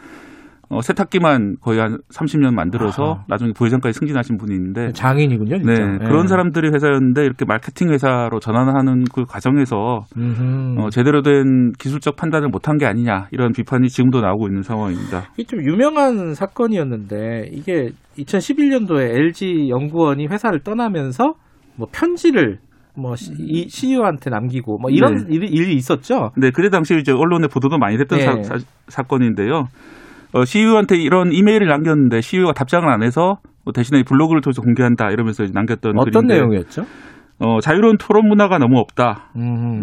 [0.68, 3.24] 어, 세탁기만 거의 한 30년 만들어서 아.
[3.28, 5.58] 나중에 부회장까지 승진하신 분이 있는데 장인이군요.
[5.58, 5.72] 진짜.
[5.72, 10.04] 네, 네, 그런 사람들이 회사였는데 이렇게 마케팅 회사로 전환하는 그 과정에서
[10.78, 15.24] 어, 제대로 된 기술적 판단을 못한 게 아니냐 이런 비판이 지금도 나오고 있는 상황입니다.
[15.36, 21.34] 이게 좀 유명한 사건이었는데 이게 2011년도에 LG 연구원이 회사를 떠나면서
[21.76, 22.58] 뭐 편지를
[22.96, 25.34] 뭐이 CEO한테 남기고 뭐 이런 네.
[25.34, 26.30] 일이, 일이, 있었죠.
[26.36, 28.42] 네, 그때 당시 이제 언론에 보도도 많이 됐던 네.
[28.44, 29.66] 사, 사, 건인데요
[30.34, 35.44] 어, CEO한테 이런 이메일을 남겼는데 CEO가 답장을 안 해서 뭐 대신에 블로그를 통해서 공개한다 이러면서
[35.50, 36.84] 남겼던 어떤 글인데, 내용이었죠?
[37.38, 39.30] 어, 자유로운 토론 문화가 너무 없다.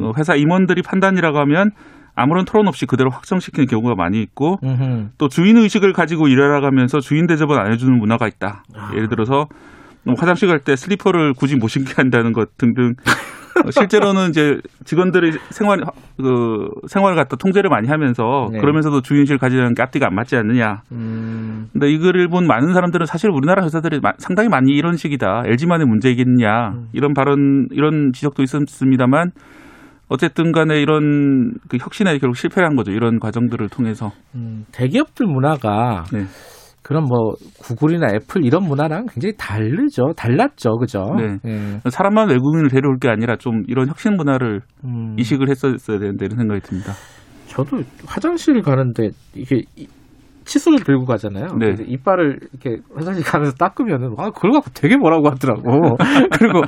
[0.02, 1.72] 어, 회사 임원들이 판단이라고 하면
[2.15, 5.11] 아무런 토론 없이 그대로 확정시키는 경우가 많이 있고 음흠.
[5.18, 8.64] 또 주인 의식을 가지고 일하라 가면서 주인 대접을 안 해주는 문화가 있다.
[8.76, 8.91] 아.
[8.94, 9.48] 예를 들어서
[10.18, 12.94] 화장실 갈 때 슬리퍼를 굳이 못 신게 한다는 것 등등 어,
[13.72, 15.82] 실제로는 이제 직원들이 생활
[16.18, 18.60] 그 생활을 갖다 통제를 많이 하면서 네.
[18.60, 20.84] 그러면서도 주인실 가지는 게 앞뒤가 안 맞지 않느냐.
[20.91, 21.69] 음.
[21.73, 25.44] 근데 이 글을 본 많은 사람들은 사실 우리나라 회사들이 상당히 많이 이런 식이다.
[25.45, 26.69] LG만의 문제이겠냐.
[26.69, 26.88] 음.
[26.94, 29.32] 이런 발언 이런 지적도 있었습니다만
[30.07, 32.91] 어쨌든 간에 이런 그 혁신에 결국 실패를 한 거죠.
[32.91, 34.11] 이런 과정들을 통해서.
[34.36, 36.26] 음, 대기업들 문화가 네.
[36.84, 40.14] 그런 뭐 구글이나 애플 이런 문화랑 굉장히 다르죠.
[40.16, 40.78] 달랐죠.
[40.78, 41.06] 그죠?
[41.18, 41.38] 네.
[41.44, 41.80] 네.
[41.90, 45.16] 사람만 외국인을 데려올 게 아니라 좀 이런 혁신 문화를 음.
[45.18, 46.94] 이식을 했었어야 되는데 이런 생각이 듭니다.
[47.48, 49.62] 저도 화장실 가는데 이게
[50.44, 51.56] 칫솔을 들고 가잖아요.
[51.60, 51.76] 네.
[51.86, 55.95] 이빨을 이렇게 화장실 가면서 닦으면은 아 그걸 갖고 되게 뭐라고 하더라고.
[56.40, 56.62] 그리고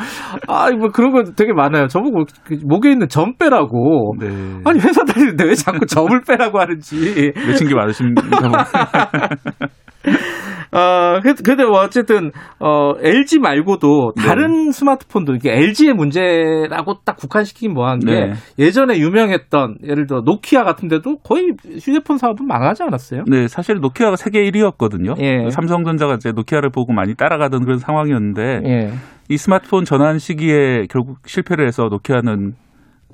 [0.48, 1.88] 아 뭐 그런 거 되게 많아요.
[1.88, 4.14] 저보고 그 목에 있는 점 빼라고.
[4.20, 4.28] 네.
[4.64, 7.34] 아니 회사 다니는데 왜 자꾸 점을 빼라고 하는지.
[7.34, 8.22] 내친 게 많으십니까?
[10.74, 14.24] 어, 근데 뭐 어쨌든 어, LG 말고도 네.
[14.24, 14.72] 다른 네.
[14.72, 18.34] 스마트폰도 이게 LG의 문제라고 딱 국한시키긴 뭐한 게 네.
[18.58, 23.24] 예전에 유명했던 예를 들어 노키아 같은 데도 거의 휴대폰 사업은 망하지 않았어요?
[23.28, 25.22] 네, 사실 노키아가 세계 1위였거든요.
[25.22, 25.50] 예.
[25.52, 28.92] 삼성전자가 이제 노키아를 보고 많이 따라가던 그런 상황이었는데 예.
[29.30, 32.54] 이 스마트폰 전환 시기에 결국 실패를 해서 노키아는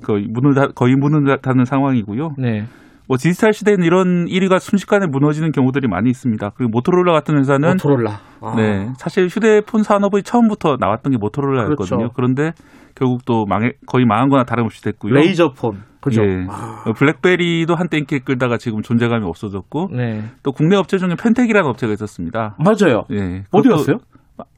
[0.03, 2.35] 거의 문을 다, 거의 문을 닫는 상황이고요.
[2.37, 2.63] 네.
[3.09, 6.51] 뭐 디지털 시대는 이런 1위가 순식간에 무너지는 경우들이 많이 있습니다.
[6.55, 8.19] 그리고 모토로라 같은 회사는 모토로라.
[8.39, 8.53] 아.
[8.55, 8.93] 네.
[8.99, 11.97] 사실 휴대폰 산업의 처음부터 나왔던 게 모토로라였거든요.
[11.97, 12.13] 그렇죠.
[12.15, 12.51] 그런데
[12.93, 15.15] 결국 또 망해 거의 망한 거나 다름없이 됐고요.
[15.15, 15.81] 레이저폰.
[16.01, 16.21] 그죠.
[16.21, 16.45] 예.
[16.49, 16.83] 아.
[16.95, 20.25] 블랙베리도 한때 인기 끌다가 지금 존재감이 없어졌고 네.
[20.43, 22.57] 또 국내 업체 중에 팬택이라는 업체가 있었습니다.
[22.59, 23.05] 맞아요.
[23.11, 23.43] 예.
[23.49, 23.97] 어디 갔어요?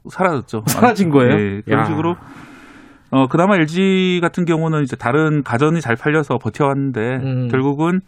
[0.10, 0.64] 사라졌죠.
[0.68, 1.32] 사라진 거예요?
[1.40, 1.62] 예.
[1.62, 1.86] 그런 야.
[1.86, 2.16] 식으로
[3.12, 7.48] 어, 그나마 LG 같은 경우는 이제 다른 가전이 잘 팔려서 버텨왔는데 음.
[7.50, 8.02] 결국은 어,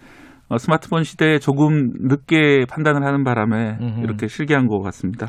[0.58, 4.02] 스마트폰 시대에 조금 늦게 판단을 하는 바람에 음흠.
[4.04, 5.28] 이렇게 실기한 것 같습니다.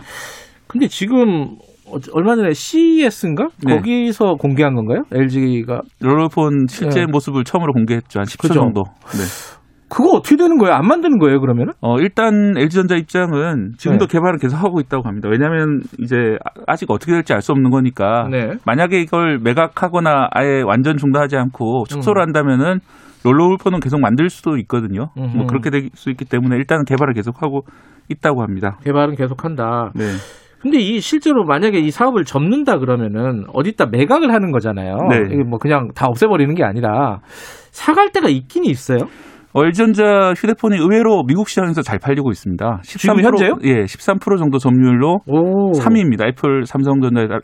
[0.67, 1.57] 근데 지금
[2.13, 3.49] 얼마 전에 CES인가?
[3.65, 3.77] 네.
[3.77, 5.03] 거기서 공개한 건가요?
[5.13, 7.07] LG가 롤러폰 실제 네.
[7.11, 8.21] 모습을 처음으로 공개했죠.
[8.21, 8.55] 한 10초 그죠?
[8.55, 8.83] 정도.
[9.13, 9.23] 네.
[9.91, 10.75] 그거 어떻게 되는 거예요?
[10.75, 11.73] 안 만드는 거예요, 그러면은?
[11.81, 14.13] 어, 일단 LG전자 입장은 지금도 네.
[14.13, 15.29] 개발을 계속 하고 있다고 합니다.
[15.31, 16.17] 왜냐하면 이제
[16.67, 18.55] 아직 어떻게 될지 알 수 없는 거니까 네.
[18.65, 22.25] 만약에 이걸 매각하거나 아예 완전 중단하지 않고 축소를 음.
[22.27, 22.81] 한다면은
[23.25, 25.09] 롤러울폰은 계속 만들 수도 있거든요.
[25.19, 25.37] 음흠.
[25.37, 27.63] 뭐 그렇게 될 수 있기 때문에 일단은 개발을 계속하고
[28.09, 28.79] 있다고 합니다.
[28.85, 29.93] 개발은 계속한다.
[29.95, 30.05] 네.
[30.61, 34.97] 근데 이 실제로 만약에 이 사업을 접는다 그러면은 어디다 매각을 하는 거잖아요.
[35.11, 35.19] 네.
[35.31, 37.21] 이게 뭐 그냥 다 없애버리는 게 아니라
[37.71, 38.99] 사갈 때가 있긴 있어요.
[39.53, 42.81] 얼전자 휴대폰이 의외로 미국 시장에서 잘 팔리고 있습니다.
[42.83, 43.55] 13% 지금 현재요?
[43.63, 45.73] 예, 13% 정도 점유율로 오.
[45.73, 46.27] 3위입니다.
[46.27, 47.39] 애플, 삼성전자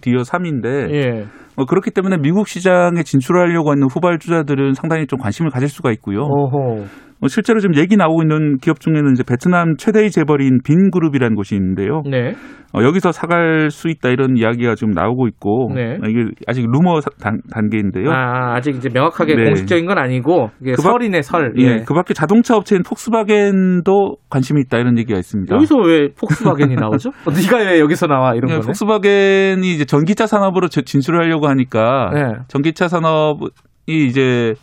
[0.00, 1.24] 뒤어 3위인데 예.
[1.60, 6.22] 뭐 그렇기 때문에 미국 시장에 진출하려고 하는 후발주자들은 상당히 좀 관심을 가질 수가 있고요.
[6.22, 6.86] 어허.
[7.20, 11.54] 뭐 실제로 지금 얘기 나오고 있는 기업 중에는 이제 베트남 최대의 재벌인 빈 그룹이라는 곳이
[11.54, 12.02] 있는데요.
[12.10, 12.34] 네.
[12.72, 15.94] 어, 여기서 사갈 수 있다 이런 이야기가 지금 나오고 있고 네.
[15.94, 17.40] 어, 이게 아직 루머 단,
[17.70, 19.44] 계인데요 아, 아직 이제 명확하게 네.
[19.44, 21.52] 공식적인 건 아니고 이게 그 설이네 설.
[21.58, 21.64] 예.
[21.64, 21.76] 예.
[21.84, 25.54] 그밖에 자동차 업체인 폭스바겐도 관심이 있다 이런 얘기가 있습니다.
[25.54, 27.10] 여기서 왜 폭스바겐이 나오죠?
[27.26, 28.66] 어, 네가 왜 여기서 나와 이런 네, 거네.
[28.66, 32.20] 폭스바겐이 이제 전기차 산업으로 진출하려고 하니까 네.
[32.48, 33.50] 전기차 산업이
[33.88, 34.54] 이제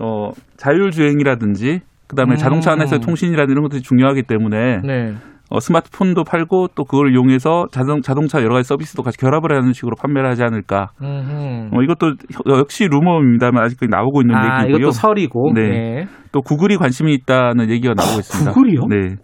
[0.00, 2.36] 어, 자율주행이라든지 그다음에 음.
[2.36, 5.14] 자동차 안에서의 통신이라는 이런 것들이 중요하기 때문에 네.
[5.48, 9.94] 어, 스마트폰도 팔고 또 그걸 이용해서 자동, 자동차 여러 가지 서비스도 같이 결합을 하는 식으로
[10.00, 10.90] 판매를 하지 않을까.
[11.00, 12.14] 어, 이것도
[12.58, 14.78] 역시 루머입니다만 아직까지 나오고 있는 아, 얘기고요.
[14.78, 15.52] 이것도 설이고.
[15.54, 15.68] 네.
[15.68, 16.06] 네.
[16.32, 18.52] 또 구글이 관심이 있다는 얘기가 나오고 있습니다.
[18.52, 18.86] 구글이요?
[18.88, 19.16] 네.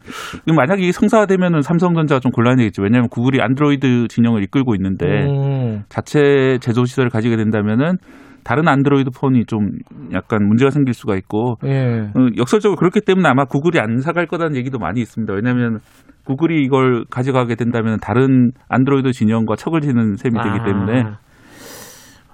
[0.54, 2.82] 만약에 이게 성사되면은 삼성전자가 좀 곤란해겠죠.
[2.82, 5.82] 왜냐하면 구글이 안드로이드 진영을 이끌고 있는데 음.
[5.88, 7.96] 자체 제조 시설을 가지게 된다면은
[8.44, 9.70] 다른 안드로이드 폰이 좀
[10.12, 12.10] 약간 문제가 생길 수가 있고 예.
[12.14, 15.32] 어, 역설적으로 그렇기 때문에 아마 구글이 안 사갈 거라는 얘기도 많이 있습니다.
[15.32, 15.78] 왜냐하면
[16.24, 20.64] 구글이 이걸 가져가게 된다면 다른 안드로이드 진영과 척을 지는 셈이 되기 아.
[20.64, 21.04] 때문에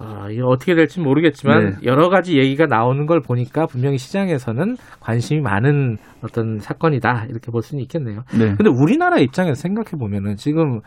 [0.01, 1.75] 아, 이거 어떻게 될지 모르겠지만 네.
[1.83, 7.81] 여러 가지 얘기가 나오는 걸 보니까 분명히 시장에서는 관심이 많은 어떤 사건이다 이렇게 볼 수는
[7.83, 8.21] 있겠네요.
[8.31, 8.55] 네.
[8.55, 10.79] 근데 우리나라 입장에서 생각해 보면은 지금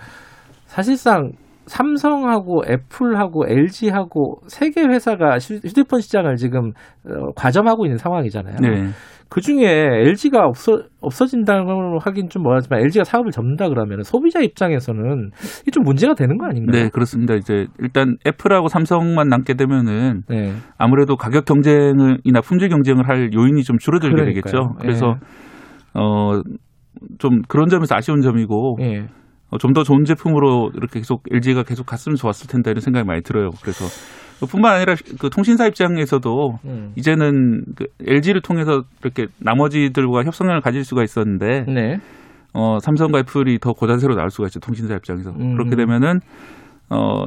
[0.64, 1.32] 사실상
[1.66, 6.72] 삼성하고 애플하고 LG하고 세 개 회사가 휴대폰 시장을 지금
[7.06, 8.56] 어, 과점하고 있는 상황이잖아요.
[8.60, 8.88] 네.
[9.28, 15.30] 그 중에 LG가 없어 없어진다고 하긴 좀 뭐하지만 LG가 사업을 접는다 그러면 소비자 입장에서는
[15.62, 16.82] 이게 좀 문제가 되는 거 아닌가요?
[16.82, 17.34] 네, 그렇습니다.
[17.34, 20.52] 이제 일단 애플하고 삼성만 남게 되면은 네.
[20.76, 24.42] 아무래도 가격 경쟁이나 품질 경쟁을 할 요인이 좀 줄어들게 그러니까요.
[24.42, 24.74] 되겠죠.
[24.80, 25.14] 그래서
[25.94, 26.00] 네.
[26.00, 28.76] 어좀 그런 점에서 아쉬운 점이고.
[28.80, 29.06] 네.
[29.52, 33.50] 어, 좀더 좋은 제품으로 이렇게 계속 LG가 계속 갔으면 좋았을 텐데 이런 생각이 많이 들어요.
[33.60, 33.84] 그래서
[34.50, 36.92] 뿐만 아니라 그 통신사 입장에서도 음.
[36.96, 41.98] 이제는 그 LG를 통해서 이렇게 나머지들과 협상을 가질 수가 있었는데 네.
[42.54, 44.58] 어, 삼성과 애플이 더 고자세로 나올 수가 있죠.
[44.58, 45.30] 통신사 입장에서.
[45.30, 45.52] 음.
[45.52, 46.20] 그렇게 되면은
[46.90, 47.24] 어,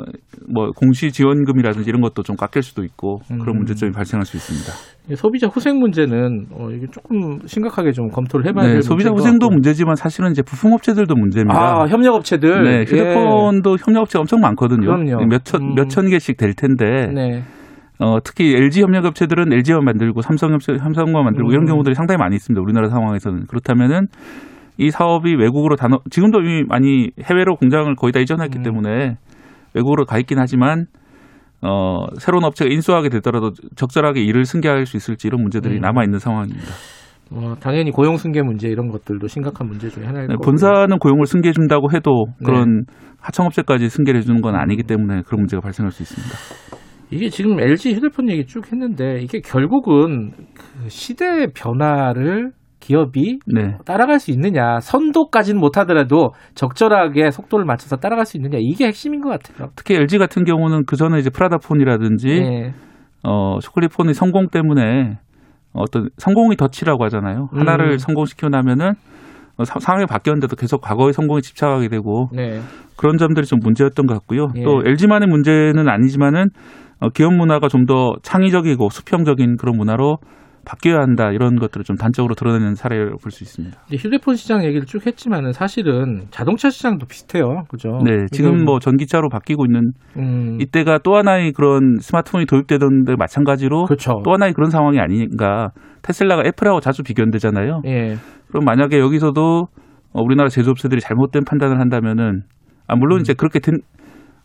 [0.53, 3.57] 뭐, 공시 지원금이라든지 이런 것도 좀 깎일 수도 있고 그런 음.
[3.57, 5.15] 문제점이 발생할 수 있습니다.
[5.15, 9.95] 소비자 후생 문제는 어, 이게 조금 심각하게 좀 검토를 해봐야 네, 될 소비자 후생도 문제지만
[9.95, 11.59] 사실은 이제 부품업체들도 문제입니다.
[11.59, 12.63] 아, 협력업체들.
[12.63, 13.75] 네, 휴대폰도 예.
[13.83, 14.85] 협력업체 엄청 많거든요.
[14.85, 15.25] 그럼요.
[15.25, 15.75] 몇천 음.
[15.75, 17.07] 몇천 개씩 될 텐데.
[17.13, 17.43] 네.
[17.99, 21.51] 어, 특히 LG 협력업체들은 LG만 만들고 삼성 삼성만 만들고 음.
[21.51, 22.61] 이런 경우들이 상당히 많이 있습니다.
[22.61, 24.07] 우리나라 상황에서는 그렇다면은
[24.77, 28.63] 이 사업이 외국으로 단어 지금도 이미 많이 해외로 공장을 거의 다 이전했기 음.
[28.63, 29.15] 때문에
[29.75, 30.85] 외국으로 가 있긴 하지만
[31.61, 35.81] 어, 새로운 업체가 인수하게 되더라도 적절하게 일을 승계할 수 있을지 이런 문제들이 음.
[35.81, 36.67] 남아 있는 상황입니다.
[37.31, 41.53] 어, 당연히 고용 승계 문제 이런 것들도 심각한 문제 중에 하나일 네, 본사는 고용을 승계해
[41.53, 42.93] 준다고 해도 그런 네.
[43.19, 46.75] 하청업체까지 승계를 해주는 건 아니기 때문에 그런 문제가 발생할 수 있습니다.
[47.11, 52.51] 이게 지금 LG 휴대폰 얘기 쭉 했는데 이게 결국은 그 시대 변화를
[52.85, 53.77] 기업이 네.
[53.83, 59.69] 따라갈 수 있느냐 선도까지는 못하더라도 적절하게 속도를 맞춰서 따라갈 수 있느냐 이게 핵심인 것 같아요.
[59.75, 62.73] 특히 LG 같은 경우는 그 전에 이제 프라다폰이라든지 네.
[63.23, 65.17] 어 초콜릿폰의 성공 때문에
[65.73, 67.49] 어떤 성공이 덫이라고 하잖아요.
[67.51, 67.97] 하나를 음.
[67.97, 68.93] 성공시켜 나면은
[69.63, 72.59] 상황이 바뀌었는데도 계속 과거의 성공에 집착하게 되고 네.
[72.97, 74.49] 그런 점들이 좀 문제였던 것 같고요.
[74.57, 74.63] 예.
[74.63, 76.49] 또 LG만의 문제는 아니지만은
[76.99, 80.17] 어, 기업 문화가 좀 더 창의적이고 수평적인 그런 문화로
[80.65, 83.77] 바뀌어야 한다 이런 것들을 좀 단적으로 드러내는 사례를 볼 수 있습니다.
[83.91, 87.99] 휴대폰 시장 얘기를 쭉 했지만은 사실은 자동차 시장도 비슷해요, 그죠?
[88.03, 90.57] 네, 지금 뭐 전기차로 바뀌고 있는 음.
[90.61, 94.21] 이때가 또 하나의 그런 스마트폰이 도입되던 데 마찬가지로 그렇죠.
[94.23, 95.69] 또 하나의 그런 상황이 아닌가.
[96.01, 97.81] 테슬라가 애플하고 자주 비교되잖아요.
[97.85, 98.15] 예.
[98.49, 99.67] 그럼 만약에 여기서도
[100.13, 102.41] 어, 우리나라 제조업체들이 잘못된 판단을 한다면은
[102.87, 103.21] 아 물론 음.
[103.21, 103.79] 이제 그렇게 된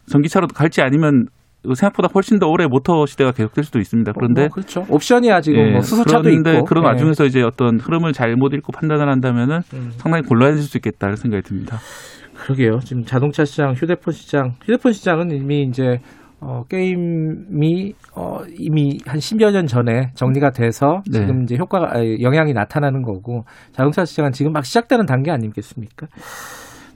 [0.07, 1.27] 전기차로 갈지 아니면
[1.63, 4.13] 생각보다 훨씬 더 오래 모터 시대가 계속될 수도 있습니다.
[4.13, 4.87] 그런데 어, 뭐 그렇죠.
[4.89, 6.89] 옵션이야 지금 예, 뭐 수소차도 있고 그런 예.
[6.89, 9.91] 와중에서 이제 어떤 흐름을 잘못 읽고 판단을 한다면은 음.
[9.97, 11.79] 상당히 곤란해질 수 있겠다는 생각이 듭니다.
[12.35, 12.79] 그러게요.
[12.81, 16.01] 지금 자동차 시장, 휴대폰 시장, 휴대폰 시장은 이미 이제
[16.41, 21.19] 어, 게임이 어, 이미 한 10여 년 전에 정리가 돼서 네.
[21.21, 26.07] 지금 이제 효과가 영향이 나타나는 거고 자동차 시장은 지금 막 시작되는 단계 아니겠습니까?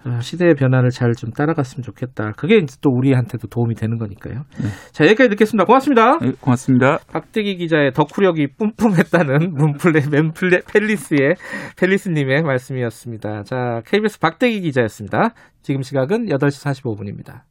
[0.07, 2.33] 아, 시대의 변화를 잘 좀 따라갔으면 좋겠다.
[2.37, 4.43] 그게 이제 또 우리한테도 도움이 되는 거니까요.
[4.61, 4.69] 네.
[4.93, 5.65] 자, 여기까지 듣겠습니다.
[5.65, 6.19] 고맙습니다.
[6.19, 6.99] 네, 고맙습니다.
[7.13, 11.37] 박대기 기자의 덕후력이 뿜뿜했다는 문플레, 맨플레, 펠리스의,
[11.79, 13.45] 펠리스님의 말씀이었습니다.
[13.45, 15.35] 자, KBS 박대기 기자였습니다.
[15.63, 17.43] 지금 시각은 8시 45분입니다.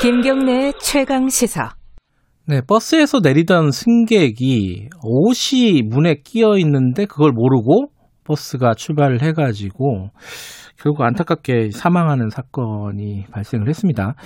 [0.00, 1.79] 김경래 최강 시사.
[2.50, 7.92] 네, 버스에서 내리던 승객이 옷이 문에 끼어 있는데 그걸 모르고
[8.24, 10.08] 버스가 출발을 해가지고
[10.76, 14.16] 결국 안타깝게 사망하는 사건이 발생을 했습니다.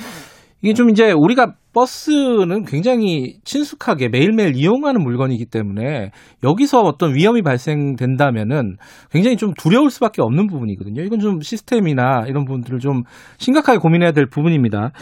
[0.62, 6.10] 이게 좀 이제 우리가 버스는 굉장히 친숙하게 매일매일 이용하는 물건이기 때문에
[6.42, 8.76] 여기서 어떤 위험이 발생된다면은
[9.10, 11.02] 굉장히 좀 두려울 수밖에 없는 부분이거든요.
[11.02, 13.02] 이건 좀 시스템이나 이런 부분들을 좀
[13.36, 14.92] 심각하게 고민해야 될 부분입니다.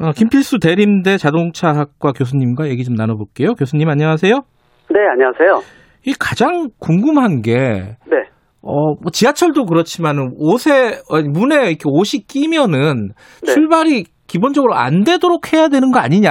[0.00, 3.54] 어, 김필수 대림대 자동차학과 교수님과 얘기 좀 나눠볼게요.
[3.54, 4.32] 교수님 안녕하세요.
[4.32, 5.62] 네, 안녕하세요.
[6.06, 8.16] 이 가장 궁금한 게 네.
[8.62, 11.00] 어, 뭐 지하철도 그렇지만은 옷에
[11.32, 13.08] 문에 이렇게 옷이 끼면은
[13.44, 13.52] 네.
[13.52, 16.30] 출발이 기본적으로 안 되도록 해야 되는 거 아니냐?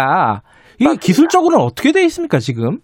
[0.75, 1.01] 이게 맞습니다.
[1.01, 2.77] 기술적으로는 어떻게 돼 있습니까 지금?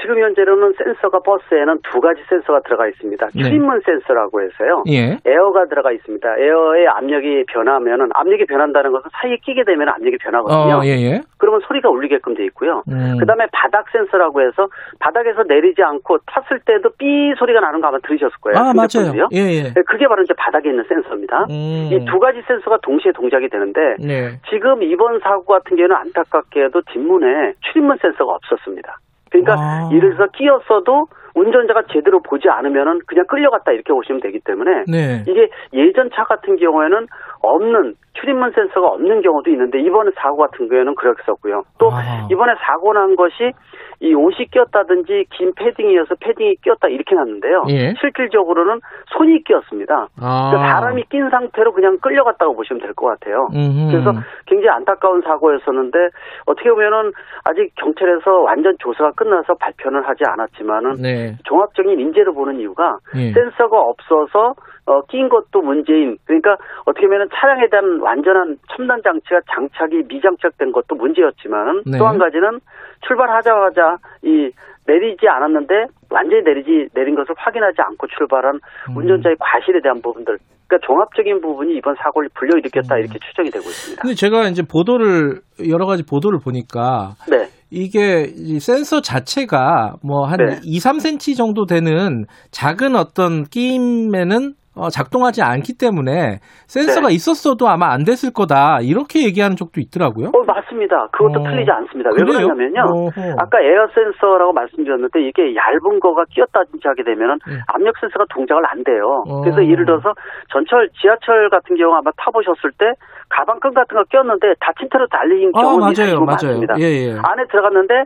[0.00, 3.28] 지금 현재로는 센서가 버스에는 두 가지 센서가 들어가 있습니다.
[3.34, 3.42] 네.
[3.42, 4.84] 출입문 센서라고 해서요.
[4.88, 5.18] 예.
[5.24, 6.36] 에어가 들어가 있습니다.
[6.38, 10.78] 에어의 압력이 변하면은 압력이 변한다는 것은 사이에 끼게 되면 압력이 변하거든요.
[10.78, 11.20] 어, 예, 예.
[11.38, 12.82] 그러면 소리가 울리게끔 돼 있고요.
[12.88, 13.16] 음.
[13.18, 14.68] 그다음에 바닥 센서라고 해서
[15.00, 18.58] 바닥에서 내리지 않고 탔을 때도 삐 소리가 나는 거 아마 들으셨을 거예요.
[18.58, 19.28] 아 맞아요.
[19.32, 19.62] 예, 예.
[19.72, 21.46] 네, 그게 바로 이제 바닥에 있는 센서입니다.
[21.50, 21.88] 음.
[21.92, 24.38] 이두 가지 센서가 동시에 동작이 되는데 네.
[24.50, 28.98] 지금 이번 사고 같은 경우는 안타깝게도 뒷문에 출입문 센서가 없었습니다.
[29.30, 29.90] 그러니까 아.
[29.92, 35.22] 예를 들어서 끼었어도 운전자가 제대로 보지 않으면은 그냥 끌려갔다 이렇게 보시면 되기 때문에 네.
[35.28, 37.06] 이게 예전 차 같은 경우에는
[37.42, 41.62] 없는 출입문 센서가 없는 경우도 있는데 이번에 사고 같은 경우에는 그랬었고요.
[41.78, 42.26] 또 아.
[42.30, 43.52] 이번에 사고 난 것이
[44.00, 47.64] 이 옷이 꼈다든지 긴 패딩이어서 패딩이 꼈다 이렇게 났는데요.
[47.68, 47.94] 예.
[48.00, 48.80] 실질적으로는
[49.16, 50.08] 손이 끼었습니다.
[50.20, 50.50] 아.
[50.50, 53.48] 그러니까 사람이 낀 상태로 그냥 끌려갔다고 보시면 될 것 같아요.
[53.52, 53.90] 음흠.
[53.90, 54.12] 그래서
[54.46, 55.98] 굉장히 안타까운 사고였었는데
[56.46, 57.12] 어떻게 보면은
[57.44, 61.36] 아직 경찰에서 완전 조사가 끝나서 발표는 하지 않았지만은 네.
[61.44, 63.32] 종합적인 인재를 보는 이유가 예.
[63.32, 64.54] 센서가 없어서
[64.86, 66.56] 어, 낀 것도 문제인 그러니까
[66.86, 71.98] 어떻게 보면 차량에 대한 완전한 첨단 장치가 장착이 미장착된 것도 문제였지만 네.
[71.98, 72.60] 또한 가지는
[73.06, 74.50] 출발하자마자 이
[74.86, 75.74] 내리지 않았는데
[76.10, 78.58] 완전히 내리지 내린 것을 확인하지 않고 출발한
[78.90, 78.96] 음.
[78.96, 83.00] 운전자의 과실에 대한 부분들 그러니까 종합적인 부분이 이번 사고를 불러일으켰다 음.
[83.00, 84.02] 이렇게 추정이 되고 있습니다.
[84.02, 87.48] 근데 제가 이제 보도를 여러 가지 보도를 보니까 네.
[87.70, 90.60] 이게 이 센서 자체가 뭐한 네.
[90.64, 97.14] 2, 3cm 정도 되는 작은 어떤 끼임에는 어, 작동하지 않기 때문에 센서가 네.
[97.14, 100.28] 있었어도 아마 안 됐을 거다 이렇게 얘기하는 쪽도 있더라고요.
[100.28, 101.08] 어, 맞습니다.
[101.12, 101.42] 그것도 어.
[101.42, 102.10] 틀리지 않습니다.
[102.14, 102.46] 왜 그래요?
[102.46, 102.80] 그러냐면요.
[102.86, 103.20] 어허.
[103.38, 107.58] 아까 에어 센서라고 말씀드렸는데 이게 얇은 거가 끼었다든지 하게 되면은 네.
[107.74, 109.24] 압력 센서가 동작을 안 돼요.
[109.26, 109.40] 어.
[109.42, 110.14] 그래서 예를 들어서
[110.52, 112.86] 전철, 지하철 같은 경우 아마 타보셨을 때
[113.30, 116.24] 가방끈 같은 거 꼈는데 다친 채로 달리는 아, 경우는 맞아요, 맞아요.
[116.24, 116.74] 많습니다.
[116.78, 117.10] 예, 예.
[117.12, 118.04] 안에 들어갔는데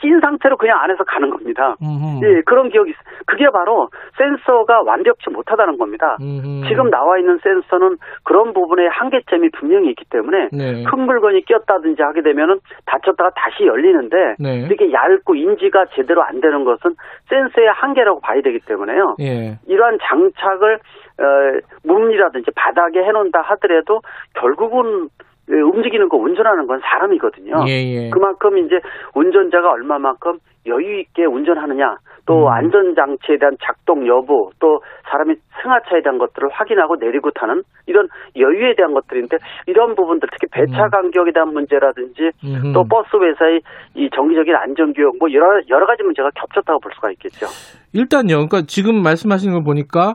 [0.00, 1.76] 찐 상태로 그냥 안에서 가는 겁니다.
[1.82, 2.24] 음흠.
[2.24, 3.02] 예, 그런 기억이 있어요.
[3.26, 3.88] 그게 바로
[4.18, 6.16] 센서가 완벽치 못하다는 겁니다.
[6.20, 6.68] 음흠.
[6.68, 10.84] 지금 나와 있는 센서는 그런 부분에 한계점이 분명히 있기 때문에 네.
[10.84, 14.66] 큰 물건이 꼈다든지 하게 되면은 다쳤다가 다시 열리는데 네.
[14.66, 16.94] 이렇게 얇고 인지가 제대로 안 되는 것은
[17.28, 19.16] 센서의 한계라고 봐야 되기 때문에요.
[19.20, 19.58] 예.
[19.66, 20.78] 이러한 장착을
[21.20, 24.00] 어, 문이라든지 바닥에 해놓는다 하더라도
[24.34, 25.08] 결국은
[25.56, 27.64] 움직이는 거 운전하는 건 사람이거든요.
[27.68, 28.10] 예, 예.
[28.10, 28.80] 그만큼 이제
[29.14, 31.96] 운전자가 얼마만큼 여유 있게 운전하느냐,
[32.26, 32.48] 또 음.
[32.48, 38.06] 안전 장치에 대한 작동 여부, 또 사람이 승하차에 대한 것들을 확인하고 내리고 타는 이런
[38.36, 40.90] 여유에 대한 것들인데 이런 부분들 특히 배차 음.
[40.90, 42.72] 간격에 대한 문제라든지 음.
[42.74, 43.60] 또 버스 회사의
[43.94, 47.46] 이 정기적인 안전 교육 뭐 여러 여러 가지 문제가 겹쳤다고 볼 수가 있겠죠.
[47.94, 50.14] 일단요, 그러니까 지금 말씀하시는 걸 보니까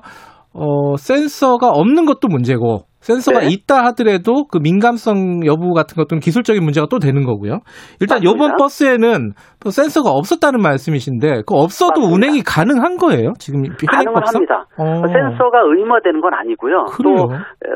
[0.54, 3.54] 어 센서가 없는 것도 문제고 센서가 네.
[3.54, 7.62] 있다 하더라도 그 민감성 여부 같은 것들은 기술적인 문제가 또 되는 거고요.
[8.02, 8.34] 일단 맞습니다.
[8.34, 9.32] 이번 버스에는
[9.70, 12.14] 센서가 없었다는 말씀이신데 그 없어도 맞습니다.
[12.16, 13.34] 운행이 가능한 거예요?
[13.38, 14.66] 지금 가능은 합니다.
[14.78, 15.06] 어.
[15.06, 16.98] 센서가 의무화되는 건 아니고요.
[16.98, 17.16] 그래요?
[17.16, 17.30] 또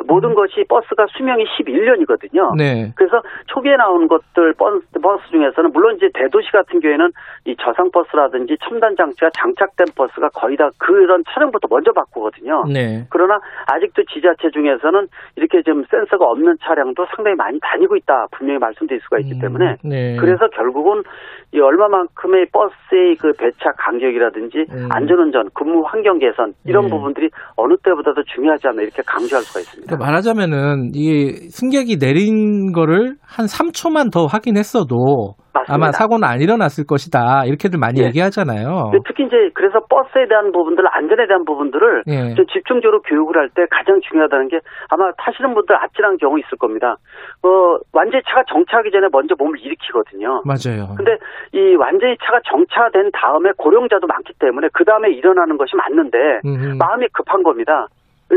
[0.09, 0.35] 모든 음.
[0.35, 2.57] 것이 버스가 수명이 11년이거든요.
[2.57, 2.89] 네.
[2.97, 3.21] 그래서
[3.53, 7.09] 초기에 나온 것들 버스, 버스 중에서는 물론 이제 대도시 같은 경우에는
[7.45, 12.65] 이 저상 버스라든지 첨단 장치가 장착된 버스가 거의 다 그런 차량부터 먼저 바꾸거든요.
[12.73, 13.05] 네.
[13.09, 13.37] 그러나
[13.69, 19.19] 아직도 지자체 중에서는 이렇게 좀 센서가 없는 차량도 상당히 많이 다니고 있다 분명히 말씀드릴 수가
[19.19, 20.17] 있기 음, 때문에 네.
[20.17, 21.03] 그래서 결국은
[21.51, 24.87] 이 얼마만큼의 버스의 그 배차 간격이라든지 음.
[24.91, 26.91] 안전운전 근무 환경 개선 이런 네.
[26.91, 29.87] 부분들이 어느 때보다도 중요하지 않나 이렇게 강조할 수가 있습니다.
[29.95, 35.73] 그러니까 말하자면은 이 승객이 내린 거를 한 3초만 더 확인했어도 맞습니다.
[35.73, 37.45] 아마 사고는 안 일어났을 것이다.
[37.45, 38.05] 이렇게들 많이 예.
[38.05, 38.91] 얘기하잖아요.
[39.07, 42.35] 특히 이제 그래서 버스에 대한 부분들, 안전에 대한 부분들을 예.
[42.53, 44.59] 집중적으로 교육을 할 때 가장 중요하다는 게
[44.89, 46.97] 아마 타시는 분들 아찔한 경우 있을 겁니다.
[47.41, 47.49] 어,
[47.93, 50.43] 완전히 차가 정차하기 전에 먼저 몸을 일으키거든요.
[50.45, 50.93] 맞아요.
[50.95, 51.17] 근데
[51.53, 56.77] 이 완전히 차가 정차된 다음에 고령자도 많기 때문에 그 다음에 일어나는 것이 맞는데 음흠.
[56.77, 57.87] 마음이 급한 겁니다.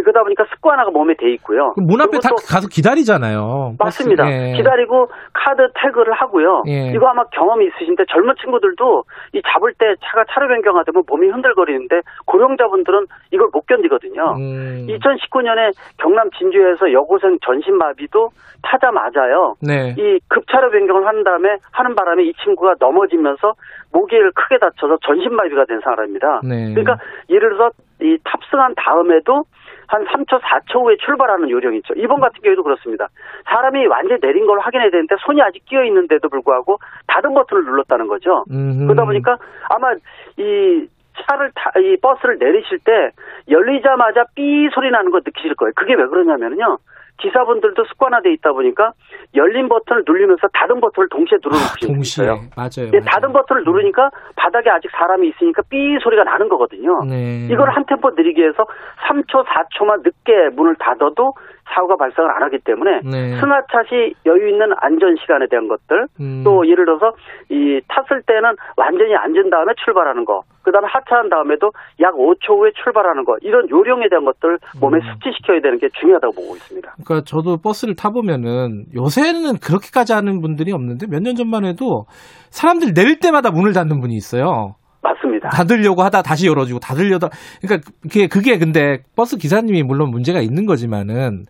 [0.01, 1.75] 그러다 보니까 습관화가 몸에 돼 있고요.
[1.77, 3.75] 문 앞에 다 가서 기다리잖아요.
[3.79, 4.25] 맞습니다.
[4.31, 4.53] 예.
[4.57, 6.63] 기다리고 카드 태그를 하고요.
[6.67, 6.93] 예.
[6.95, 9.05] 이거 아마 경험이 있으신데 젊은 친구들도
[9.35, 14.35] 이 잡을 때 차가 차로 변경하다면 몸이 흔들거리는데 고령자분들은 이걸 못 견디거든요.
[14.39, 14.87] 음.
[14.89, 18.31] 2019년에 경남 진주에서 여고생 전신마비도
[18.63, 19.57] 타자마자요.
[19.61, 19.95] 네.
[19.99, 23.55] 이 급차로 변경을 한 다음에 하는 바람에 이 친구가 넘어지면서
[23.93, 26.41] 모기를 크게 다쳐서 전신마비가 된 사람입니다.
[26.45, 26.73] 네.
[26.73, 26.97] 그러니까
[27.29, 27.71] 예를 들어서
[28.01, 29.45] 이 탑승한 다음에도
[29.89, 31.95] 한 3초, 4초 후에 출발하는 요령이 있죠.
[31.97, 33.09] 이번 같은 경우에도 그렇습니다.
[33.45, 38.45] 사람이 완전히 내린 걸 확인해야 되는데 손이 아직 끼어 있는데도 불구하고 닫은 버튼을 눌렀다는 거죠.
[38.51, 38.87] 음흠.
[38.87, 39.37] 그러다 보니까
[39.69, 39.93] 아마
[40.37, 40.87] 이
[41.21, 43.11] 차를 타, 이 버스를 내리실 때
[43.49, 45.73] 열리자마자 삐 소리 나는 거 느끼실 거예요.
[45.77, 46.79] 그게 왜 그러냐면요.
[47.23, 48.93] 기사분들도 습관화돼 있다 보니까
[49.35, 52.41] 열린 버튼을 누르면서 닫은 버튼을 동시에 누르는 아, 분이 있어요.
[52.57, 52.91] 맞아요.
[52.93, 57.05] 예, 닫은 버튼을 누르니까 바닥에 아직 사람이 있으니까 삐 소리가 나는 거거든요.
[57.05, 57.47] 네.
[57.51, 58.67] 이걸 한 템포 느리게 해서
[59.07, 61.35] 3초, 4초만 늦게 문을 닫아도
[61.75, 63.37] 사고가 발생을 안 하기 때문에 네.
[63.41, 66.43] 승하차시 여유 있는 안전 시간에 대한 것들 음.
[66.45, 67.13] 또 예를 들어서
[67.51, 73.25] 이 탔을 때는 완전히 앉은 다음에 출발하는 거 그다음에 하차한 다음에도 약 5초 후에 출발하는
[73.25, 75.03] 거 이런 요령에 대한 것들 몸에 음.
[75.13, 76.95] 숙지시켜야 되는 게 중요하다고 보고 있습니다.
[77.05, 82.05] 그러니까 저도 버스를 타 보면은 요새는 그렇게까지 하는 분들이 없는데 몇 년 전만 해도
[82.51, 84.75] 사람들 내릴 때마다 문을 닫는 분이 있어요.
[85.03, 85.49] 맞습니다.
[85.51, 87.29] 닫으려고 하다 다시 열어주고 닫으려다
[87.61, 91.45] 그러니까 그게 그게 근데 버스 기사님이 물론 문제가 있는 거지만은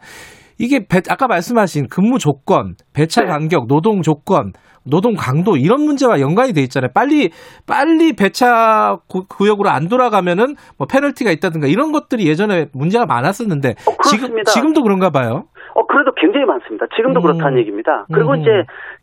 [0.59, 3.27] 이게 배, 아까 말씀하신 근무 조건, 배차 네.
[3.29, 4.53] 간격, 노동 조건,
[4.85, 6.91] 노동 강도 이런 문제와 연관이 돼 있잖아요.
[6.95, 7.31] 빨리
[7.67, 8.99] 빨리 배차
[9.29, 15.11] 구역으로 안 돌아가면은 뭐 페널티가 있다든가 이런 것들이 예전에 문제가 많았었는데 어, 지금 지금도 그런가
[15.11, 15.45] 봐요.
[15.75, 16.87] 어, 그래도 굉장히 많습니다.
[16.97, 17.23] 지금도 음.
[17.23, 18.07] 그렇다는 얘기입니다.
[18.13, 18.41] 그리고 음.
[18.41, 18.51] 이제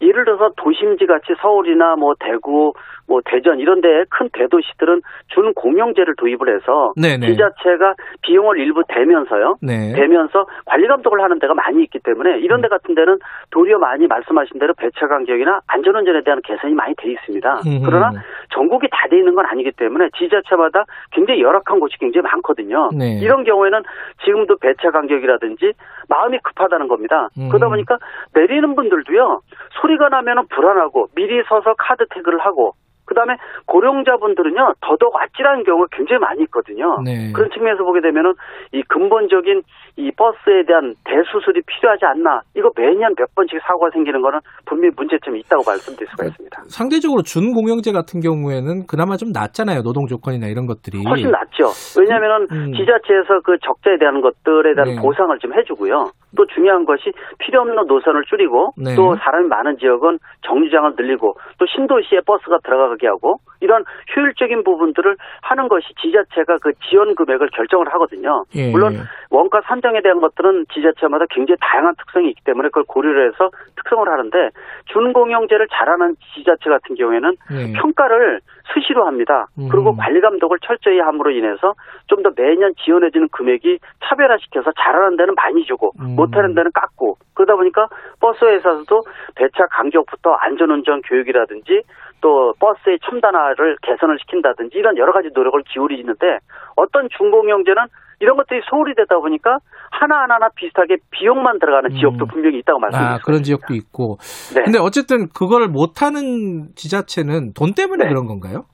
[0.02, 2.74] 예를 들어서 도심지 같이 서울이나 뭐 대구,
[3.10, 7.28] 뭐 대전 이런 데 큰 대도시들은 준 공영제를 도입을 해서 네네.
[7.28, 9.58] 지자체가 비용을 일부 대면서요.
[9.62, 9.94] 네.
[9.94, 12.70] 대면서 관리 감독을 하는 데가 많이 있기 때문에 이런 데 음.
[12.70, 13.18] 같은 데는
[13.52, 17.54] 도리어 많이 말씀하신 대로 배차 간격이나 안전운전에 대한 개선이 많이 돼 있습니다.
[17.66, 17.82] 음.
[17.84, 18.12] 그러나
[18.54, 22.90] 전국이 다 돼 있는 건 아니기 때문에 지자체마다 굉장히 열악한 곳이 굉장히 많거든요.
[22.96, 23.18] 네.
[23.20, 23.82] 이런 경우에는
[24.24, 25.74] 지금도 배차 간격이라든지
[26.08, 27.30] 마음이 급하다는 겁니다.
[27.40, 27.50] 음.
[27.50, 27.98] 그러다 보니까
[28.36, 29.42] 내리는 분들도요.
[29.82, 32.74] 소리가 나면 불안하고 미리 서서 카드 태그를 하고
[33.10, 37.02] 그다음에 고령자분들은요 더더욱 아찔한 경우가 굉장히 많이 있거든요.
[37.04, 37.34] 네.
[37.34, 38.34] 그런 측면에서 보게 되면은
[38.72, 39.64] 이 근본적인
[39.98, 42.42] 이 버스에 대한 대수술이 필요하지 않나.
[42.56, 46.64] 이거 매년 몇 번씩 사고가 생기는 거는 분명히 문제점이 있다고 말씀드릴 수가 있습니다.
[46.70, 49.82] 상대적으로 준공영제 같은 경우에는 그나마 좀 낫잖아요.
[49.82, 51.04] 노동 조건이나 이런 것들이.
[51.04, 51.74] 훨씬 낫죠.
[52.00, 52.72] 왜냐하면은 음.
[52.74, 55.02] 지자체에서 그 적자에 대한 것들에 대한 네.
[55.02, 56.12] 보상을 좀 해주고요.
[56.36, 58.96] 또 중요한 것이 필요 없는 노선을 줄이고 네.
[58.96, 63.84] 또 사람이 많은 지역은 정류장을 늘리고 또 신도시에 버스가 들어가게 하고 이런
[64.16, 68.44] 효율적인 부분들을 하는 것이 지자체가 그 지원 금액을 결정을 하거든요.
[68.56, 68.72] 예.
[68.72, 68.94] 물론
[69.30, 74.50] 원가 산정에 대한 것들은 지자체마다 굉장히 다양한 특성이 있기 때문에 그걸 고려를 해서 특성을 하는데
[74.94, 77.74] 준공영제를 잘하는 지자체 같은 경우에는 예.
[77.74, 78.42] 평가를
[78.74, 79.48] 수시로 합니다.
[79.58, 79.68] 음.
[79.72, 81.74] 그리고 관리 감독을 철저히 함으로 인해서
[82.08, 86.16] 좀 더 매년 지원해주는 금액이 차별화시켜서 잘하는 데는 많이 주고 음.
[86.18, 87.88] 못하는 데는 깎고 그러다 보니까
[88.20, 89.04] 버스 회사에서도
[89.36, 91.84] 배차 간격부터 안전운전 교육이라든지
[92.22, 96.40] 또 버스의 첨단화를 개선을 시킨다든지 이런 여러 가지 노력을 기울이는데
[96.76, 97.84] 어떤 중공영제는
[98.20, 99.60] 이런 것들이 소홀히 되다 보니까
[99.92, 101.96] 하나하나 비슷하게 비용만 들어가는 음.
[101.96, 103.16] 지역도 분명히 있다고 말씀드렸습니다.
[103.16, 104.18] 아, 그런 지역도 있고.
[104.56, 104.64] 네.
[104.64, 108.10] 근데 어쨌든 그거를 못하는 지자체는 돈 때문에 네.
[108.10, 108.66] 그런 건가요?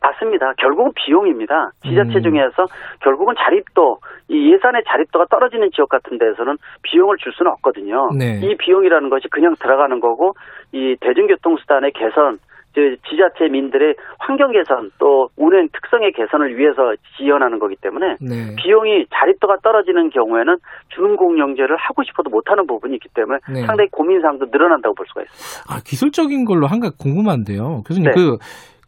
[0.00, 0.52] 맞습니다.
[0.58, 1.70] 결국은 비용입니다.
[1.82, 2.22] 지자체 음.
[2.22, 2.66] 중에서
[3.00, 3.98] 결국은 자립도
[4.28, 8.10] 이 예산의 자립도가 떨어지는 지역 같은 데서는 비용을 줄 수는 없거든요.
[8.18, 8.40] 네.
[8.42, 10.34] 이 비용이라는 것이 그냥 들어가는 거고
[10.72, 12.38] 이 대중교통 수단의 개선
[12.74, 18.54] 지자체 민들의 환경 개선 또 운행 특성의 개선을 위해서 지원하는 거기 때문에 네.
[18.56, 20.56] 비용이 자립도가 떨어지는 경우에는
[20.94, 23.66] 준공영제를 하고 싶어도 못하는 부분이 있기 때문에 네.
[23.66, 25.72] 상당히 고민사항도 늘어난다고 볼 수가 있습니다.
[25.72, 27.82] 아, 기술적인 걸로 한 가지 궁금한데요.
[27.86, 28.14] 교수님 네.
[28.14, 28.38] 그,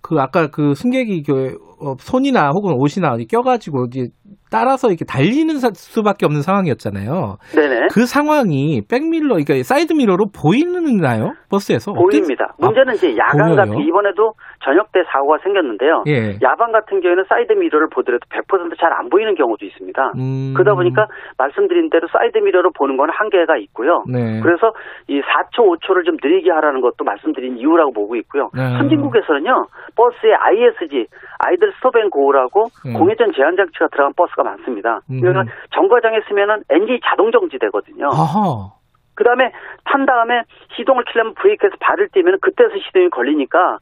[0.03, 1.23] 그 아까 그 승객이
[1.79, 4.09] 그 손이나 혹은 옷이나 껴가지고 이제
[4.51, 7.37] 따라서 이렇게 달리는 수밖에 없는 상황이었잖아요.
[7.55, 7.89] 네네.
[7.93, 11.33] 그 상황이 백밀러, 그러니까 사이드 미러로 보이나요?
[11.51, 11.93] 버스에서?
[11.93, 12.55] 보입니다.
[12.55, 12.67] 어떻게?
[12.67, 14.33] 문제는 이제 야간 아, 같은 이번에도
[14.65, 16.05] 저녁 때 사고가 생겼는데요.
[16.07, 16.39] 예.
[16.43, 20.13] 야간 같은 경우에는 사이드 미러를 보더라도 100%잘 안 보이는 경우도 있습니다.
[20.17, 20.55] 음.
[20.55, 21.07] 그러다 보니까
[21.39, 24.03] 말씀드린 대로 사이드 미러로 보는 건 한계가 있고요.
[24.11, 24.41] 네.
[24.43, 24.73] 그래서
[25.09, 28.51] 이 4초, 5초를 좀 느리게 하라는 것도 말씀드린 이유라고 보고 있고요.
[28.55, 28.79] 네.
[28.79, 31.07] 선진국에서는요, 버스에 ISG,
[31.47, 32.95] idle stop and go라고 음.
[32.95, 35.01] 공회전 제한 장치가 들어간 버스가 많습니다.
[35.11, 35.19] 음.
[35.19, 38.09] 이거는 정거장에 서면은 엔진이 자동 정지되거든요.
[39.15, 39.51] 그 다음에
[39.85, 40.43] 탄 다음에
[40.77, 43.79] 시동을 키려면 브레이크에서 발을 떼면 그때서 시동이 걸리니까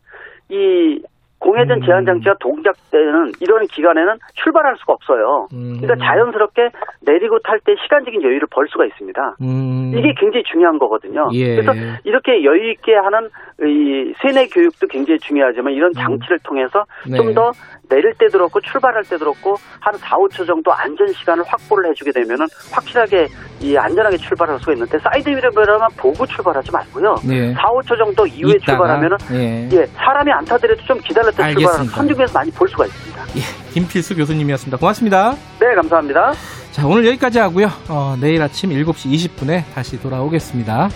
[0.48, 1.02] 이
[1.38, 1.82] 공회전 음.
[1.84, 5.48] 제한 장치가 동작되는 이런 기간에는 출발할 수가 없어요.
[5.52, 5.78] 음.
[5.80, 6.70] 그러니까 자연스럽게
[7.02, 9.36] 내리고 탈 때 시간적인 여유를 벌 수가 있습니다.
[9.40, 9.92] 음.
[9.96, 11.28] 이게 굉장히 중요한 거거든요.
[11.32, 11.56] 예.
[11.56, 11.72] 그래서
[12.04, 13.28] 이렇게 여유 있게 하는
[13.62, 15.94] 이 세뇌 교육도 굉장히 중요하지만 이런 음.
[15.94, 17.16] 장치를 통해서 네.
[17.16, 17.52] 좀더
[17.88, 22.46] 내릴 때도 그렇고 출발할 때도 그렇고 한 4, 5초 정도 안전 시간을 확보를 해주게 되면은
[22.72, 23.28] 확실하게
[23.60, 27.14] 이 안전하게 출발할 수가 있는데 사이드 미러만 보고 출발하지 말고요.
[27.28, 27.52] 네.
[27.54, 29.68] 4, 5초 정도 이후에 있다가, 출발하면은 예.
[29.72, 29.86] 예.
[29.86, 33.24] 사람이 안 타더라도 좀 기다렸다 출발하는 선진국에서 많이 볼 수가 있습니다.
[33.36, 33.40] 예,
[33.72, 34.76] 김필수 교수님이었습니다.
[34.76, 35.36] 고맙습니다.
[35.60, 36.32] 네, 감사합니다.
[36.72, 37.70] 자, 오늘 여기까지 하고요.
[37.88, 40.88] 어, 내일 아침 7시 20분에 다시 돌아오겠습니다.